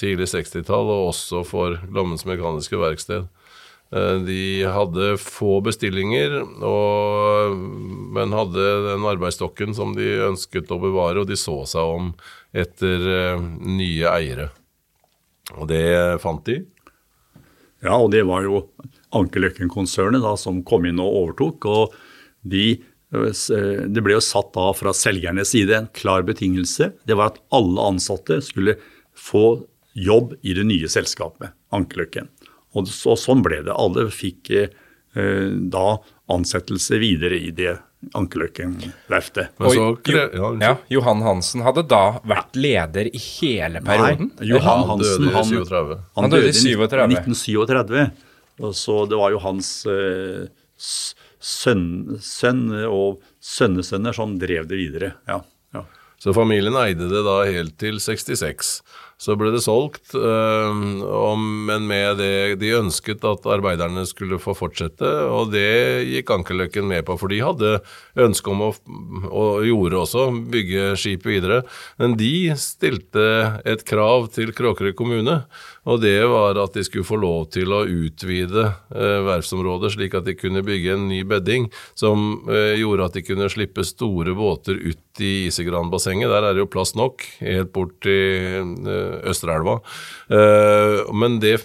tidlig 0.00 0.30
60-tall, 0.30 0.88
og 0.88 1.10
også 1.10 1.42
for 1.44 1.76
Glommens 1.90 2.24
Mekaniske 2.24 2.78
Verksted. 2.80 3.26
Eh, 3.90 4.16
de 4.22 4.42
hadde 4.70 5.16
få 5.18 5.58
bestillinger, 5.66 6.36
og, 6.62 7.56
men 8.14 8.34
hadde 8.36 8.66
den 8.86 9.06
arbeidsstokken 9.10 9.74
som 9.74 9.96
de 9.96 10.12
ønsket 10.28 10.70
å 10.70 10.78
bevare, 10.82 11.22
og 11.22 11.30
de 11.30 11.38
så 11.38 11.58
seg 11.68 11.94
om 11.96 12.12
etter 12.54 13.08
eh, 13.16 13.48
nye 13.66 14.12
eiere. 14.14 14.50
Og 15.58 15.66
det 15.72 15.82
fant 16.22 16.44
de. 16.46 16.60
Ja, 17.82 17.96
og 17.96 18.12
det 18.14 18.22
var 18.28 18.44
jo 18.46 18.68
Ankerløkken-konsernet 19.16 20.22
som 20.38 20.60
kom 20.62 20.84
inn 20.86 21.00
og 21.02 21.16
overtok. 21.24 21.66
og 21.66 21.96
de, 22.42 22.66
eh, 22.70 22.78
eh, 22.78 22.89
Det 23.10 24.02
ble 24.06 24.14
jo 24.14 24.22
satt 24.22 24.52
da 24.54 24.68
fra 24.76 24.92
selgernes 24.94 25.50
side 25.50 25.74
en 25.76 25.88
klar 25.96 26.22
betingelse. 26.22 26.92
Det 27.06 27.16
var 27.18 27.32
at 27.32 27.40
alle 27.56 27.88
ansatte 27.90 28.38
skulle 28.46 28.76
få 29.18 29.64
jobb 29.98 30.36
i 30.46 30.54
det 30.54 30.64
nye 30.68 30.86
selskapet, 30.88 31.50
Ankerløkken. 31.74 32.28
Og 32.78 32.86
så, 32.86 33.16
sånn 33.18 33.42
ble 33.42 33.64
det. 33.66 33.74
Alle 33.74 34.06
fikk 34.14 34.52
eh, 34.54 35.50
da 35.74 35.96
ansettelse 36.30 37.00
videre 37.02 37.40
i 37.42 37.50
det 37.50 37.72
så 39.74 39.88
Jo- 40.38 40.52
ja, 40.62 40.76
Johan 40.88 41.20
Hansen 41.26 41.60
hadde 41.66 41.82
da 41.90 42.20
vært 42.24 42.54
leder 42.56 43.10
i 43.10 43.18
hele 43.18 43.82
perioden. 43.84 44.30
Nei, 44.38 44.46
Johan 44.54 44.86
Han 44.86 44.88
Hansen 44.94 45.26
døde 45.26 45.32
i 45.32 45.34
han, 45.34 45.44
37. 45.50 45.98
Han 46.16 46.30
døde 46.30 46.46
i 46.46 46.54
i 46.54 46.62
37. 46.78 47.10
1937. 47.18 48.10
Og 48.60 48.72
Så 48.76 48.96
det 49.10 49.18
var 49.18 49.34
jo 49.34 49.42
hans 49.42 49.84
eh, 49.90 50.46
sønn, 51.40 52.18
sønn 52.22 52.68
og 52.86 53.22
sønnesønner 53.40 54.16
som 54.16 54.36
drev 54.40 54.68
det 54.70 54.80
videre. 54.80 55.14
Ja, 55.28 55.40
ja. 55.74 55.86
Så 56.20 56.34
familien 56.36 56.76
eide 56.76 57.08
det 57.08 57.22
da 57.24 57.38
helt 57.48 57.78
til 57.80 57.96
66. 58.02 58.80
Så 59.20 59.34
ble 59.36 59.50
det 59.52 59.60
solgt, 59.60 60.14
og, 60.16 61.40
men 61.40 61.84
med 61.88 62.20
det 62.22 62.56
de 62.62 62.70
ønsket 62.78 63.24
at 63.28 63.44
arbeiderne 63.52 64.06
skulle 64.08 64.38
få 64.40 64.54
fortsette, 64.56 65.04
og 65.28 65.52
det 65.52 66.06
gikk 66.08 66.32
Ankerløkken 66.32 66.88
med 66.88 67.04
på, 67.08 67.18
for 67.20 67.28
de 67.28 67.42
hadde 67.44 67.74
ønske 68.24 68.52
om 68.52 68.64
å, 68.64 68.70
og 69.28 69.66
gjorde 69.68 70.00
også, 70.00 70.24
bygge 70.54 70.94
skip 71.00 71.28
videre. 71.28 71.60
Men 72.00 72.16
de 72.20 72.56
stilte 72.60 73.26
et 73.68 73.84
krav 73.88 74.30
til 74.32 74.54
Kråkerøy 74.56 74.96
kommune, 74.96 75.42
og 75.88 76.00
det 76.02 76.18
var 76.28 76.58
at 76.60 76.76
de 76.76 76.84
skulle 76.84 77.08
få 77.08 77.16
lov 77.20 77.46
til 77.54 77.72
å 77.72 77.84
utvide 77.88 78.66
eh, 78.68 79.20
verftsområdet, 79.24 79.94
slik 79.94 80.16
at 80.18 80.26
de 80.28 80.36
kunne 80.36 80.64
bygge 80.66 80.96
en 80.96 81.06
ny 81.08 81.22
bedding 81.28 81.70
som 81.98 82.42
eh, 82.50 82.76
gjorde 82.80 83.08
at 83.08 83.16
de 83.16 83.24
kunne 83.24 83.48
slippe 83.52 83.84
store 83.88 84.34
båter 84.36 84.76
ut 84.76 85.22
i 85.24 85.32
Isegranbassenget. 85.48 86.30
Der 86.30 86.46
er 86.46 86.56
det 86.56 86.64
jo 86.64 86.70
plass 86.70 86.92
nok, 86.98 87.24
helt 87.40 87.72
bort 87.76 87.96
til 88.04 88.76
eh, 88.84 89.16
Østerelva. 89.32 89.78
Eh, 90.28 91.00
men 91.16 91.40
det 91.42 91.56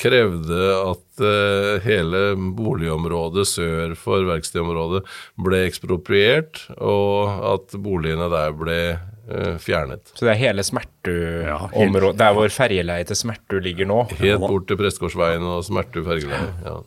krevde 0.00 0.62
at 0.78 1.22
eh, 1.24 1.84
hele 1.86 2.22
boligområdet 2.58 3.46
sør 3.50 3.98
for 3.98 4.26
verkstedområdet 4.28 5.04
ble 5.42 5.66
ekspropriert, 5.66 6.64
og 6.78 7.46
at 7.56 7.78
boligene 7.82 8.30
der 8.32 8.54
ble 8.58 8.80
fjernet. 9.60 10.12
Så 10.16 10.24
det 10.24 10.32
er 10.32 10.38
hele 10.40 10.64
Smertu-området, 10.64 12.16
der 12.20 12.32
hvor 12.36 12.48
ferjeleiet 12.52 13.10
til 13.10 13.18
Smertu 13.20 13.58
ligger 13.60 13.88
nå. 13.90 13.98
Helt 14.22 14.40
bort 14.40 14.64
til 14.70 14.78
Prestgårdsveien 14.80 15.44
og 15.44 15.60
Smertu 15.66 16.00
fergeleie. 16.06 16.48
Ja. 16.64 16.78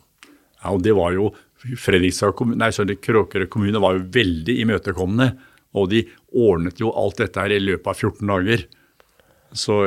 ja, 0.58 0.72
og 0.72 0.82
det 0.82 0.96
var 0.98 1.14
jo 1.14 1.30
Fredrikstad 1.62 2.34
kommune, 2.34 2.58
nei, 2.58 2.72
sorry, 2.74 2.96
Kråkerøy 2.98 3.46
kommune 3.50 3.80
var 3.82 3.94
jo 3.94 4.06
veldig 4.16 4.56
imøtekommende. 4.64 5.28
Og 5.78 5.88
de 5.92 6.02
ordnet 6.36 6.80
jo 6.82 6.90
alt 6.98 7.22
dette 7.22 7.40
her 7.40 7.54
i 7.54 7.62
løpet 7.62 7.88
av 7.88 8.00
14 8.10 8.32
dager. 8.32 8.64
Så, 9.56 9.78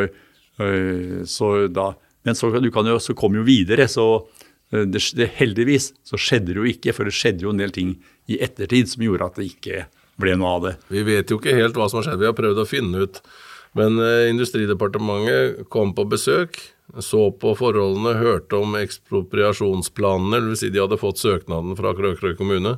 øh, 0.61 1.19
så 1.29 1.51
da, 1.73 1.91
men 2.25 2.37
så, 2.37 2.49
du 2.61 2.71
kan 2.73 2.87
jo, 2.89 2.97
så 3.01 3.13
kom 3.17 3.35
jo 3.37 3.43
videre, 3.45 3.87
så 3.91 4.25
øh, 4.73 4.85
det, 4.87 5.01
det, 5.17 5.29
heldigvis 5.37 5.91
så 6.05 6.17
skjedde 6.17 6.53
det 6.53 6.61
jo 6.61 6.69
ikke. 6.69 6.95
For 6.95 7.05
det 7.05 7.15
skjedde 7.17 7.45
jo 7.45 7.53
en 7.53 7.61
del 7.61 7.75
ting 7.75 7.95
i 8.31 8.39
ettertid 8.41 8.89
som 8.89 9.05
gjorde 9.05 9.27
at 9.27 9.39
det 9.41 9.51
ikke 9.51 9.85
ble 10.21 10.35
noe 10.39 10.53
av 10.57 10.63
det. 10.67 10.75
Vi 10.91 11.03
vet 11.07 11.31
jo 11.31 11.39
ikke 11.39 11.57
helt 11.57 11.77
hva 11.77 11.89
som 11.89 12.01
har 12.01 12.09
skjedd, 12.09 12.21
vi 12.23 12.29
har 12.29 12.37
prøvd 12.37 12.63
å 12.63 12.69
finne 12.69 13.03
ut. 13.05 13.19
Men 13.75 13.99
eh, 13.99 14.29
Industridepartementet 14.31 15.67
kom 15.73 15.91
på 15.95 16.07
besøk, 16.07 16.61
så 17.03 17.27
på 17.33 17.55
forholdene, 17.59 18.15
hørte 18.21 18.61
om 18.61 18.77
ekspropriasjonsplanene, 18.79 20.39
dvs. 20.45 20.63
Si 20.63 20.71
de 20.71 20.83
hadde 20.83 21.01
fått 21.01 21.19
søknaden 21.19 21.75
fra 21.79 21.91
Krøkerøy 21.97 22.37
kommune. 22.39 22.77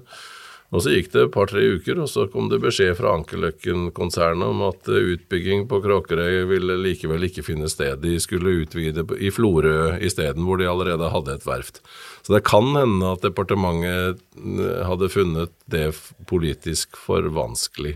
Og 0.76 0.84
Så 0.84 0.91
gikk 0.91 1.13
det 1.13 1.21
et 1.21 1.32
par-tre 1.32 1.62
uker, 1.78 2.02
og 2.04 2.10
så 2.12 2.26
kom 2.28 2.50
det 2.52 2.60
beskjed 2.60 2.97
fra 2.97 3.13
Ankerløkken-konsernet 3.15 4.50
om 4.52 4.65
at 4.67 4.89
eh, 4.91 5.13
utbygging 5.13 5.63
på 5.71 5.80
Kråkerøy 5.86 6.41
ville 6.50 6.76
likevel 6.82 7.30
ikke 7.30 7.45
finne 7.45 7.69
sted. 7.71 8.02
De 8.04 8.17
skulle 8.19 8.58
utvide 8.65 9.06
i 9.21 9.32
Florø 9.32 9.95
isteden, 10.04 10.44
hvor 10.44 10.60
de 10.60 10.67
allerede 10.67 11.13
hadde 11.13 11.38
et 11.38 11.48
verft. 11.48 11.79
Så 12.28 12.34
det 12.36 12.42
kan 12.44 12.65
hende 12.75 13.08
at 13.15 13.21
departementet 13.23 14.17
eh, 14.36 14.80
hadde 14.84 15.08
funnet 15.08 15.54
det 15.71 15.86
politisk 16.28 16.98
for 17.00 17.23
vanskelig. 17.32 17.94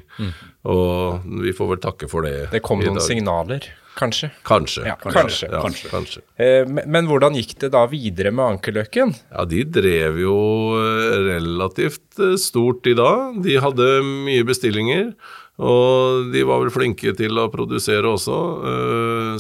Og 0.72 1.26
vi 1.44 1.52
får 1.58 1.68
vel 1.74 1.82
takke 1.84 2.08
for 2.08 2.24
det 2.24 2.46
Det 2.54 2.62
kom 2.64 2.80
noen 2.80 3.02
signaler, 3.04 3.66
kanskje. 4.00 4.30
Kanskje. 4.48 4.86
Ja, 4.88 4.96
kanskje. 5.04 5.50
Ja, 5.52 5.60
kanskje. 5.66 5.90
kanskje. 5.92 6.24
Eh, 6.40 6.64
men, 6.64 6.88
men 6.96 7.10
hvordan 7.12 7.36
gikk 7.36 7.58
det 7.66 7.74
da 7.76 7.82
videre 7.92 8.32
med 8.32 8.54
Ankerløkken? 8.56 9.12
Ja, 9.34 9.44
de 9.52 9.66
drev 9.68 10.22
jo 10.24 10.38
eh, 10.80 11.18
relativt 11.28 12.24
eh, 12.24 12.38
stort 12.40 12.88
i 12.88 12.96
dag. 12.96 13.42
De 13.44 13.58
hadde 13.60 13.90
mye 14.08 14.46
bestillinger, 14.48 15.12
og 15.60 16.32
de 16.32 16.46
var 16.48 16.64
vel 16.64 16.72
flinke 16.72 17.12
til 17.20 17.36
å 17.36 17.50
produsere 17.52 18.16
også. 18.16 18.40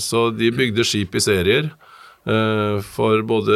Så 0.03 0.27
de 0.35 0.51
bygde 0.51 0.83
skip 0.85 1.15
i 1.15 1.23
serier 1.23 1.71
for 2.21 3.23
både 3.25 3.55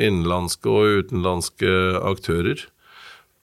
innenlandske 0.00 0.70
og 0.72 1.02
utenlandske 1.02 1.72
aktører. 2.08 2.62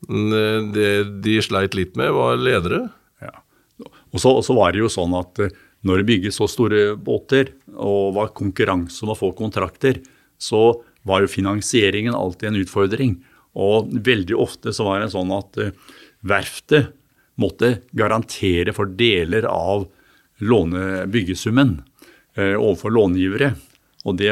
Eh, 0.08 0.60
Det 0.74 0.92
de 1.24 1.40
sleit 1.44 1.76
litt 1.76 1.98
med, 2.00 2.12
var 2.16 2.38
ledere. 2.40 2.90
Ja. 3.22 3.34
Og 4.14 4.22
så, 4.22 4.42
så 4.42 4.56
var 4.56 4.72
det 4.74 4.84
jo 4.84 4.92
sånn 4.92 5.16
at 5.18 5.40
eh, 5.44 5.56
når 5.86 6.02
det 6.02 6.10
bygges 6.10 6.40
så 6.40 6.48
store 6.52 6.96
båter, 6.96 7.54
og 7.76 8.16
var 8.18 8.34
konkurranse 8.36 9.04
om 9.06 9.14
å 9.14 9.20
få 9.20 9.32
kontrakter, 9.38 10.02
så 10.40 10.82
var 11.08 11.24
jo 11.24 11.32
finansieringen 11.32 12.16
alltid 12.16 12.50
en 12.50 12.62
utfordring. 12.64 13.14
Og 13.60 13.92
veldig 13.92 14.36
ofte 14.40 14.74
så 14.76 14.88
var 14.88 15.04
det 15.04 15.14
sånn 15.14 15.32
at 15.36 15.60
eh, 15.60 15.76
verftet 16.28 16.96
måtte 17.40 17.80
garantere 17.96 18.74
for 18.76 18.92
deler 19.00 19.46
av 19.48 19.88
lånebyggesummen 20.44 21.78
eh, 22.36 22.56
overfor 22.56 22.92
långivere. 22.96 23.54
Og 24.10 24.18
det, 24.20 24.32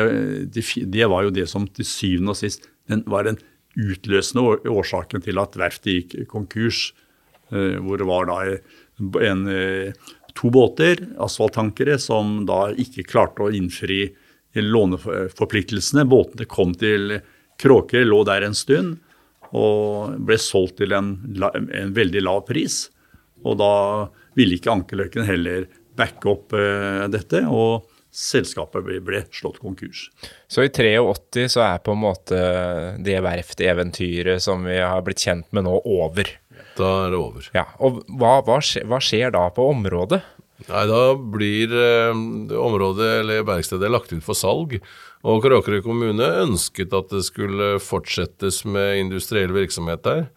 det, 0.54 0.66
det 0.90 1.08
var 1.12 1.28
jo 1.28 1.34
det 1.34 1.48
som 1.52 1.68
til 1.70 1.88
syvende 1.88 2.34
og 2.34 2.40
sist 2.40 2.68
den 2.88 3.04
var 3.10 3.28
den 3.28 3.40
utløsende 3.78 4.58
årsaken 4.72 5.22
til 5.26 5.40
at 5.42 5.58
verftet 5.60 5.92
gikk 5.94 6.30
konkurs. 6.32 6.92
Eh, 7.52 7.78
hvor 7.84 8.00
det 8.00 8.08
var 8.08 8.28
da 8.28 8.38
en, 9.28 9.48
eh, 9.48 9.94
to 10.38 10.52
båter, 10.54 11.02
asfalttankere, 11.24 11.98
som 12.00 12.46
da 12.46 12.68
ikke 12.74 13.08
klarte 13.08 13.46
å 13.46 13.54
innfri 13.54 14.14
låneforpliktelsene. 14.58 16.06
Båtene 16.10 16.48
kom 16.50 16.74
til 16.74 17.20
Kråker, 17.58 18.06
lå 18.06 18.24
der 18.26 18.46
en 18.46 18.58
stund 18.58 18.98
og 19.56 20.18
ble 20.28 20.38
solgt 20.42 20.78
til 20.82 20.94
en, 20.94 21.16
en 21.40 21.94
veldig 21.96 22.22
lav 22.26 22.44
pris. 22.50 22.90
Og 23.46 23.58
da 23.62 23.74
ville 24.38 24.58
ikke 24.58 24.74
Ankerløkken 24.74 25.26
heller 25.26 25.68
backe 25.98 26.30
opp 26.30 26.54
eh, 26.58 27.06
dette, 27.14 27.46
og 27.50 27.88
selskapet 28.18 28.86
ble, 28.86 28.98
ble 29.06 29.22
slått 29.36 29.60
konkurs. 29.62 30.08
Så 30.50 30.66
i 30.66 30.72
83 30.74 31.48
så 31.54 31.64
er 31.68 31.84
på 31.86 31.94
en 31.94 32.02
måte 32.02 32.40
det 33.06 33.20
verfteventyret 33.26 34.44
som 34.44 34.66
vi 34.66 34.80
har 34.82 35.04
blitt 35.06 35.22
kjent 35.28 35.50
med 35.56 35.68
nå, 35.68 35.78
over. 35.86 36.32
Da 36.78 36.90
er 37.06 37.14
det 37.14 37.20
over. 37.22 37.52
Ja, 37.58 37.68
Og 37.84 38.02
hva, 38.18 38.40
hva, 38.46 38.60
skjer, 38.64 38.88
hva 38.90 39.00
skjer 39.04 39.34
da 39.36 39.48
på 39.54 39.70
området? 39.74 40.22
Nei, 40.66 40.84
da 40.90 41.02
blir 41.14 41.74
eh, 41.78 42.16
området 42.58 43.12
eller 43.22 43.46
verkstedet 43.46 43.92
lagt 43.94 44.14
ut 44.14 44.26
for 44.26 44.38
salg. 44.38 44.80
Og 45.28 45.44
Kråkerøy 45.44 45.84
kommune 45.86 46.28
ønsket 46.44 46.94
at 46.98 47.12
det 47.14 47.24
skulle 47.28 47.76
fortsettes 47.84 48.64
med 48.66 49.04
industriell 49.04 49.54
virksomhet 49.54 50.04
der. 50.06 50.28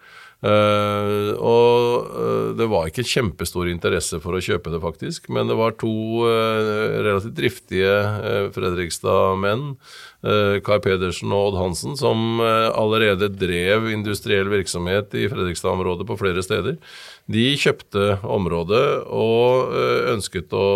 Eh, 0.40 1.32
og 1.36 2.06
uh, 2.16 2.52
det 2.56 2.64
var 2.72 2.88
ikke 2.88 3.04
kjempestor 3.04 3.68
interesse 3.68 4.16
for 4.24 4.36
å 4.36 4.40
kjøpe 4.40 4.72
det, 4.72 4.80
faktisk. 4.80 5.28
Men 5.32 5.50
det 5.50 5.56
var 5.58 5.76
to 5.80 5.92
uh, 6.24 6.96
relativt 7.04 7.36
driftige 7.36 7.92
uh, 7.92 8.46
Fredrikstad-menn, 8.54 9.74
Kai 10.20 10.76
Pedersen 10.84 11.32
og 11.32 11.46
Odd 11.46 11.54
Hansen, 11.56 11.94
som 11.96 12.42
allerede 12.44 13.30
drev 13.32 13.86
industriell 13.88 14.50
virksomhet 14.52 15.14
i 15.16 15.22
Fredrikstad-området 15.32 16.04
på 16.10 16.18
flere 16.20 16.44
steder. 16.44 16.76
De 17.24 17.46
kjøpte 17.56 18.18
området 18.28 18.84
og 19.16 19.72
ønsket 20.12 20.52
å 20.52 20.66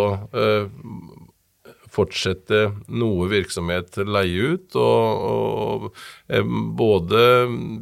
fortsette 1.95 2.67
noe 2.93 3.29
virksomhet 3.33 4.01
leie 4.05 4.55
ut. 4.55 4.79
Og, 4.79 5.25
og 5.31 5.89
eh, 6.29 6.55
både 6.79 7.25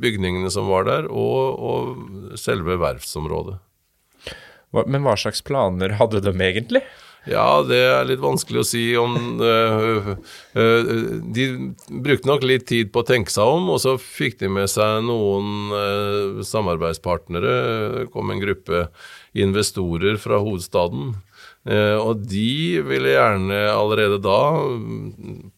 bygningene 0.03 0.53
som 0.53 0.71
var 0.73 0.89
der, 0.89 1.09
og, 1.11 1.63
og 1.73 2.39
selve 2.41 2.79
verftsområdet. 2.83 3.59
Men 4.73 5.05
hva 5.05 5.19
slags 5.21 5.43
planer 5.45 5.99
hadde 5.99 6.23
de 6.25 6.33
egentlig? 6.33 6.83
Ja, 7.29 7.63
det 7.63 7.79
er 7.79 8.07
litt 8.09 8.23
vanskelig 8.23 8.63
å 8.63 8.67
si 8.67 8.81
om 8.99 9.13
øh, 9.39 10.09
øh, 10.59 10.89
De 11.31 11.45
brukte 11.87 12.27
nok 12.27 12.43
litt 12.49 12.65
tid 12.67 12.91
på 12.91 13.05
å 13.05 13.07
tenke 13.07 13.31
seg 13.31 13.47
om, 13.47 13.69
og 13.71 13.79
så 13.85 13.95
fikk 13.95 14.41
de 14.41 14.51
med 14.51 14.67
seg 14.71 15.05
noen 15.07 15.71
øh, 15.77 16.41
samarbeidspartnere. 16.47 17.53
Det 17.95 18.09
kom 18.15 18.33
en 18.35 18.43
gruppe 18.43 18.89
investorer 19.39 20.19
fra 20.19 20.41
hovedstaden. 20.43 21.15
Eh, 21.63 21.95
og 21.95 22.25
de 22.27 22.83
ville 22.83 23.13
gjerne 23.13 23.59
allerede 23.71 24.19
da, 24.23 24.39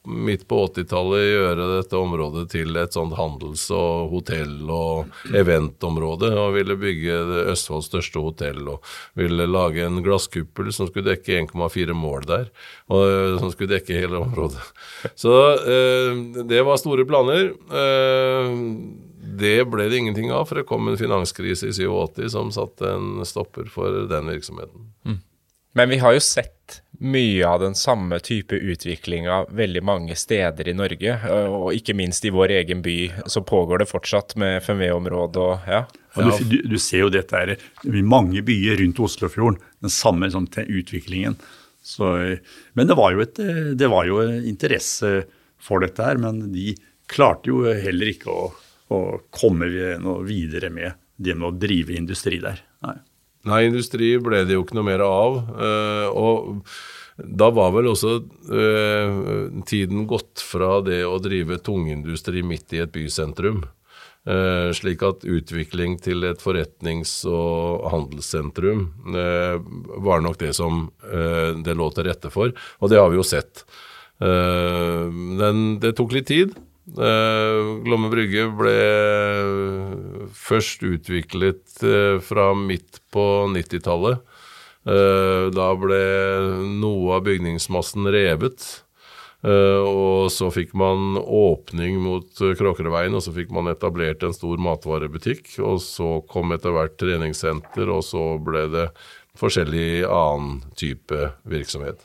midt 0.05 0.43
på 0.51 0.59
80-tallet, 0.67 1.23
gjøre 1.31 1.69
dette 1.79 1.97
området 1.97 2.45
til 2.53 2.77
et 2.77 2.97
sånt 2.97 3.17
handels- 3.17 3.71
og 3.73 4.13
hotell- 4.13 4.69
og 4.69 5.33
eventområde. 5.33 6.35
Og 6.43 6.59
ville 6.59 6.77
bygge 6.81 7.17
Østfolds 7.55 7.89
største 7.89 8.21
hotell 8.21 8.61
og 8.77 8.85
ville 9.17 9.49
lage 9.49 9.87
en 9.87 10.03
glasskuppel 10.05 10.71
som 10.77 10.91
skulle 10.91 11.15
dekke 11.15 11.41
1,4 11.47 11.97
mål 11.97 12.29
der. 12.29 12.53
Og 12.93 13.09
eh, 13.09 13.41
som 13.41 13.55
skulle 13.55 13.73
dekke 13.79 13.97
hele 14.05 14.21
området. 14.21 14.61
Så 15.25 15.35
eh, 15.65 16.23
det 16.45 16.65
var 16.69 16.81
store 16.81 17.09
planer. 17.09 17.55
Det 19.35 19.57
ble 19.67 19.87
det 19.89 19.99
ingenting 19.99 20.29
av, 20.31 20.45
for 20.47 20.61
det 20.61 20.69
kom 20.69 20.87
en 20.91 21.01
finanskrise 21.01 21.71
i 21.71 21.75
87 21.75 22.29
som 22.37 22.53
satte 22.55 22.93
en 22.93 23.25
stopper 23.27 23.73
for 23.73 24.05
den 24.11 24.29
virksomheten. 24.31 24.93
Men 25.75 25.91
vi 25.91 25.99
har 25.99 26.15
jo 26.15 26.23
sett 26.23 26.81
mye 27.03 27.47
av 27.49 27.61
den 27.61 27.75
samme 27.75 28.21
type 28.23 28.55
utviklinga 28.55 29.41
veldig 29.51 29.83
mange 29.85 30.15
steder 30.17 30.69
i 30.71 30.75
Norge, 30.77 31.17
og 31.51 31.75
ikke 31.75 31.97
minst 31.99 32.25
i 32.25 32.31
vår 32.33 32.55
egen 32.61 32.83
by 32.85 32.99
så 33.31 33.43
pågår 33.43 33.83
det 33.83 33.89
fortsatt 33.91 34.37
med 34.41 34.61
FMV-området 34.63 35.43
og 35.43 35.67
ja. 35.69 35.81
ja 36.15 36.29
du, 36.31 36.45
du, 36.53 36.57
du 36.71 36.79
ser 36.79 37.03
jo 37.03 37.11
dette 37.13 37.41
her 37.41 37.57
i 37.91 38.05
mange 38.07 38.45
byer 38.47 38.79
rundt 38.81 39.03
Oslofjorden, 39.03 39.59
den 39.83 39.93
samme 39.93 40.31
sånn, 40.31 40.47
utviklingen. 40.47 41.37
Så, 41.85 42.13
men 42.79 42.89
det 42.89 42.97
var, 42.97 43.19
et, 43.21 43.41
det 43.77 43.91
var 43.93 44.07
jo 44.09 44.23
interesse 44.47 45.25
for 45.61 45.83
dette 45.85 46.07
her, 46.07 46.23
men 46.23 46.53
de 46.55 46.71
klarte 47.11 47.51
jo 47.51 47.67
heller 47.67 48.15
ikke 48.15 48.31
å, 48.31 48.47
å 48.95 49.01
komme 49.35 49.69
noe 50.01 50.23
videre 50.25 50.71
med 50.73 50.95
det 51.17 51.35
med 51.35 51.51
å 51.51 51.59
drive 51.67 51.99
industri 51.99 52.39
der. 52.43 52.63
Nei. 52.87 52.97
Nei, 53.45 53.67
industri 53.69 54.15
ble 54.25 54.45
det 54.49 54.57
jo 54.57 54.65
ikke 54.65 54.79
noe 54.79 54.89
mer 54.89 55.05
av. 55.05 55.39
eh, 55.61 56.09
og 56.11 56.65
da 57.15 57.51
var 57.55 57.71
vel 57.77 57.93
også 57.93 58.17
eh, 58.51 59.19
tiden 59.69 60.07
gått 60.11 60.43
fra 60.43 60.81
det 60.83 61.05
å 61.07 61.21
drive 61.23 61.61
tungindustri 61.63 62.43
midt 62.43 62.75
i 62.75 62.83
et 62.83 62.95
bysentrum. 62.95 63.63
Uh, 64.25 64.71
slik 64.73 65.03
at 65.05 65.27
utvikling 65.29 65.99
til 66.01 66.25
et 66.25 66.41
forretnings- 66.41 67.27
og 67.29 67.83
handelssentrum 67.93 68.87
uh, 69.13 69.59
var 70.01 70.23
nok 70.25 70.39
det 70.41 70.55
som 70.57 70.87
uh, 71.05 71.51
det 71.61 71.75
lå 71.77 71.91
til 71.93 72.07
rette 72.09 72.31
for, 72.33 72.55
og 72.81 72.89
det 72.89 73.03
har 73.03 73.13
vi 73.13 73.21
jo 73.21 73.27
sett. 73.27 73.67
Men 74.25 75.81
det 75.83 75.91
tok 75.99 76.15
litt 76.15 76.29
tid. 76.31 76.53
Uh, 76.85 77.81
Glomme 77.85 78.11
brygge 78.13 78.45
ble 78.59 78.79
først 80.35 80.85
utviklet 80.85 81.83
eh, 81.83 82.21
fra 82.25 82.51
midt 82.59 83.01
på 83.15 83.25
90-tallet. 83.55 84.21
Eh, 84.85 85.47
da 85.55 85.69
ble 85.81 86.01
noe 86.81 87.19
av 87.19 87.25
bygningsmassen 87.29 88.09
revet. 88.13 88.67
Eh, 89.45 89.81
og 89.81 90.31
så 90.33 90.51
fikk 90.53 90.75
man 90.79 91.19
åpning 91.21 91.99
mot 92.05 92.29
Kråkerøyveien, 92.41 93.17
og 93.17 93.25
så 93.25 93.35
fikk 93.37 93.53
man 93.55 93.71
etablert 93.73 94.25
en 94.25 94.37
stor 94.37 94.61
matvarebutikk. 94.61 95.57
Og 95.65 95.81
så 95.85 96.19
kom 96.31 96.55
etter 96.57 96.75
hvert 96.77 96.97
treningssenter, 97.01 97.93
og 97.93 98.05
så 98.07 98.35
ble 98.45 98.69
det 98.73 98.89
forskjellig 99.41 100.05
annen 100.07 100.61
type 100.79 101.31
virksomhet. 101.49 102.05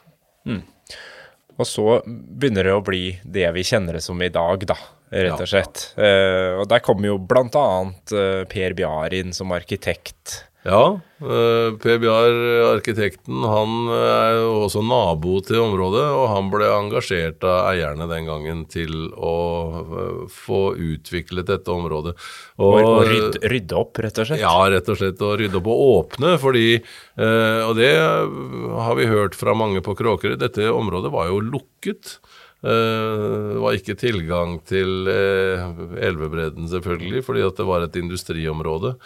Og 1.60 1.68
så 1.68 2.00
begynner 2.08 2.70
det 2.70 2.76
å 2.78 2.84
bli 2.86 3.04
det 3.24 3.50
vi 3.56 3.66
kjenner 3.68 3.98
det 3.98 4.04
som 4.06 4.22
i 4.24 4.32
dag, 4.32 4.64
da, 4.70 4.78
rett 5.12 5.42
og 5.44 5.50
slett. 5.52 5.90
Eh, 6.00 6.56
og 6.56 6.70
der 6.72 6.84
kommer 6.86 7.12
jo 7.12 7.18
blant 7.20 7.58
annet 7.60 8.14
eh, 8.16 8.44
Per 8.50 8.76
Bjar 8.78 9.16
inn 9.18 9.36
som 9.36 9.52
arkitekt. 9.56 10.46
Ja, 10.68 11.00
PBR, 11.20 12.00
Bjar, 12.04 12.34
arkitekten, 12.74 13.44
han 13.48 13.88
er 13.96 14.34
jo 14.42 14.50
også 14.66 14.82
nabo 14.84 15.38
til 15.48 15.62
området, 15.64 16.02
og 16.04 16.26
han 16.34 16.50
ble 16.52 16.68
engasjert 16.68 17.46
av 17.48 17.70
eierne 17.70 18.10
den 18.12 18.28
gangen 18.28 18.66
til 18.72 19.08
å 19.16 19.36
eh, 19.80 20.18
få 20.36 20.74
utviklet 20.76 21.48
dette 21.48 21.72
området. 21.72 22.16
Og, 22.60 22.76
og 22.76 23.00
rydde, 23.08 23.44
rydde 23.54 23.80
opp, 23.80 24.02
rett 24.04 24.20
og 24.20 24.28
slett. 24.28 24.44
Ja, 24.44 24.58
rett 24.72 24.92
og 24.92 25.00
slett 25.00 25.24
Og 25.24 25.38
rydde 25.40 25.62
opp 25.62 25.72
og 25.72 25.86
åpne, 25.86 26.36
fordi 26.42 26.68
eh, 26.76 27.62
Og 27.64 27.74
det 27.80 27.94
har 27.96 29.00
vi 29.00 29.08
hørt 29.08 29.40
fra 29.40 29.56
mange 29.56 29.84
på 29.86 29.96
Kråkerøy, 29.96 30.36
dette 30.44 30.68
området 30.74 31.14
var 31.16 31.32
jo 31.32 31.40
lukket. 31.40 32.18
Det 32.60 33.60
var 33.64 33.76
ikke 33.78 33.96
tilgang 33.96 34.58
til 34.68 35.08
elvebredden, 35.08 36.66
selvfølgelig, 36.68 37.22
fordi 37.24 37.46
det 37.56 37.68
var 37.70 37.86
et 37.86 37.96
industriområde. 37.96 38.98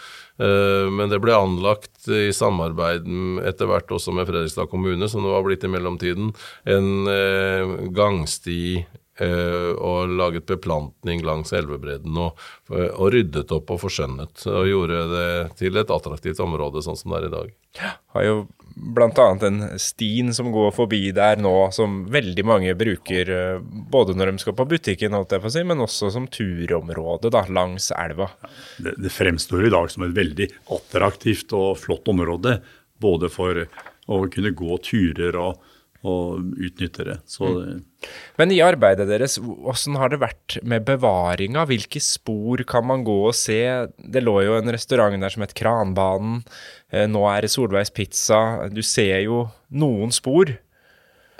Men 0.90 1.12
det 1.12 1.20
ble 1.22 1.36
anlagt 1.38 2.08
i 2.10 2.32
samarbeid 2.34 3.06
etter 3.46 3.70
hvert 3.70 3.94
også 3.94 4.16
med 4.16 4.26
Fredrikstad 4.26 4.66
kommune, 4.72 5.06
som 5.06 5.22
det 5.22 5.36
var 5.36 5.46
blitt 5.46 5.68
i 5.68 5.70
mellomtiden, 5.70 6.34
en 6.66 7.94
gangsti 7.94 8.82
Eh, 9.14 9.70
og 9.78 10.10
laget 10.10 10.46
beplantning 10.48 11.20
langs 11.22 11.52
elvebredden 11.54 12.16
og, 12.18 12.40
og, 12.74 13.04
ryddet 13.14 13.52
opp 13.54 13.70
og 13.70 13.84
forskjønnet. 13.84 14.46
Og 14.50 14.66
gjorde 14.66 15.04
det 15.12 15.28
til 15.60 15.78
et 15.78 15.92
attraktivt 15.94 16.42
område, 16.42 16.82
sånn 16.82 16.98
som 16.98 17.14
det 17.14 17.20
er 17.20 17.28
i 17.28 17.34
dag. 17.36 17.52
Har 18.16 18.26
jo 18.26 18.36
bl.a. 18.74 19.26
en 19.46 19.78
stien 19.78 20.34
som 20.34 20.50
går 20.52 20.72
forbi 20.74 21.08
der 21.14 21.38
nå, 21.40 21.52
som 21.74 22.02
veldig 22.12 22.44
mange 22.46 22.74
bruker 22.78 23.30
eh, 23.30 23.60
både 23.62 24.16
når 24.18 24.32
de 24.32 24.42
skal 24.42 24.56
på 24.58 24.66
butikken, 24.74 25.14
holdt 25.14 25.36
jeg 25.36 25.44
på 25.44 25.50
å 25.50 25.54
si, 25.54 25.64
men 25.66 25.84
også 25.84 26.10
som 26.14 26.26
turområde 26.30 27.30
da, 27.34 27.44
langs 27.54 27.90
elva. 27.96 28.30
Det, 28.78 28.96
det 28.98 29.12
fremstår 29.14 29.68
i 29.68 29.74
dag 29.74 29.90
som 29.92 30.06
et 30.06 30.16
veldig 30.16 30.50
attraktivt 30.74 31.54
og 31.56 31.78
flott 31.84 32.10
område, 32.10 32.58
både 33.02 33.30
for 33.32 33.64
å 34.10 34.24
kunne 34.32 34.52
gå 34.56 34.80
turer 34.84 35.38
og 35.40 35.62
og 36.04 36.42
utnytte 36.60 37.06
det. 37.08 37.16
Mm. 37.40 37.80
Men 38.38 38.52
i 38.52 38.60
arbeidet 38.64 39.06
deres, 39.08 39.38
hvordan 39.40 39.98
har 40.00 40.12
det 40.12 40.20
vært 40.20 40.58
med 40.62 40.84
bevaringa? 40.88 41.64
Hvilke 41.70 42.02
spor 42.04 42.60
kan 42.68 42.86
man 42.90 43.06
gå 43.06 43.16
og 43.30 43.36
se? 43.38 43.60
Det 43.96 44.22
lå 44.24 44.36
jo 44.44 44.58
en 44.58 44.74
restaurant 44.74 45.16
der 45.20 45.32
som 45.32 45.46
het 45.46 45.56
Kranbanen. 45.56 46.42
Eh, 46.92 47.08
nå 47.10 47.24
er 47.30 47.46
det 47.46 47.54
Solveigs 47.54 47.94
Pizza. 47.94 48.68
Du 48.68 48.82
ser 48.84 49.24
jo 49.24 49.46
noen 49.72 50.12
spor. 50.14 50.52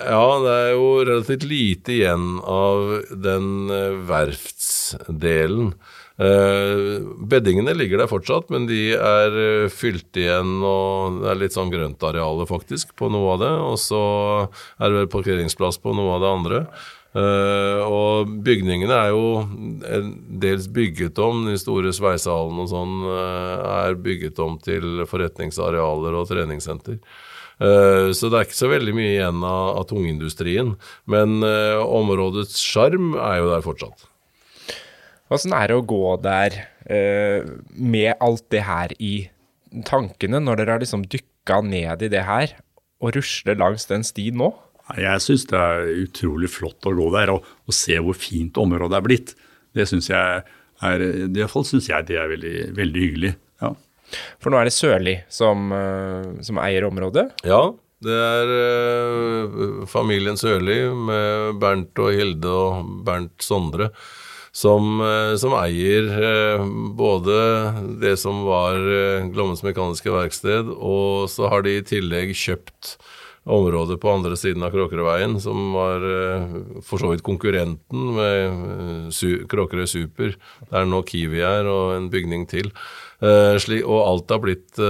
Ja, 0.01 0.27
det 0.43 0.55
er 0.59 0.71
jo 0.75 0.87
relativt 1.07 1.45
lite 1.47 1.93
igjen 2.01 2.41
av 2.41 2.97
den 3.23 3.71
eh, 3.71 4.01
verftsdelen. 4.09 5.75
Uh, 6.15 7.03
beddingene 7.27 7.73
ligger 7.75 7.99
der 7.99 8.11
fortsatt, 8.11 8.51
men 8.55 8.69
de 8.69 8.93
er 8.95 9.35
uh, 9.35 9.73
fylt 9.73 10.15
igjen, 10.15 10.61
og 10.63 11.25
det 11.25 11.33
er 11.33 11.41
litt 11.41 11.57
sånn 11.57 11.73
grøntarealer 11.73 12.47
faktisk 12.47 12.95
på 13.01 13.09
noe 13.11 13.33
av 13.35 13.41
det. 13.43 13.55
Og 13.73 13.81
så 13.83 14.03
er 14.79 14.93
det 14.93 15.01
vel 15.01 15.11
parkeringsplass 15.17 15.81
på 15.83 15.97
noe 15.97 16.15
av 16.15 16.23
det 16.23 16.31
andre. 16.31 16.63
Uh, 17.15 17.83
og 17.83 18.31
bygningene 18.47 18.95
er 18.95 19.11
jo 19.15 20.07
dels 20.45 20.71
bygget 20.71 21.19
om, 21.23 21.45
de 21.51 21.59
store 21.59 21.91
sveisehallene 21.95 22.63
og 22.63 22.71
sånn 22.71 22.97
er 23.11 23.99
bygget 24.03 24.39
om 24.43 24.59
til 24.63 25.05
forretningsarealer 25.11 26.15
og 26.15 26.31
treningssenter. 26.31 27.03
Så 27.55 28.29
det 28.33 28.35
er 28.35 28.49
ikke 28.49 28.57
så 28.59 28.67
veldig 28.67 28.93
mye 28.97 29.13
igjen 29.13 29.45
av, 29.47 29.77
av 29.79 29.85
tungindustrien. 29.87 30.73
Men 31.07 31.39
områdets 31.39 32.59
sjarm 32.59 33.15
er 33.15 33.39
jo 33.39 33.53
der 33.53 33.63
fortsatt. 33.63 34.09
Åssen 35.35 35.55
er 35.57 35.71
det 35.71 35.79
å 35.79 35.87
gå 35.87 36.17
der 36.23 36.57
uh, 36.87 37.47
med 37.75 38.15
alt 38.23 38.47
det 38.55 38.65
her 38.69 38.95
i 39.03 39.15
tankene, 39.89 40.39
når 40.43 40.61
dere 40.61 40.77
har 40.77 40.85
liksom 40.85 41.07
dykka 41.11 41.61
ned 41.67 42.05
i 42.07 42.11
det 42.13 42.23
her, 42.29 42.55
og 43.03 43.17
rusler 43.17 43.59
langs 43.59 43.89
den 43.91 44.07
stien 44.07 44.39
nå? 44.41 44.53
Jeg 45.01 45.23
syns 45.25 45.47
det 45.49 45.59
er 45.59 45.87
utrolig 46.03 46.51
flott 46.53 46.87
å 46.87 46.93
gå 46.95 47.09
der 47.15 47.33
og, 47.33 47.47
og 47.65 47.75
se 47.75 47.97
hvor 48.05 48.17
fint 48.19 48.59
området 48.61 48.99
er 48.99 49.07
blitt. 49.07 49.33
Det 49.75 49.87
syns 49.89 50.11
jeg 50.13 50.43
er 50.85 51.05
I 51.05 51.31
hvert 51.33 51.53
fall 51.53 51.65
syns 51.67 51.89
jeg 51.89 52.07
det 52.11 52.19
er 52.21 52.29
veldig, 52.31 52.57
veldig 52.77 53.05
hyggelig. 53.07 53.33
Ja. 53.65 53.73
For 54.43 54.53
nå 54.53 54.61
er 54.61 54.69
det 54.69 54.75
Sørli 54.77 55.17
som, 55.33 55.73
uh, 55.73 56.37
som 56.45 56.61
eier 56.63 56.87
området? 56.87 57.31
Ja, 57.49 57.63
det 58.05 58.19
er 58.29 58.53
uh, 58.53 59.89
familien 59.89 60.39
Sørli 60.39 60.83
med 61.09 61.59
Bernt 61.63 62.05
og 62.05 62.13
Hilde 62.15 62.53
og 62.53 62.93
Bernt 63.09 63.41
Sondre 63.43 63.89
som, 64.55 65.01
eh, 65.03 65.35
som 65.37 65.55
eier 65.59 66.07
eh, 66.15 66.65
både 66.95 67.35
det 68.01 68.15
som 68.23 68.45
var 68.47 68.79
eh, 68.79 69.27
Glommens 69.35 69.65
Mekaniske 69.67 70.13
Verksted, 70.15 70.71
og 70.71 71.27
så 71.33 71.51
har 71.51 71.65
de 71.67 71.75
i 71.75 71.85
tillegg 71.87 72.31
kjøpt 72.39 72.95
området 73.45 73.99
på 74.01 74.13
andre 74.13 74.39
siden 74.41 74.63
av 74.65 74.71
Kråkerøveien, 74.73 75.35
som 75.43 75.75
var 75.75 76.01
for 76.81 76.97
så 76.97 77.11
vidt 77.11 77.21
konkurrenten 77.27 78.15
med 78.17 79.11
Kråkerøy 79.53 79.85
Super, 79.91 80.33
der 80.71 80.87
nå 80.89 81.03
Kiwi 81.05 81.43
er, 81.45 81.69
og 81.69 81.93
en 81.93 82.07
bygning 82.09 82.47
til. 82.49 82.71
og 83.21 83.99
alt 83.99 84.33
har 84.33 84.41
blitt 84.41 84.81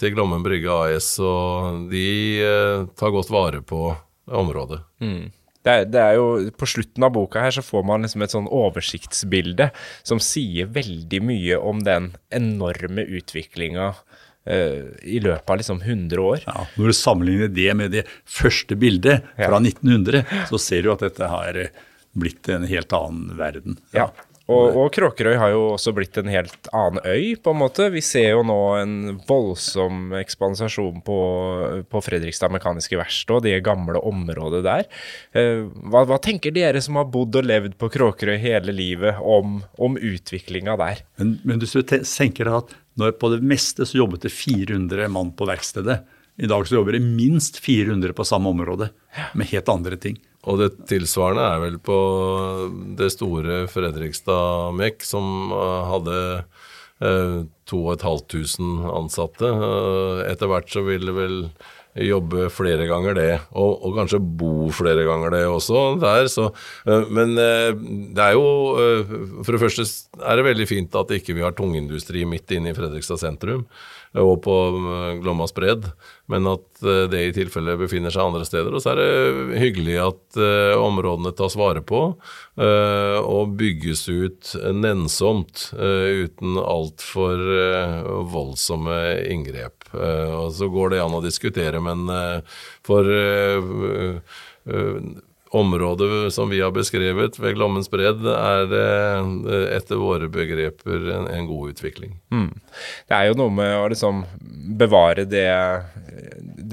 til 0.00 0.16
Glommen 0.16 0.42
Brygge 0.42 0.74
AS, 0.74 1.12
og 1.22 1.86
de 1.94 2.90
tar 2.98 3.14
godt 3.14 3.30
vare 3.30 3.62
på 3.62 3.92
området. 4.26 4.82
Mm 4.98 5.30
det 5.62 5.72
er, 5.72 5.84
det 5.86 6.00
er, 6.02 6.16
jo 6.18 6.50
På 6.58 6.66
slutten 6.66 7.04
av 7.06 7.12
boka 7.14 7.42
her 7.44 7.54
så 7.54 7.62
får 7.62 7.84
man 7.86 8.06
liksom 8.06 8.24
et 8.24 8.34
sånn 8.34 8.48
oversiktsbilde 8.50 9.70
som 10.02 10.22
sier 10.22 10.70
veldig 10.74 11.22
mye 11.22 11.60
om 11.60 11.84
den 11.86 12.10
enorme 12.34 13.04
utviklinga 13.06 13.92
uh, 13.92 14.82
i 15.02 15.20
løpet 15.22 15.54
av 15.54 15.60
liksom 15.62 15.84
100 15.84 16.18
år. 16.22 16.42
Ja, 16.48 16.66
Når 16.74 16.90
du 16.90 16.98
sammenligner 16.98 17.54
det 17.54 17.70
med 17.78 17.94
det 17.94 18.04
første 18.26 18.78
bildet 18.78 19.28
fra 19.36 19.60
ja. 19.60 19.62
1900, 19.62 20.26
så 20.50 20.60
ser 20.62 20.82
du 20.82 20.92
at 20.96 21.06
dette 21.06 21.30
har 21.30 21.62
blitt 22.12 22.50
en 22.52 22.66
helt 22.68 22.92
annen 22.96 23.32
verden. 23.38 23.78
Ja. 23.94 24.10
ja. 24.10 24.31
Og, 24.52 24.76
og, 24.76 24.88
Kråkerøy 24.94 25.36
har 25.40 25.52
jo 25.54 25.62
også 25.72 25.94
blitt 25.96 26.18
en 26.20 26.30
helt 26.32 26.68
annen 26.76 27.00
øy, 27.06 27.34
på 27.40 27.54
en 27.54 27.60
måte. 27.62 27.88
Vi 27.94 28.02
ser 28.04 28.34
jo 28.34 28.42
nå 28.46 28.58
en 28.78 28.94
voldsom 29.28 30.12
ekspansasjon 30.20 31.00
på, 31.06 31.18
på 31.88 32.02
Fredrikstad 32.04 32.52
Mekaniske 32.52 32.98
Verksted 33.00 33.38
og 33.38 33.46
det 33.46 33.56
gamle 33.66 34.02
området 34.12 34.62
der. 34.66 34.86
Eh, 35.32 35.64
hva, 35.88 36.04
hva, 36.08 36.20
tenker 36.22 36.54
dere 36.54 36.82
som 36.84 37.00
har 37.00 37.10
bodd 37.12 37.40
og 37.40 37.48
levd 37.48 37.78
på 37.80 37.90
Kråkerøy 37.96 38.36
hele 38.42 38.74
livet, 38.76 39.20
om, 39.22 39.60
om 39.80 39.96
utviklinga 39.96 40.76
der? 40.80 41.04
Men, 41.20 41.36
men 41.48 41.62
du 41.62 41.66
tenker 41.66 42.52
at 42.52 42.76
når 43.00 43.16
på 43.16 43.30
det 43.32 43.40
meste 43.46 43.86
så 43.88 44.02
jobbet 44.02 44.26
det 44.26 44.34
400 44.34 45.08
mann 45.12 45.32
på 45.36 45.48
verkstedet. 45.48 46.02
I 46.40 46.48
dag 46.48 46.66
så 46.68 46.78
jobber 46.78 46.96
det 46.96 47.04
minst 47.04 47.58
400 47.60 48.12
på 48.16 48.24
samme 48.24 48.52
område, 48.52 48.88
med 49.36 49.50
helt 49.52 49.68
andre 49.68 49.98
ting. 50.00 50.16
Og 50.50 50.58
det 50.58 50.72
tilsvarende 50.90 51.44
er 51.46 51.60
vel 51.62 51.76
på 51.82 51.98
det 52.98 53.12
store 53.14 53.62
Fredrikstad 53.70 54.74
MEC, 54.74 55.04
som 55.06 55.52
eh, 55.54 55.92
hadde 55.92 56.16
2500 57.70 58.58
eh, 58.58 58.88
ansatte. 58.90 59.52
Eh, 59.52 60.24
etter 60.32 60.50
hvert 60.50 60.72
så 60.72 60.82
vil 60.86 61.06
det 61.06 61.14
vel 61.14 61.38
jobbe 61.92 62.46
flere 62.48 62.86
ganger 62.88 63.14
det, 63.18 63.32
og, 63.52 63.82
og, 63.84 63.90
kanskje 63.98 64.16
bo 64.40 64.70
flere 64.72 65.02
ganger 65.04 65.34
det 65.34 65.42
også 65.44 65.82
der. 66.00 66.24
Så, 66.32 66.46
men 66.88 67.34
det 67.36 68.22
er 68.24 68.32
jo 68.32 68.46
For 69.44 69.52
det 69.52 69.60
første 69.60 69.84
er 70.24 70.40
det 70.40 70.46
veldig 70.46 70.66
fint 70.70 70.96
at 70.96 71.12
ikke 71.12 71.36
vi 71.36 71.44
har 71.44 71.52
tungindustri 71.52 72.24
midt 72.24 72.48
inne 72.56 72.72
i 72.72 72.78
Fredrikstad 72.78 73.20
sentrum 73.20 73.66
og 74.16 74.40
på 74.44 74.56
Glommas 75.20 75.52
bredd, 75.52 75.84
men 76.32 76.48
at 76.48 76.82
eh, 76.82 77.04
det 77.12 77.22
i 77.26 77.32
tilfelle 77.36 77.76
befinner 77.80 78.12
seg 78.12 78.24
andre 78.24 78.46
steder. 78.48 78.72
Og 78.72 78.82
så 78.82 78.94
er 78.94 79.00
det 79.02 79.60
hyggelig 79.60 79.98
at 80.00 80.38
uh, 80.40 80.80
områdene 80.80 81.34
tas 81.36 81.56
vare 81.58 81.82
på 81.84 82.00
uh, 82.14 83.18
og 83.20 83.56
bygges 83.60 84.06
ut 84.08 84.54
nennsomt 84.72 85.68
uh, 85.76 86.24
uten 86.24 86.56
altfor 86.62 87.42
voldsomme 88.32 88.98
inngrep. 89.28 89.90
og 89.92 90.48
så 90.56 90.68
går 90.72 90.94
det 90.94 91.02
an 91.02 91.18
å 91.18 91.24
diskutere, 91.24 91.80
men 91.84 92.08
for 92.86 93.08
området 95.52 96.32
som 96.32 96.48
vi 96.48 96.60
har 96.60 96.72
beskrevet 96.72 97.36
ved 97.38 97.54
Glommens 97.58 97.90
bredd, 97.92 98.24
er 98.24 98.68
det 98.70 99.58
etter 99.76 100.00
våre 100.00 100.28
begreper 100.32 101.10
en, 101.12 101.26
en 101.28 101.48
god 101.48 101.74
utvikling. 101.74 102.14
Mm. 102.32 102.48
Det 103.08 103.16
er 103.18 103.28
jo 103.28 103.36
noe 103.36 103.52
med 103.52 103.72
å 103.76 103.90
liksom 103.92 104.22
bevare 104.80 105.26
det, 105.28 105.50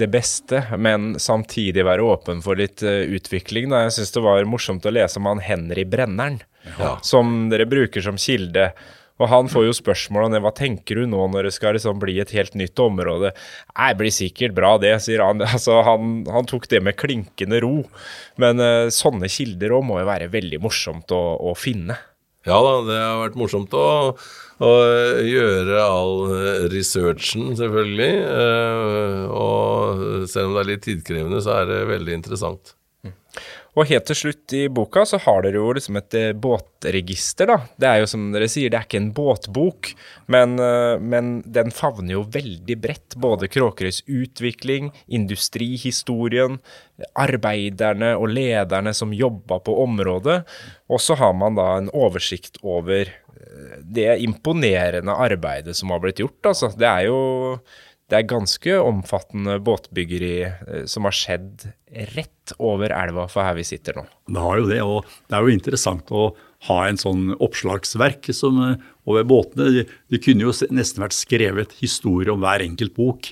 det 0.00 0.08
beste, 0.12 0.62
men 0.80 1.12
samtidig 1.20 1.84
være 1.84 2.06
åpen 2.08 2.40
for 2.44 2.56
litt 2.56 2.80
uh, 2.86 3.02
utvikling. 3.04 3.68
Da. 3.68 3.84
Jeg 3.86 3.98
syns 3.98 4.16
det 4.16 4.24
var 4.24 4.48
morsomt 4.48 4.88
å 4.88 4.94
lese 4.96 5.20
om 5.20 5.28
han 5.28 5.44
Henry 5.44 5.84
Brenneren, 5.84 6.40
ja. 6.78 6.96
som 7.04 7.50
dere 7.52 7.68
bruker 7.68 8.04
som 8.04 8.16
kilde. 8.20 8.70
Og 9.20 9.28
han 9.28 9.50
får 9.52 9.66
jo 9.66 9.76
spørsmål 9.76 10.26
om 10.26 10.34
det. 10.34 10.42
Hva 10.44 10.52
tenker 10.56 11.00
du 11.00 11.08
nå 11.10 11.26
når 11.32 11.48
det 11.48 11.54
skal 11.56 11.76
liksom 11.76 12.00
bli 12.02 12.16
et 12.22 12.32
helt 12.34 12.56
nytt 12.58 12.80
område? 12.80 13.34
Nei, 13.74 13.90
blir 13.98 14.14
sikkert 14.14 14.56
bra, 14.56 14.74
det, 14.80 14.96
sier 15.04 15.24
han. 15.24 15.44
Altså, 15.50 15.80
han, 15.84 16.22
han 16.30 16.48
tok 16.48 16.68
det 16.72 16.80
med 16.86 16.96
klinkende 17.00 17.60
ro. 17.64 17.82
Men 18.40 18.62
uh, 18.62 18.88
sånne 18.94 19.28
kilder 19.32 19.76
òg 19.76 19.84
må 19.88 20.00
jo 20.00 20.08
være 20.08 20.30
veldig 20.32 20.62
morsomt 20.64 21.12
å, 21.12 21.20
å, 21.50 21.54
finne. 21.58 21.98
Ja 22.48 22.56
da, 22.64 22.76
det 22.86 22.96
har 22.96 23.18
vært 23.20 23.36
morsomt 23.36 23.74
å, 23.76 23.86
å 24.64 24.70
gjøre 25.26 25.82
all 25.84 26.14
researchen, 26.72 27.52
selvfølgelig. 27.60 28.12
Uh, 28.24 29.24
og 29.36 30.28
selv 30.32 30.48
om 30.48 30.56
det 30.56 30.64
er 30.64 30.70
litt 30.72 30.86
tidkrevende, 30.88 31.44
så 31.44 31.60
er 31.60 31.72
det 31.74 31.82
veldig 31.92 32.16
interessant. 32.22 32.72
Og 33.80 33.88
helt 33.88 34.04
til 34.10 34.18
slutt 34.18 34.52
i 34.52 34.66
boka 34.68 35.06
så 35.08 35.16
har 35.24 35.40
dere 35.44 35.56
jo 35.56 35.70
liksom 35.72 35.96
et 35.96 36.16
eh, 36.18 36.32
båtregister, 36.36 37.48
da. 37.48 37.56
Det 37.80 37.88
er 37.88 38.02
jo 38.02 38.10
som 38.12 38.26
dere 38.34 38.48
sier, 38.52 38.68
det 38.68 38.76
er 38.76 38.84
ikke 38.84 39.00
en 39.00 39.12
båtbok, 39.16 39.92
men, 40.34 40.58
eh, 40.60 41.00
men 41.00 41.30
den 41.48 41.72
favner 41.72 42.18
jo 42.18 42.26
veldig 42.34 42.76
bredt. 42.82 43.16
Både 43.24 43.48
Kråkerøys 43.48 44.02
utvikling, 44.04 44.90
industrihistorien, 45.08 46.60
arbeiderne 47.16 48.12
og 48.20 48.34
lederne 48.34 48.92
som 48.96 49.16
jobba 49.16 49.62
på 49.64 49.78
området. 49.86 50.42
Og 50.92 51.00
så 51.00 51.16
har 51.16 51.32
man 51.40 51.56
da 51.56 51.70
en 51.78 51.88
oversikt 51.96 52.60
over 52.60 53.08
eh, 53.08 53.76
det 53.80 54.18
imponerende 54.26 55.16
arbeidet 55.16 55.78
som 55.78 55.94
har 55.94 56.04
blitt 56.04 56.20
gjort. 56.20 56.52
Altså, 56.52 56.68
det 56.76 56.90
er 56.90 57.08
jo 57.08 57.22
det 58.10 58.18
er 58.18 58.30
ganske 58.30 58.76
omfattende 58.82 59.56
båtbyggeri 59.62 60.34
eh, 60.42 60.84
som 60.90 61.06
har 61.06 61.14
skjedd 61.14 61.68
rett 62.16 62.54
over 62.58 62.90
elva 62.94 63.26
for 63.30 63.46
her 63.46 63.56
vi 63.58 63.66
sitter 63.66 63.98
nå. 63.98 64.04
Det 64.26 64.42
har 64.42 64.58
jo 64.58 64.70
det, 64.70 64.78
og 64.82 65.10
det 65.30 65.36
er 65.36 65.46
jo 65.46 65.54
interessant 65.54 66.10
å 66.10 66.30
ha 66.68 66.78
en 66.86 66.98
sånn 67.00 67.36
oppslagsverk 67.38 68.32
som, 68.36 68.58
eh, 68.66 68.88
over 69.08 69.26
båtene. 69.30 69.68
Det, 69.76 69.84
de 70.10 70.22
kunne 70.22 70.48
jo 70.48 70.54
nesten 70.74 71.04
vært 71.04 71.18
skrevet 71.18 71.76
historie 71.78 72.32
om 72.32 72.42
hver 72.42 72.64
enkelt 72.66 72.96
bok. 72.98 73.30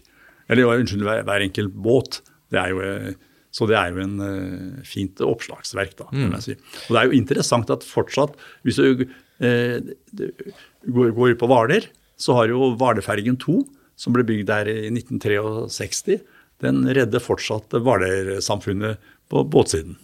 Eller 0.49 0.71
unnskyld, 0.71 1.03
hver, 1.05 1.25
hver 1.27 1.45
enkelt 1.45 1.75
båt. 1.75 2.21
Det 2.55 2.61
er 2.63 2.71
jo, 2.73 2.85
eh, 2.87 3.19
så 3.53 3.67
det 3.69 3.77
er 3.81 3.91
jo 3.91 4.05
en 4.05 4.21
uh, 4.21 4.81
fint 4.87 5.21
oppslagsverk, 5.25 5.95
da, 5.99 6.07
mm. 6.13 6.35
si. 6.45 6.55
Og 6.87 6.93
det 6.93 7.01
er 7.01 7.09
jo 7.09 7.17
interessant 7.17 7.71
at 7.73 7.85
fortsatt, 7.85 8.37
hvis 8.63 8.79
du 8.79 9.03
uh, 9.09 9.79
går, 10.85 11.15
går 11.17 11.35
på 11.41 11.49
Hvaler, 11.49 11.89
så 12.21 12.37
har 12.37 12.53
jo 12.53 12.75
Hvalerfergen 12.79 13.41
2 13.41 13.57
som 13.99 14.15
ble 14.15 14.25
bygd 14.27 14.49
der 14.51 14.71
i 14.71 14.79
1963, 14.93 16.21
den 16.63 16.85
redder 16.91 17.23
fortsatt 17.23 17.75
Hvaler-samfunnet 17.75 19.03
på 19.31 19.45
båtsiden. 19.51 19.99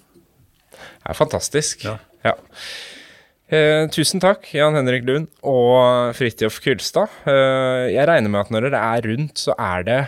Det 0.75 1.13
er 1.13 1.19
fantastisk. 1.19 1.87
Ja. 1.87 1.97
ja. 2.27 2.35
Eh, 3.55 3.85
tusen 3.93 4.23
takk, 4.23 4.49
Jan 4.57 4.77
Henrik 4.79 5.05
Lund 5.07 5.29
og 5.47 6.15
Fridtjof 6.19 6.59
Kylstad. 6.65 7.13
Eh, 7.29 7.93
jeg 7.95 8.07
regner 8.09 8.33
med 8.33 8.45
at 8.45 8.53
når 8.55 8.69
dere 8.69 8.85
er 8.97 9.09
rundt, 9.11 9.37
så 9.47 9.57
er 9.61 9.87
det 9.87 10.01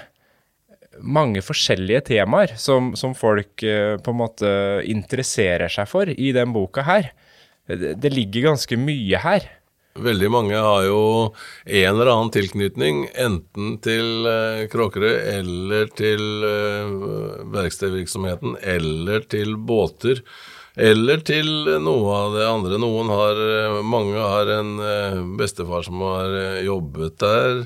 mange 1.04 1.42
forskjellige 1.44 2.06
temaer 2.08 2.54
som, 2.58 2.94
som 2.96 3.12
folk 3.16 3.62
eh, 3.66 3.98
på 4.00 4.14
en 4.14 4.20
måte 4.22 4.50
interesserer 4.88 5.70
seg 5.72 5.90
for 5.90 6.10
i 6.10 6.32
den 6.34 6.54
boka 6.56 6.86
her. 6.86 7.12
Det, 7.68 7.96
det 8.00 8.14
ligger 8.14 8.52
ganske 8.52 8.78
mye 8.80 9.20
her. 9.20 9.50
Veldig 9.96 10.28
mange 10.32 10.58
har 10.60 10.84
jo 10.84 11.00
en 11.64 11.88
eller 11.94 12.10
annen 12.12 12.32
tilknytning, 12.34 13.06
enten 13.16 13.76
til 13.84 14.28
uh, 14.28 14.66
Kråkerøy 14.72 15.14
eller 15.38 15.88
til 15.96 16.22
uh, 16.44 17.46
verkstedvirksomheten 17.54 18.58
eller 18.60 19.24
til 19.32 19.56
båter. 19.56 20.20
Eller 20.76 21.22
til 21.24 21.48
noe 21.80 22.16
av 22.16 22.34
det 22.36 22.44
andre. 22.44 22.78
Noen 22.80 23.08
har, 23.08 23.38
eh, 23.40 23.76
mange 23.80 24.20
har 24.20 24.50
en 24.58 24.74
bestefar 25.38 25.86
som 25.86 26.02
har 26.04 26.60
jobbet 26.64 27.16
der. 27.22 27.62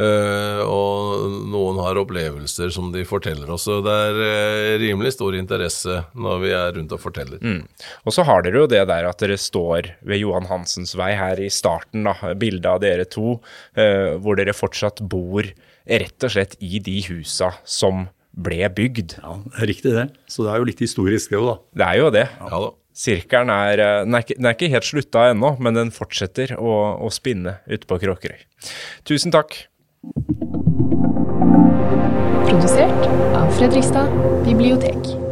Og 0.00 1.24
noen 1.52 1.76
har 1.84 1.98
opplevelser 2.00 2.70
som 2.72 2.92
de 2.92 3.02
forteller 3.04 3.50
oss. 3.52 3.66
Så 3.68 3.82
det 3.84 3.92
er 3.92 4.78
rimelig 4.80 5.12
stor 5.12 5.34
interesse 5.36 5.98
når 6.16 6.38
vi 6.40 6.52
er 6.56 6.72
rundt 6.76 6.94
og 6.96 7.02
forteller. 7.02 7.40
Mm. 7.42 7.66
Og 8.06 8.14
så 8.14 8.24
har 8.24 8.46
dere 8.46 8.62
jo 8.62 8.70
det 8.70 8.80
der 8.88 9.08
at 9.08 9.20
dere 9.20 9.36
står 9.36 9.90
ved 10.00 10.22
Johan 10.22 10.48
Hansens 10.48 10.94
vei 10.96 11.10
her 11.18 11.42
i 11.42 11.50
starten, 11.52 12.04
da, 12.08 12.14
bildet 12.32 12.70
av 12.70 12.80
dere 12.80 13.04
to, 13.04 13.42
hvor 13.74 14.40
dere 14.40 14.56
fortsatt 14.56 15.02
bor 15.04 15.44
rett 15.90 16.24
og 16.24 16.32
slett 16.32 16.56
i 16.64 16.80
de 16.82 17.00
husa 17.08 17.52
som 17.64 18.06
ble 18.30 18.68
bygd. 18.74 19.16
Ja, 19.20 19.38
det 19.44 19.62
er 19.62 19.70
riktig 19.70 19.94
det. 19.96 20.06
Så 20.30 20.44
det 20.46 20.52
er 20.52 20.60
jo 20.62 20.68
litt 20.68 20.82
historisk 20.82 21.32
det 21.32 21.40
òg, 21.40 21.48
da. 21.48 21.56
Det 21.80 21.88
er 21.88 22.00
jo 22.00 22.12
det. 22.14 22.26
Ja. 22.40 22.60
Sirkelen 23.00 23.52
er, 23.54 23.80
den 24.04 24.16
er, 24.18 24.24
ikke, 24.26 24.36
den 24.36 24.48
er 24.50 24.56
ikke 24.56 24.70
helt 24.74 24.88
slutta 24.88 25.28
ennå, 25.30 25.54
men 25.62 25.78
den 25.78 25.92
fortsetter 25.94 26.56
å, 26.58 26.74
å 27.00 27.10
spinne 27.14 27.60
ute 27.70 27.88
på 27.88 28.00
Kråkerøy. 28.02 28.44
Tusen 29.08 29.32
takk. 29.34 29.56
Produsert 32.50 33.08
av 33.38 33.50
Fredrikstad 33.56 34.10
bibliotek. 34.44 35.29